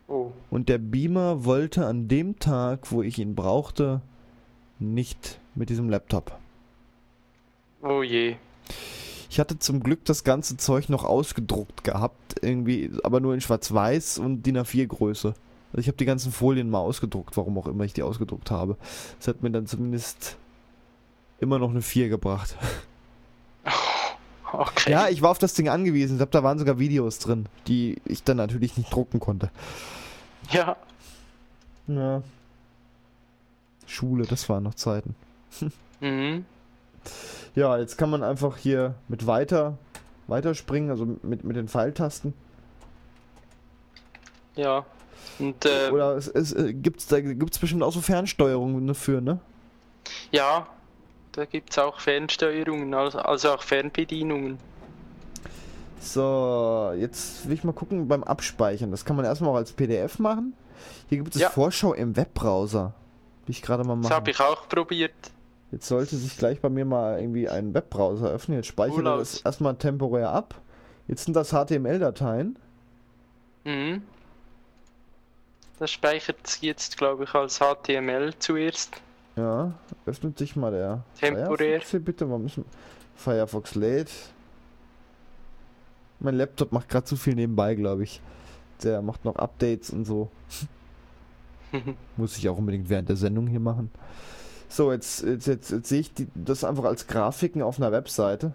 Oh. 0.07 0.31
Und 0.51 0.69
der 0.69 0.77
Beamer 0.77 1.45
wollte 1.45 1.85
an 1.85 2.07
dem 2.07 2.37
Tag, 2.39 2.91
wo 2.91 3.01
ich 3.01 3.17
ihn 3.17 3.35
brauchte, 3.35 4.01
nicht 4.79 5.39
mit 5.55 5.69
diesem 5.69 5.89
Laptop. 5.89 6.37
Oh 7.81 8.03
je. 8.03 8.35
Ich 9.29 9.39
hatte 9.39 9.57
zum 9.57 9.81
Glück 9.81 10.05
das 10.05 10.23
ganze 10.23 10.57
Zeug 10.57 10.89
noch 10.89 11.03
ausgedruckt 11.03 11.83
gehabt, 11.83 12.35
irgendwie, 12.41 12.91
aber 13.03 13.19
nur 13.19 13.33
in 13.33 13.41
Schwarz-Weiß 13.41 14.19
und 14.19 14.43
DIN 14.43 14.57
A4 14.57 14.85
Größe. 14.87 15.33
Also 15.73 15.81
ich 15.81 15.87
habe 15.87 15.97
die 15.97 16.05
ganzen 16.05 16.31
Folien 16.31 16.69
mal 16.69 16.79
ausgedruckt, 16.79 17.35
warum 17.35 17.57
auch 17.57 17.67
immer 17.67 17.83
ich 17.83 17.93
die 17.93 18.03
ausgedruckt 18.03 18.51
habe. 18.51 18.77
Das 19.17 19.27
hat 19.27 19.41
mir 19.41 19.49
dann 19.51 19.65
zumindest 19.65 20.37
immer 21.39 21.59
noch 21.59 21.71
eine 21.71 21.81
4 21.81 22.09
gebracht. 22.09 22.55
Okay. 24.55 24.91
Ja, 24.91 25.09
ich 25.09 25.23
war 25.23 25.31
auf 25.31 25.39
das 25.39 25.55
Ding 25.55 25.67
angewiesen. 25.67 26.13
Ich 26.13 26.17
glaube, 26.19 26.31
da 26.31 26.43
waren 26.43 26.59
sogar 26.59 26.77
Videos 26.77 27.17
drin, 27.17 27.47
die 27.65 27.99
ich 28.05 28.23
dann 28.23 28.37
natürlich 28.37 28.77
nicht 28.77 28.93
drucken 28.93 29.19
konnte. 29.19 29.49
Ja. 30.51 30.77
Ja. 31.87 32.21
Schule, 33.87 34.27
das 34.27 34.47
waren 34.49 34.61
noch 34.61 34.75
Zeiten. 34.75 35.15
mhm. 35.99 36.45
Ja, 37.55 37.79
jetzt 37.79 37.97
kann 37.97 38.11
man 38.11 38.21
einfach 38.21 38.57
hier 38.57 38.93
mit 39.07 39.25
weiter 39.25 39.79
weiterspringen, 40.27 40.89
also 40.89 41.17
mit, 41.23 41.43
mit 41.43 41.55
den 41.55 41.67
Pfeiltasten. 41.67 42.33
Ja. 44.55 44.85
Und, 45.39 45.65
äh, 45.65 45.89
Oder 45.91 46.15
es, 46.15 46.27
es, 46.27 46.53
äh, 46.53 46.73
gibt's 46.73 47.07
da 47.07 47.19
gibt's 47.19 47.59
bestimmt 47.59 47.83
auch 47.83 47.93
so 47.93 48.01
Fernsteuerungen 48.01 48.85
dafür, 48.87 49.21
ne? 49.21 49.39
Ja, 50.31 50.67
da 51.31 51.45
gibt 51.45 51.71
es 51.71 51.79
auch 51.79 51.99
Fernsteuerungen, 51.99 52.93
also, 52.93 53.19
also 53.19 53.51
auch 53.51 53.63
Fernbedienungen. 53.63 54.57
So, 55.99 56.91
jetzt 56.97 57.47
will 57.47 57.55
ich 57.55 57.63
mal 57.63 57.71
gucken 57.71 58.07
beim 58.07 58.23
Abspeichern. 58.23 58.91
Das 58.91 59.05
kann 59.05 59.15
man 59.15 59.25
erstmal 59.25 59.51
auch 59.51 59.55
als 59.55 59.71
PDF 59.71 60.19
machen. 60.19 60.53
Hier 61.07 61.19
gibt 61.19 61.33
es 61.33 61.41
ja. 61.41 61.49
Vorschau 61.49 61.93
im 61.93 62.15
Webbrowser. 62.15 62.93
Will 63.45 63.51
ich 63.51 63.61
gerade 63.61 63.83
mal 63.83 63.95
machen. 63.95 64.09
Das 64.09 64.11
habe 64.11 64.31
ich 64.31 64.39
auch 64.39 64.67
probiert. 64.67 65.13
Jetzt 65.71 65.87
sollte 65.87 66.15
sich 66.17 66.37
gleich 66.37 66.59
bei 66.59 66.69
mir 66.69 66.85
mal 66.85 67.19
irgendwie 67.19 67.49
ein 67.49 67.73
Webbrowser 67.73 68.29
öffnen. 68.29 68.57
Jetzt 68.57 68.67
speichere 68.67 68.99
ich 68.99 69.03
das 69.03 69.41
erstmal 69.41 69.75
temporär 69.75 70.29
ab. 70.29 70.55
Jetzt 71.07 71.25
sind 71.25 71.35
das 71.35 71.51
HTML-Dateien. 71.51 72.59
Mhm. 73.63 74.03
Das 75.79 75.91
speichert 75.91 76.59
jetzt, 76.61 76.97
glaube 76.97 77.23
ich, 77.23 77.33
als 77.33 77.59
HTML 77.59 78.33
zuerst. 78.39 79.01
Ja, 79.35 79.73
öffnet 80.05 80.37
sich 80.37 80.55
mal 80.55 80.71
der 80.71 81.03
Temporär. 81.19 81.57
Firefox 81.57 81.91
hier 81.91 81.99
bitte, 81.99 82.29
warum 82.29 82.43
müssen 82.43 82.65
Firefox 83.15 83.75
lädt. 83.75 84.11
Mein 86.19 86.35
Laptop 86.35 86.71
macht 86.71 86.89
gerade 86.89 87.05
zu 87.05 87.15
viel 87.15 87.35
nebenbei, 87.35 87.75
glaube 87.75 88.03
ich. 88.03 88.21
Der 88.83 89.01
macht 89.01 89.25
noch 89.25 89.35
Updates 89.35 89.89
und 89.89 90.05
so. 90.05 90.29
Muss 92.17 92.37
ich 92.37 92.47
auch 92.47 92.57
unbedingt 92.57 92.89
während 92.89 93.09
der 93.09 93.15
Sendung 93.15 93.47
hier 93.47 93.59
machen. 93.59 93.91
So, 94.69 94.91
jetzt, 94.91 95.23
jetzt, 95.23 95.47
jetzt, 95.47 95.71
jetzt 95.71 95.89
sehe 95.89 95.99
ich 95.99 96.13
die, 96.13 96.27
das 96.35 96.63
einfach 96.63 96.85
als 96.85 97.07
Grafiken 97.07 97.61
auf 97.61 97.77
einer 97.77 97.91
Webseite. 97.91 98.53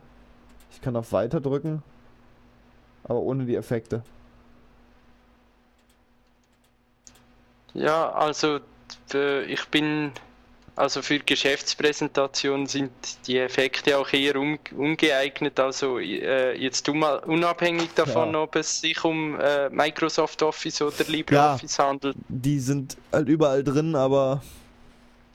Ich 0.72 0.80
kann 0.80 0.96
auf 0.96 1.12
Weiter 1.12 1.40
drücken, 1.40 1.82
aber 3.04 3.20
ohne 3.20 3.44
die 3.44 3.56
Effekte. 3.56 4.02
Ja, 7.74 8.10
also 8.10 8.60
ich 9.46 9.64
bin 9.68 10.12
also 10.78 11.02
für 11.02 11.18
Geschäftspräsentationen 11.18 12.66
sind 12.66 12.92
die 13.26 13.38
Effekte 13.38 13.98
auch 13.98 14.12
eher 14.12 14.36
un 14.36 14.58
ungeeignet. 14.76 15.58
Also 15.58 15.98
äh, 15.98 16.56
jetzt 16.56 16.88
unabhängig 16.88 17.92
davon, 17.94 18.32
ja. 18.32 18.42
ob 18.42 18.54
es 18.54 18.80
sich 18.80 19.02
um 19.04 19.38
äh, 19.40 19.68
Microsoft 19.70 20.40
Office 20.42 20.80
oder 20.80 21.04
LibreOffice 21.08 21.78
ja, 21.78 21.88
handelt. 21.88 22.16
Die 22.28 22.60
sind 22.60 22.96
halt 23.12 23.28
überall 23.28 23.64
drin, 23.64 23.96
aber 23.96 24.40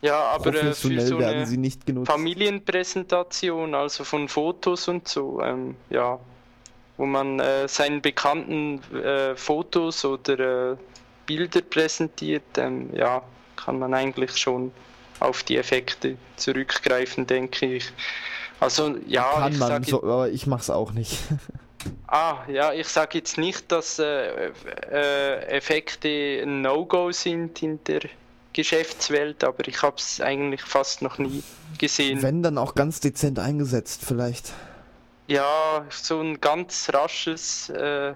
ja, 0.02 0.18
aber 0.32 0.54
äh, 0.54 0.74
für 0.74 1.02
so 1.02 1.20
werden 1.20 1.46
sie 1.46 1.58
nicht 1.58 1.86
genutzt. 1.86 2.10
Familienpräsentation, 2.10 3.76
also 3.76 4.06
von 4.06 4.30
Fotos 4.30 4.88
und 4.88 5.10
so, 5.10 5.42
ähm, 5.42 5.76
ja, 5.90 6.20
wo 6.96 7.06
man 7.06 7.42
äh, 7.42 7.68
seinen 7.68 8.02
bekannten 8.02 8.82
äh, 8.94 9.36
Fotos 9.36 10.06
oder 10.06 10.72
äh, 10.72 10.76
Bilder 11.26 11.62
präsentiert, 11.62 12.58
ähm, 12.58 12.90
ja, 12.94 13.22
kann 13.56 13.80
man 13.80 13.94
eigentlich 13.94 14.38
schon 14.38 14.72
auf 15.20 15.44
die 15.44 15.58
Effekte 15.58 16.18
zurückgreifen, 16.36 17.26
denke 17.28 17.66
ich. 17.66 17.92
Also 18.60 18.96
ja, 19.08 19.24
kann 19.24 19.58
man, 19.58 19.84
so, 19.84 20.04
aber 20.04 20.30
ich 20.30 20.48
mache 20.48 20.62
es 20.62 20.70
auch 20.70 20.92
nicht. 20.92 21.18
ah, 22.08 22.38
ja, 22.48 22.74
ich 22.74 22.88
sage 22.88 23.18
jetzt 23.18 23.38
nicht, 23.38 23.72
dass 23.72 24.00
äh, 24.00 24.52
äh, 24.92 25.46
Effekte 25.48 26.42
ein 26.44 26.62
No-Go 26.62 27.12
sind 27.12 27.62
in 27.62 27.84
der 27.86 28.02
Geschäftswelt, 28.54 29.44
aber 29.44 29.68
ich 29.68 29.82
habe 29.82 29.98
es 29.98 30.22
eigentlich 30.22 30.62
fast 30.62 31.02
noch 31.02 31.18
nie 31.18 31.44
gesehen. 31.78 32.22
Wenn 32.22 32.44
dann 32.44 32.58
auch 32.58 32.76
ganz 32.76 33.00
dezent 33.00 33.40
eingesetzt, 33.40 34.02
vielleicht. 34.06 34.54
Ja, 35.28 35.86
so 35.90 36.22
ein 36.22 36.40
ganz 36.40 36.90
rasches 36.94 37.70
äh, 37.70 38.14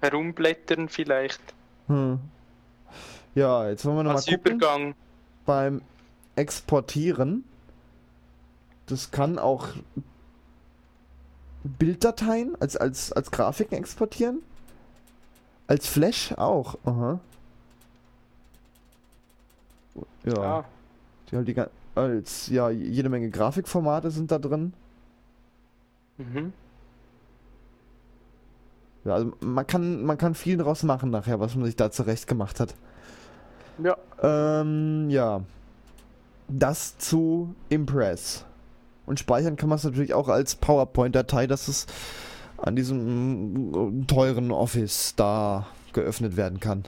Herumblättern 0.00 0.88
vielleicht. 0.88 1.40
Hm. 1.88 2.20
Ja, 3.34 3.68
jetzt 3.68 3.84
wollen 3.84 3.96
wir 3.96 4.02
noch 4.04 4.12
Als 4.12 4.26
mal 4.26 4.36
gucken. 4.36 4.56
Übergang. 4.56 4.94
Beim 5.46 5.82
Exportieren. 6.36 7.44
Das 8.86 9.10
kann 9.10 9.38
auch 9.38 9.68
Bilddateien 11.62 12.56
als, 12.60 12.76
als, 12.76 13.12
als 13.12 13.30
Grafiken 13.30 13.76
exportieren. 13.76 14.40
Als 15.66 15.86
Flash 15.86 16.32
auch. 16.32 16.76
Aha. 16.84 17.20
Ja. 20.24 20.34
ja. 20.34 20.64
Die 21.30 21.36
halt 21.36 21.48
die 21.48 21.64
als 21.94 22.48
ja 22.48 22.70
jede 22.70 23.08
Menge 23.08 23.30
Grafikformate 23.30 24.10
sind 24.10 24.30
da 24.30 24.38
drin. 24.38 24.72
Mhm. 26.18 26.52
Ja, 29.04 29.14
also 29.14 29.32
man 29.40 29.66
kann 29.66 30.04
man 30.04 30.18
kann 30.18 30.34
viel 30.34 30.56
daraus 30.56 30.82
machen 30.82 31.10
nachher, 31.10 31.40
was 31.40 31.54
man 31.54 31.64
sich 31.64 31.76
da 31.76 31.90
zurecht 31.90 32.26
gemacht 32.26 32.60
hat. 32.60 32.74
Ja. 33.84 33.96
Ähm, 34.22 35.10
ja. 35.10 35.42
Das 36.48 36.98
zu 36.98 37.54
Impress. 37.68 38.44
Und 39.06 39.18
speichern 39.18 39.56
kann 39.56 39.68
man 39.68 39.76
es 39.76 39.84
natürlich 39.84 40.14
auch 40.14 40.28
als 40.28 40.54
PowerPoint-Datei, 40.56 41.46
dass 41.46 41.68
es 41.68 41.86
an 42.58 42.76
diesem 42.76 44.06
teuren 44.06 44.50
Office 44.52 45.14
da 45.16 45.66
geöffnet 45.92 46.36
werden 46.36 46.60
kann. 46.60 46.84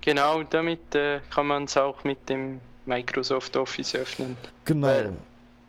Genau, 0.00 0.42
damit 0.44 0.94
äh, 0.94 1.20
kann 1.34 1.48
man 1.48 1.64
es 1.64 1.76
auch 1.76 2.04
mit 2.04 2.28
dem 2.28 2.60
Microsoft 2.86 3.56
Office 3.56 3.94
öffnen. 3.94 4.36
Genau. 4.64 4.86
Weil, 4.86 5.12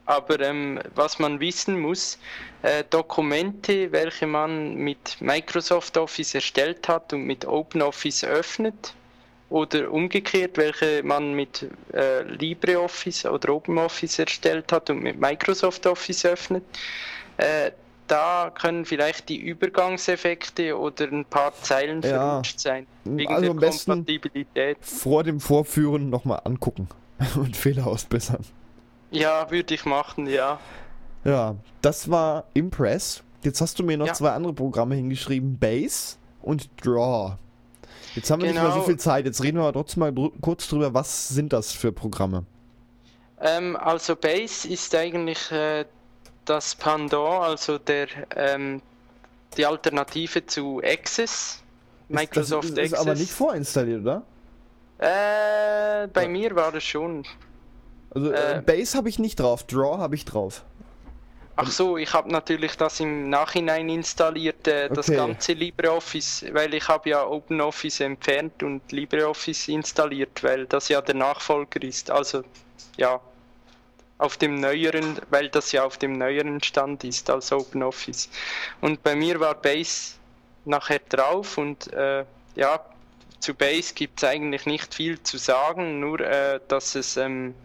aber 0.05 0.39
ähm, 0.39 0.79
was 0.95 1.19
man 1.19 1.39
wissen 1.39 1.79
muss, 1.79 2.17
äh, 2.61 2.83
Dokumente, 2.89 3.91
welche 3.91 4.27
man 4.27 4.75
mit 4.75 5.19
Microsoft 5.19 5.97
Office 5.97 6.35
erstellt 6.35 6.87
hat 6.87 7.11
und 7.11 7.23
mit 7.23 7.45
OpenOffice 7.45 8.23
öffnet, 8.23 8.93
oder 9.49 9.91
umgekehrt, 9.91 10.57
welche 10.57 11.03
man 11.03 11.33
mit 11.33 11.67
äh, 11.93 12.23
LibreOffice 12.23 13.25
oder 13.25 13.53
OpenOffice 13.53 14.19
erstellt 14.19 14.71
hat 14.71 14.89
und 14.89 15.01
mit 15.01 15.19
Microsoft 15.19 15.85
Office 15.87 16.25
öffnet, 16.25 16.63
äh, 17.37 17.71
da 18.07 18.51
können 18.53 18.85
vielleicht 18.85 19.29
die 19.29 19.37
Übergangseffekte 19.37 20.77
oder 20.77 21.05
ein 21.05 21.25
paar 21.25 21.53
Zeilen 21.61 22.01
ja. 22.01 22.09
verrutscht 22.09 22.59
sein. 22.59 22.87
Wegen 23.03 23.33
also 23.33 23.53
der 23.53 23.69
Kompatibilität. 23.69 24.77
Vor 24.81 25.23
dem 25.23 25.39
Vorführen 25.39 26.09
nochmal 26.09 26.41
angucken 26.43 26.87
und 27.35 27.55
Fehler 27.55 27.87
ausbessern. 27.87 28.43
Ja, 29.11 29.49
würde 29.51 29.73
ich 29.73 29.85
machen, 29.85 30.27
ja. 30.27 30.59
Ja, 31.23 31.55
das 31.81 32.09
war 32.09 32.45
Impress. 32.53 33.23
Jetzt 33.43 33.61
hast 33.61 33.79
du 33.79 33.83
mir 33.83 33.97
noch 33.97 34.07
ja. 34.07 34.13
zwei 34.13 34.31
andere 34.31 34.53
Programme 34.53 34.95
hingeschrieben: 34.95 35.57
Base 35.57 36.17
und 36.41 36.69
Draw. 36.83 37.37
Jetzt 38.17 38.31
haben 38.31 38.41
wir 38.41 38.47
genau. 38.47 38.61
nicht 38.61 38.63
mehr 38.63 38.71
so 38.71 38.79
genau. 38.79 38.87
viel 38.87 38.99
Zeit. 38.99 39.25
Jetzt 39.25 39.43
reden 39.43 39.57
wir 39.57 39.63
aber 39.63 39.73
trotzdem 39.73 39.99
mal 39.99 40.11
dr 40.11 40.31
kurz 40.41 40.67
drüber, 40.67 40.91
was 40.91 41.29
sind 41.29 41.53
das 41.53 41.71
für 41.71 41.91
Programme? 41.91 42.45
Ähm, 43.39 43.75
also 43.75 44.15
Base 44.15 44.67
ist 44.67 44.95
eigentlich 44.95 45.51
äh, 45.51 45.85
das 46.43 46.73
Pendant, 46.73 47.43
also 47.43 47.77
der, 47.77 48.07
ähm, 48.35 48.81
die 49.55 49.67
Alternative 49.67 50.43
zu 50.47 50.81
Access, 50.83 51.61
Microsoft 52.09 52.69
das, 52.69 52.75
das 52.75 52.85
ist 52.85 52.93
aber 52.95 53.13
nicht 53.13 53.31
vorinstalliert, 53.31 54.01
oder? 54.01 54.23
Äh, 54.97 56.07
bei 56.07 56.23
ja. 56.23 56.27
mir 56.27 56.55
war 56.55 56.71
das 56.71 56.83
schon. 56.83 57.23
Also 58.09 58.31
äh, 58.31 58.57
äh 58.57 58.61
Base 58.61 58.97
habe 58.97 59.09
ich 59.09 59.19
nicht 59.19 59.39
drauf, 59.39 59.63
Draw 59.65 59.99
habe 59.99 60.15
ich 60.15 60.25
drauf. 60.25 60.65
Ach 61.59 61.71
so, 61.71 61.97
ich 61.97 62.13
habe 62.13 62.31
natürlich 62.31 62.77
das 62.77 62.99
im 62.99 63.31
Nachhinein 63.31 63.89
installiert, 63.89 64.67
äh, 64.67 64.89
das 64.89 65.09
okay. 65.09 65.17
ganze 65.17 65.53
LibreOffice, 65.53 66.45
weil 66.51 66.71
ich 66.75 66.87
habe 66.87 67.09
ja 67.09 67.25
OpenOffice 67.25 68.01
entfernt 68.01 68.61
und 68.61 68.91
LibreOffice 68.91 69.67
installiert, 69.69 70.43
weil 70.43 70.67
das 70.67 70.87
ja 70.89 71.01
der 71.01 71.15
Nachfolger 71.15 71.81
ist. 71.81 72.11
Also 72.11 72.43
ja, 72.95 73.19
auf 74.19 74.37
dem 74.37 74.59
neueren, 74.59 75.19
weil 75.31 75.49
das 75.49 75.71
ja 75.71 75.83
auf 75.83 75.97
dem 75.97 76.13
neueren 76.13 76.61
Stand 76.61 77.03
ist 77.03 77.27
als 77.29 77.51
OpenOffice. 77.51 78.29
Und 78.81 79.01
bei 79.01 79.15
mir 79.15 79.39
war 79.39 79.55
Base 79.55 80.13
nachher 80.65 81.01
drauf 81.09 81.57
und 81.57 81.91
äh, 81.91 82.23
ja, 82.55 82.79
zu 83.39 83.55
Base 83.55 83.95
gibt 83.95 84.21
es 84.21 84.29
eigentlich 84.29 84.67
nicht 84.67 84.93
viel 84.93 85.21
zu 85.23 85.37
sagen, 85.37 85.99
nur 85.99 86.19
äh, 86.19 86.59
dass 86.67 86.93
es. 86.93 87.17
Ähm, 87.17 87.55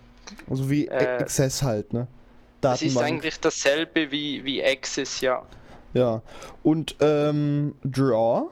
also 0.48 0.70
wie 0.70 0.86
äh, 0.86 1.18
Access 1.20 1.62
halt, 1.62 1.92
ne? 1.92 2.06
Das 2.62 2.80
ist 2.80 2.96
eigentlich 2.96 3.40
dasselbe 3.40 4.10
wie, 4.10 4.44
wie 4.44 4.64
Access, 4.64 5.20
ja. 5.20 5.42
Ja. 5.94 6.22
Und 6.62 6.96
ähm, 7.00 7.74
Draw? 7.84 8.48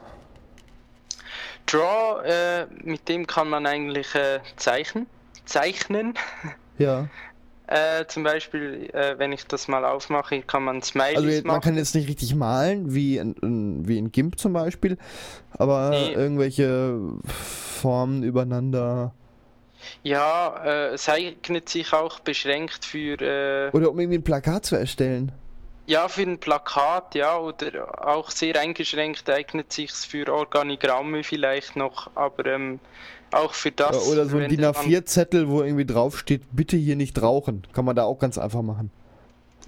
Draw, 1.65 2.21
äh, 2.23 2.65
mit 2.83 3.07
dem 3.07 3.25
kann 3.25 3.49
man 3.49 3.65
eigentlich 3.65 4.13
äh, 4.13 4.39
zeichnen. 4.57 5.07
Zeichnen. 5.45 6.13
Ja. 6.77 7.09
Äh, 7.67 8.07
zum 8.07 8.23
Beispiel, 8.23 8.89
äh, 8.91 9.19
wenn 9.19 9.31
ich 9.31 9.45
das 9.45 9.67
mal 9.67 9.85
aufmache, 9.85 10.41
kann 10.41 10.63
man 10.63 10.81
Smileys 10.81 11.17
also 11.17 11.29
jetzt, 11.29 11.45
man 11.45 11.61
kann 11.61 11.77
jetzt 11.77 11.93
nicht 11.93 12.09
richtig 12.09 12.33
malen, 12.33 12.93
wie 12.95 13.17
in, 13.17 13.33
in, 13.33 13.87
wie 13.87 13.99
in 13.99 14.11
GIMP 14.11 14.39
zum 14.39 14.53
Beispiel, 14.53 14.97
aber 15.51 15.91
nee. 15.91 16.11
irgendwelche 16.11 16.97
Formen 17.27 18.23
übereinander. 18.23 19.13
Ja, 20.03 20.63
äh, 20.63 20.93
es 20.93 21.07
eignet 21.09 21.69
sich 21.69 21.93
auch 21.93 22.19
beschränkt 22.19 22.85
für. 22.85 23.19
Äh, 23.21 23.71
oder 23.71 23.91
um 23.91 23.99
irgendwie 23.99 24.19
ein 24.19 24.23
Plakat 24.23 24.65
zu 24.65 24.75
erstellen. 24.75 25.31
Ja, 25.87 26.07
für 26.07 26.21
ein 26.21 26.39
Plakat, 26.39 27.15
ja, 27.15 27.37
oder 27.37 28.07
auch 28.07 28.29
sehr 28.31 28.59
eingeschränkt 28.59 29.29
eignet 29.29 29.73
sich 29.73 29.91
für 29.91 30.31
Organigramme 30.31 31.23
vielleicht 31.23 31.75
noch, 31.75 32.11
aber 32.15 32.45
ähm, 32.45 32.79
auch 33.31 33.53
für 33.53 33.71
das. 33.71 34.07
Oder 34.07 34.25
so 34.25 34.37
ein 34.37 34.49
DIN 34.49 34.63
A4-Zettel, 34.63 35.49
wo 35.49 35.63
irgendwie 35.63 35.85
draufsteht, 35.85 36.43
bitte 36.51 36.77
hier 36.77 36.95
nicht 36.95 37.21
rauchen. 37.21 37.65
Kann 37.73 37.85
man 37.85 37.95
da 37.95 38.03
auch 38.03 38.19
ganz 38.19 38.37
einfach 38.37 38.61
machen. 38.61 38.91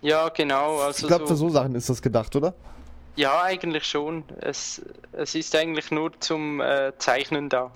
Ja, 0.02 0.30
genau. 0.30 0.80
Also 0.80 1.06
ich 1.06 1.08
glaube, 1.08 1.24
so, 1.24 1.34
für 1.34 1.36
so 1.36 1.50
Sachen 1.50 1.76
ist 1.76 1.90
das 1.90 2.02
gedacht, 2.02 2.36
oder? 2.36 2.54
Ja, 3.16 3.44
eigentlich 3.44 3.86
schon. 3.86 4.24
Es, 4.42 4.82
es 5.14 5.36
ist 5.36 5.56
eigentlich 5.56 5.92
nur 5.92 6.12
zum 6.20 6.60
äh, 6.60 6.92
Zeichnen 6.98 7.50
da. 7.50 7.72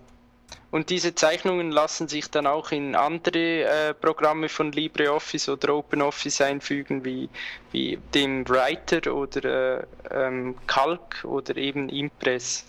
Und 0.69 0.89
diese 0.89 1.15
Zeichnungen 1.15 1.71
lassen 1.71 2.07
sich 2.07 2.29
dann 2.29 2.45
auch 2.45 2.71
in 2.71 2.95
andere 2.95 3.63
äh, 3.63 3.93
Programme 3.93 4.49
von 4.49 4.71
LibreOffice 4.71 5.49
oder 5.49 5.75
OpenOffice 5.75 6.41
einfügen, 6.41 7.05
wie, 7.05 7.29
wie 7.71 7.99
dem 8.13 8.47
Writer 8.47 9.13
oder 9.13 9.79
äh, 9.79 9.83
ähm, 10.11 10.55
Calc 10.67 11.23
oder 11.23 11.55
eben 11.55 11.89
Impress. 11.89 12.65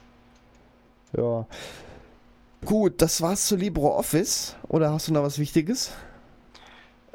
Ja, 1.16 1.46
Gut, 2.64 3.00
das 3.00 3.20
war's 3.22 3.46
zu 3.46 3.56
LibreOffice. 3.56 4.56
Oder 4.68 4.92
hast 4.92 5.08
du 5.08 5.12
noch 5.12 5.22
was 5.22 5.38
Wichtiges? 5.38 5.92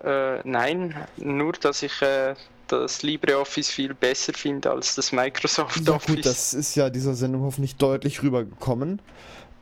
Äh, 0.04 0.40
nein, 0.48 0.96
nur 1.18 1.54
dass 1.54 1.84
ich 1.84 2.02
äh, 2.02 2.36
das 2.68 3.04
LibreOffice 3.04 3.70
viel 3.70 3.94
besser 3.94 4.34
finde 4.34 4.72
als 4.72 4.96
das 4.96 5.12
Microsoft 5.12 5.86
ja, 5.86 5.94
Office. 5.94 6.16
Gut, 6.16 6.26
das 6.26 6.54
ist 6.54 6.76
ja 6.76 6.90
dieser 6.90 7.14
Sendung 7.14 7.44
hoffentlich 7.44 7.76
deutlich 7.76 8.22
rübergekommen. 8.24 9.00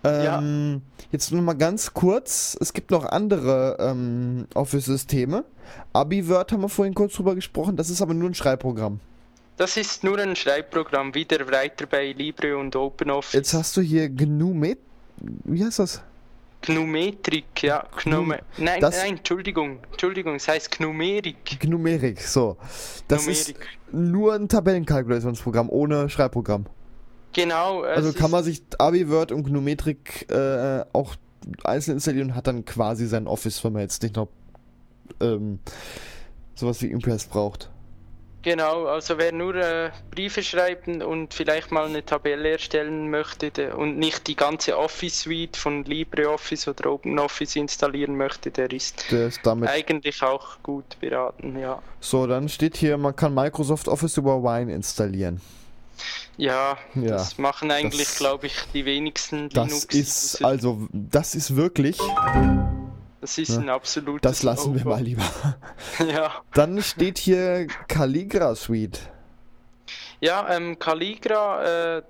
Ähm, 0.04 0.24
ja. 0.24 1.06
Jetzt 1.12 1.32
nur 1.32 1.42
mal 1.42 1.54
ganz 1.54 1.94
kurz: 1.94 2.58
Es 2.60 2.74
gibt 2.74 2.92
noch 2.92 3.06
andere 3.06 3.78
ähm, 3.80 4.48
Office-Systeme. 4.54 5.44
AbiWord 5.94 6.52
haben 6.52 6.62
wir 6.62 6.70
vorhin 6.70 6.94
kurz 6.94 7.14
drüber 7.14 7.36
gesprochen. 7.36 7.76
Das 7.76 7.90
ist 7.90 8.02
aber 8.02 8.14
nur 8.14 8.30
ein 8.30 8.34
Schreibprogramm. 8.34 9.00
Das 9.58 9.78
ist 9.78 10.04
nur 10.04 10.18
ein 10.18 10.36
Schreibprogramm, 10.36 11.14
wie 11.14 11.26
der 11.26 11.48
Writer 11.48 11.86
bei 11.86 12.14
Libre 12.14 12.58
und 12.58 12.76
OpenOffice. 12.76 13.34
Jetzt 13.34 13.54
hast 13.54 13.78
du 13.78 13.82
hier 13.82 14.10
GNU 14.10 14.54
wie 15.44 15.64
heißt 15.64 15.80
das? 15.80 16.02
Gnumetrik, 16.62 17.64
ja. 17.64 17.86
Gnome 18.04 18.40
nein, 18.58 18.80
das, 18.82 18.98
nein, 18.98 19.18
Entschuldigung. 19.18 19.80
Entschuldigung, 19.92 20.36
es 20.36 20.48
heißt 20.48 20.78
Gnumerik. 20.78 21.60
Gnumerik, 21.60 22.22
so. 22.22 22.58
Das 23.08 23.26
Gnumerik. 23.26 23.50
ist 23.50 23.56
nur 23.92 24.36
ein 24.36 24.48
Tabellenkalkulationsprogramm 24.48 25.70
ohne 25.70 26.10
Schreibprogramm. 26.10 26.66
Genau. 27.34 27.82
Also 27.82 28.14
kann 28.14 28.32
man 28.32 28.44
sich 28.44 28.62
AbiWord 28.78 29.32
und 29.32 29.44
Gnumetrik 29.44 30.30
äh, 30.32 30.84
auch 30.94 31.16
einzeln 31.64 31.96
installieren 31.96 32.30
und 32.30 32.36
hat 32.36 32.48
dann 32.48 32.66
quasi 32.66 33.08
sein 33.08 33.28
Office, 33.28 33.64
wenn 33.64 33.74
man 33.74 33.82
jetzt 33.84 34.04
nicht 34.04 34.16
noch 34.16 34.28
ähm, 35.20 35.60
sowas 36.56 36.82
wie 36.82 36.88
Impress 36.88 37.26
braucht. 37.26 37.70
Genau, 38.44 38.86
also 38.88 39.20
wer 39.20 39.32
nur 39.32 39.54
äh, 39.54 39.92
Briefe 40.10 40.42
schreiben 40.42 41.04
und 41.04 41.32
vielleicht 41.32 41.72
mal 41.72 41.86
eine 41.86 42.04
Tabelle 42.04 42.50
erstellen 42.54 43.12
möchte 43.12 43.52
der, 43.52 43.78
und 43.78 44.00
nicht 44.00 44.26
die 44.26 44.36
ganze 44.36 44.80
Office 44.80 45.22
Suite 45.22 45.56
von 45.56 45.86
LibreOffice 45.86 46.68
oder 46.68 46.92
OpenOffice 46.92 47.56
installieren 47.58 48.18
möchte, 48.18 48.50
der 48.50 48.72
ist, 48.72 49.12
der 49.12 49.28
ist 49.28 49.42
damit 49.44 49.70
eigentlich 49.70 50.24
auch 50.24 50.58
gut 50.64 51.00
beraten, 51.00 51.60
ja. 51.60 51.84
So, 52.00 52.26
dann 52.26 52.50
steht 52.50 52.78
hier, 52.78 52.98
man 52.98 53.16
kann 53.16 53.36
Microsoft 53.36 53.88
Office 53.88 54.18
über 54.18 54.42
Wine 54.42 54.74
installieren. 54.74 55.40
Ja, 56.38 56.78
ja 56.96 57.12
das 57.12 57.38
machen 57.38 57.72
eigentlich, 57.72 58.16
glaube 58.16 58.48
ich, 58.48 58.56
die 58.74 58.86
wenigsten 58.86 59.50
das 59.50 59.68
Linux. 59.68 59.88
Das 59.88 59.96
ist, 59.96 60.46
also, 60.46 60.88
das 60.92 61.36
ist 61.36 61.56
wirklich 61.56 61.98
das 63.22 63.38
ist 63.38 63.56
ein 63.56 63.70
absolutes. 63.70 64.22
Das 64.24 64.42
lassen 64.42 64.76
wir 64.76 64.84
mal 64.84 65.02
lieber. 65.02 65.24
ja. 66.00 66.42
Dann 66.54 66.82
steht 66.82 67.20
hier 67.20 67.68
Calligra 67.88 68.56
Suite. 68.56 69.00
Ja, 70.20 70.50
ähm, 70.50 70.78
Calligra, 70.80 71.98
äh, 71.98 72.02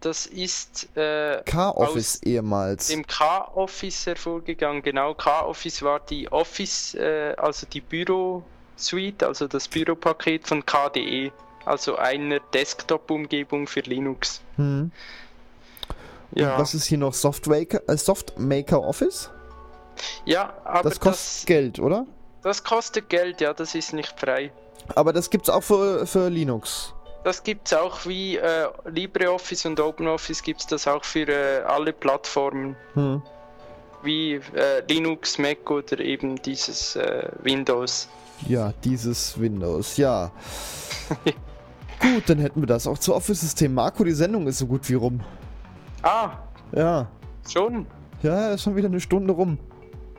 das 0.00 0.26
ist 0.26 0.94
äh, 0.96 1.42
K-Office 1.44 2.22
ehemals. 2.22 2.88
Dem 2.88 3.06
K-Office 3.06 4.06
hervorgegangen, 4.06 4.82
genau. 4.82 5.14
K-Office 5.14 5.82
war 5.82 6.00
die 6.00 6.30
Office, 6.30 6.94
äh, 6.94 7.34
also 7.38 7.66
die 7.66 7.80
Büro-Suite, 7.80 9.22
also 9.22 9.46
das 9.46 9.66
Büropaket 9.68 10.46
von 10.46 10.64
KDE, 10.64 11.32
also 11.64 11.96
einer 11.96 12.40
Desktop-Umgebung 12.52 13.66
für 13.66 13.80
Linux. 13.80 14.40
Hm. 14.56 14.90
Ja. 16.32 16.54
Und 16.54 16.60
was 16.62 16.74
ist 16.74 16.86
hier 16.86 16.98
noch? 16.98 17.14
Softmaker, 17.14 17.80
äh, 17.88 17.96
Softmaker 17.96 18.82
Office? 18.82 19.30
Ja, 20.24 20.54
aber 20.64 20.88
das 20.88 21.00
kostet 21.00 21.38
das, 21.38 21.46
Geld, 21.46 21.78
oder? 21.78 22.06
Das 22.42 22.64
kostet 22.64 23.08
Geld, 23.08 23.40
ja, 23.40 23.52
das 23.52 23.74
ist 23.74 23.92
nicht 23.92 24.18
frei. 24.18 24.52
Aber 24.94 25.12
das 25.12 25.30
gibt's 25.30 25.50
auch 25.50 25.62
für, 25.62 26.06
für 26.06 26.28
Linux. 26.28 26.94
Das 27.24 27.42
gibt's 27.42 27.72
auch 27.74 28.06
wie 28.06 28.36
äh, 28.36 28.68
LibreOffice 28.86 29.66
und 29.66 29.78
OpenOffice 29.78 30.42
gibt's 30.42 30.66
das 30.66 30.86
auch 30.86 31.04
für 31.04 31.28
äh, 31.28 31.62
alle 31.66 31.92
Plattformen. 31.92 32.76
Hm. 32.94 33.22
Wie 34.02 34.40
äh, 34.54 34.82
Linux, 34.88 35.38
Mac 35.38 35.70
oder 35.70 35.98
eben 36.00 36.40
dieses 36.40 36.96
äh, 36.96 37.28
Windows. 37.42 38.08
Ja, 38.48 38.72
dieses 38.84 39.38
Windows, 39.38 39.98
ja. 39.98 40.30
Gut, 42.00 42.28
dann 42.28 42.38
hätten 42.38 42.60
wir 42.60 42.66
das 42.66 42.86
auch 42.86 42.98
zu 42.98 43.14
Office-System. 43.14 43.74
Marco, 43.74 44.04
die 44.04 44.12
Sendung 44.12 44.46
ist 44.46 44.58
so 44.58 44.66
gut 44.66 44.88
wie 44.88 44.94
rum. 44.94 45.20
Ah. 46.02 46.30
Ja. 46.72 47.08
Schon? 47.48 47.86
Ja, 48.22 48.52
ist 48.52 48.62
schon 48.62 48.76
wieder 48.76 48.88
eine 48.88 49.00
Stunde 49.00 49.32
rum. 49.32 49.58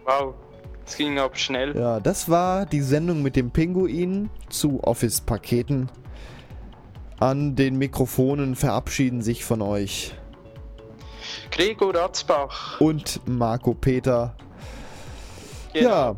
Wow, 0.06 0.36
es 0.86 0.96
ging 0.96 1.18
aber 1.18 1.36
schnell. 1.36 1.76
Ja, 1.76 2.00
das 2.00 2.30
war 2.30 2.66
die 2.66 2.82
Sendung 2.82 3.22
mit 3.22 3.36
dem 3.36 3.52
Pinguin 3.52 4.30
zu 4.50 4.84
Office-Paketen. 4.84 5.90
An 7.20 7.56
den 7.56 7.78
Mikrofonen 7.78 8.56
verabschieden 8.56 9.22
sich 9.22 9.46
von 9.46 9.62
euch 9.62 10.16
Gregor 11.52 11.94
Ratzbach 11.96 12.80
und 12.80 13.22
Marco 13.28 13.74
Peter. 13.74 14.36
Genau. 15.74 15.90
Ja, 15.90 16.16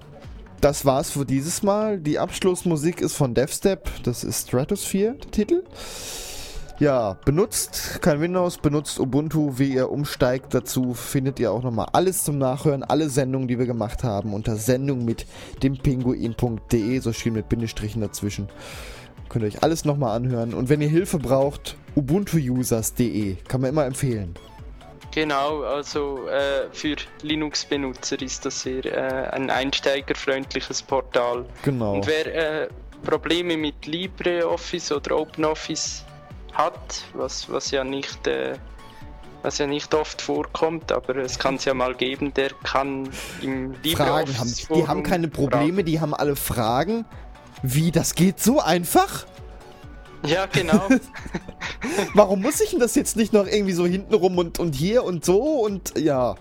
das 0.63 0.85
war's 0.85 1.11
für 1.11 1.25
dieses 1.25 1.61
Mal. 1.61 1.99
Die 1.99 2.19
Abschlussmusik 2.19 3.01
ist 3.01 3.15
von 3.15 3.33
DevStep. 3.33 3.89
Das 4.03 4.23
ist 4.23 4.47
Stratosphere, 4.47 5.15
der 5.15 5.31
Titel. 5.31 5.63
Ja, 6.79 7.17
benutzt 7.25 8.01
kein 8.01 8.21
Windows, 8.21 8.57
benutzt 8.57 8.97
Ubuntu. 8.99 9.57
Wie 9.57 9.73
ihr 9.73 9.91
umsteigt 9.91 10.53
dazu, 10.53 10.93
findet 10.93 11.39
ihr 11.39 11.51
auch 11.51 11.63
nochmal 11.63 11.87
alles 11.91 12.23
zum 12.23 12.37
Nachhören, 12.37 12.83
alle 12.83 13.09
Sendungen, 13.09 13.49
die 13.49 13.59
wir 13.59 13.65
gemacht 13.65 14.03
haben, 14.05 14.33
unter 14.33 14.55
Sendung 14.55 15.03
mit 15.03 15.25
dem 15.63 15.77
Pinguin.de, 15.77 16.99
so 16.99 17.11
schön 17.11 17.33
mit 17.33 17.49
Bindestrichen 17.49 18.01
dazwischen. 18.01 18.47
Könnt 19.27 19.43
ihr 19.43 19.47
euch 19.47 19.63
alles 19.63 19.83
nochmal 19.83 20.15
anhören. 20.15 20.53
Und 20.53 20.69
wenn 20.69 20.81
ihr 20.81 20.89
Hilfe 20.89 21.19
braucht, 21.19 21.75
ubuntuusers.de, 21.95 23.35
kann 23.47 23.61
man 23.61 23.69
immer 23.69 23.85
empfehlen. 23.85 24.35
Genau, 25.13 25.61
also 25.61 26.27
äh, 26.27 26.67
für 26.71 26.95
Linux-Benutzer 27.21 28.19
ist 28.21 28.45
das 28.45 28.61
sehr 28.61 28.85
äh, 28.85 29.29
ein 29.29 29.49
einsteigerfreundliches 29.49 30.81
Portal. 30.81 31.45
Genau. 31.63 31.95
Und 31.95 32.07
wer 32.07 32.63
äh, 32.63 32.67
Probleme 33.03 33.55
mit 33.57 33.85
LibreOffice 33.85 34.91
oder 34.91 35.17
OpenOffice 35.17 36.03
hat, 36.53 37.03
was, 37.13 37.49
was 37.49 37.69
ja 37.69 37.83
nicht 37.83 38.25
äh, 38.25 38.55
was 39.43 39.57
ja 39.57 39.67
nicht 39.67 39.93
oft 39.93 40.21
vorkommt, 40.21 40.91
aber 40.91 41.17
es 41.17 41.37
kann 41.37 41.55
es 41.55 41.65
ja 41.65 41.73
mal 41.73 41.93
geben, 41.93 42.33
der 42.33 42.51
kann 42.63 43.09
im 43.41 43.75
Fragen 43.75 44.37
haben. 44.37 44.53
Die 44.73 44.87
haben 44.87 45.03
keine 45.03 45.27
Probleme, 45.27 45.73
fragen. 45.73 45.85
die 45.85 45.99
haben 45.99 46.13
alle 46.13 46.37
Fragen. 46.37 47.05
Wie, 47.61 47.91
das 47.91 48.15
geht 48.15 48.39
so 48.39 48.61
einfach? 48.61 49.25
Ja, 50.25 50.45
genau. 50.45 50.87
Warum 52.13 52.41
muss 52.41 52.61
ich 52.61 52.71
denn 52.71 52.79
das 52.79 52.95
jetzt 52.95 53.15
nicht 53.15 53.33
noch 53.33 53.45
irgendwie 53.45 53.73
so 53.73 53.85
hintenrum 53.85 54.37
und, 54.37 54.59
und 54.59 54.73
hier 54.73 55.03
und 55.03 55.25
so 55.25 55.41
und 55.41 55.97
ja. 55.97 56.35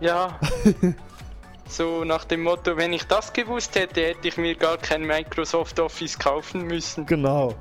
Ja. 0.00 0.38
so 1.68 2.04
nach 2.04 2.24
dem 2.24 2.42
Motto, 2.42 2.76
wenn 2.76 2.92
ich 2.92 3.04
das 3.04 3.32
gewusst 3.32 3.74
hätte, 3.74 4.00
hätte 4.00 4.28
ich 4.28 4.36
mir 4.36 4.54
gar 4.54 4.78
kein 4.78 5.02
Microsoft 5.02 5.78
Office 5.80 6.18
kaufen 6.18 6.62
müssen. 6.66 7.04
Genau. 7.06 7.54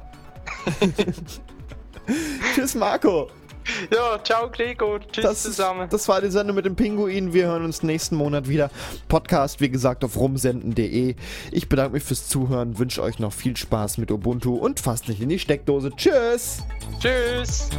Tschüss, 2.56 2.76
Marco. 2.76 3.30
Ja, 3.94 4.20
ciao 4.24 4.50
Gregor. 4.50 5.00
Tschüss 5.12 5.24
das, 5.24 5.44
zusammen. 5.44 5.88
Das 5.90 6.08
war 6.08 6.22
die 6.22 6.30
Sendung 6.30 6.56
mit 6.56 6.66
dem 6.66 6.76
Pinguin. 6.76 7.34
Wir 7.34 7.48
hören 7.48 7.64
uns 7.64 7.84
nächsten 7.84 8.16
Monat 8.16 8.48
wieder. 8.48 8.70
Podcast, 9.08 9.62
wie 9.62 9.70
gesagt, 9.70 10.04
auf 10.04 10.18
rumsenden.de. 10.18 11.16
Ich 11.52 11.70
bedanke 11.70 11.94
mich 11.94 12.04
fürs 12.04 12.28
Zuhören, 12.28 12.78
wünsche 12.80 13.02
euch 13.02 13.20
noch 13.20 13.34
viel 13.34 13.56
Spaß 13.56 13.98
mit 13.98 14.12
Ubuntu 14.12 14.56
und 14.56 14.80
fast 14.80 15.08
nicht 15.08 15.22
in 15.22 15.30
die 15.30 15.40
Steckdose. 15.40 15.92
Tschüss. 15.96 16.64
Tschüss. 17.00 17.70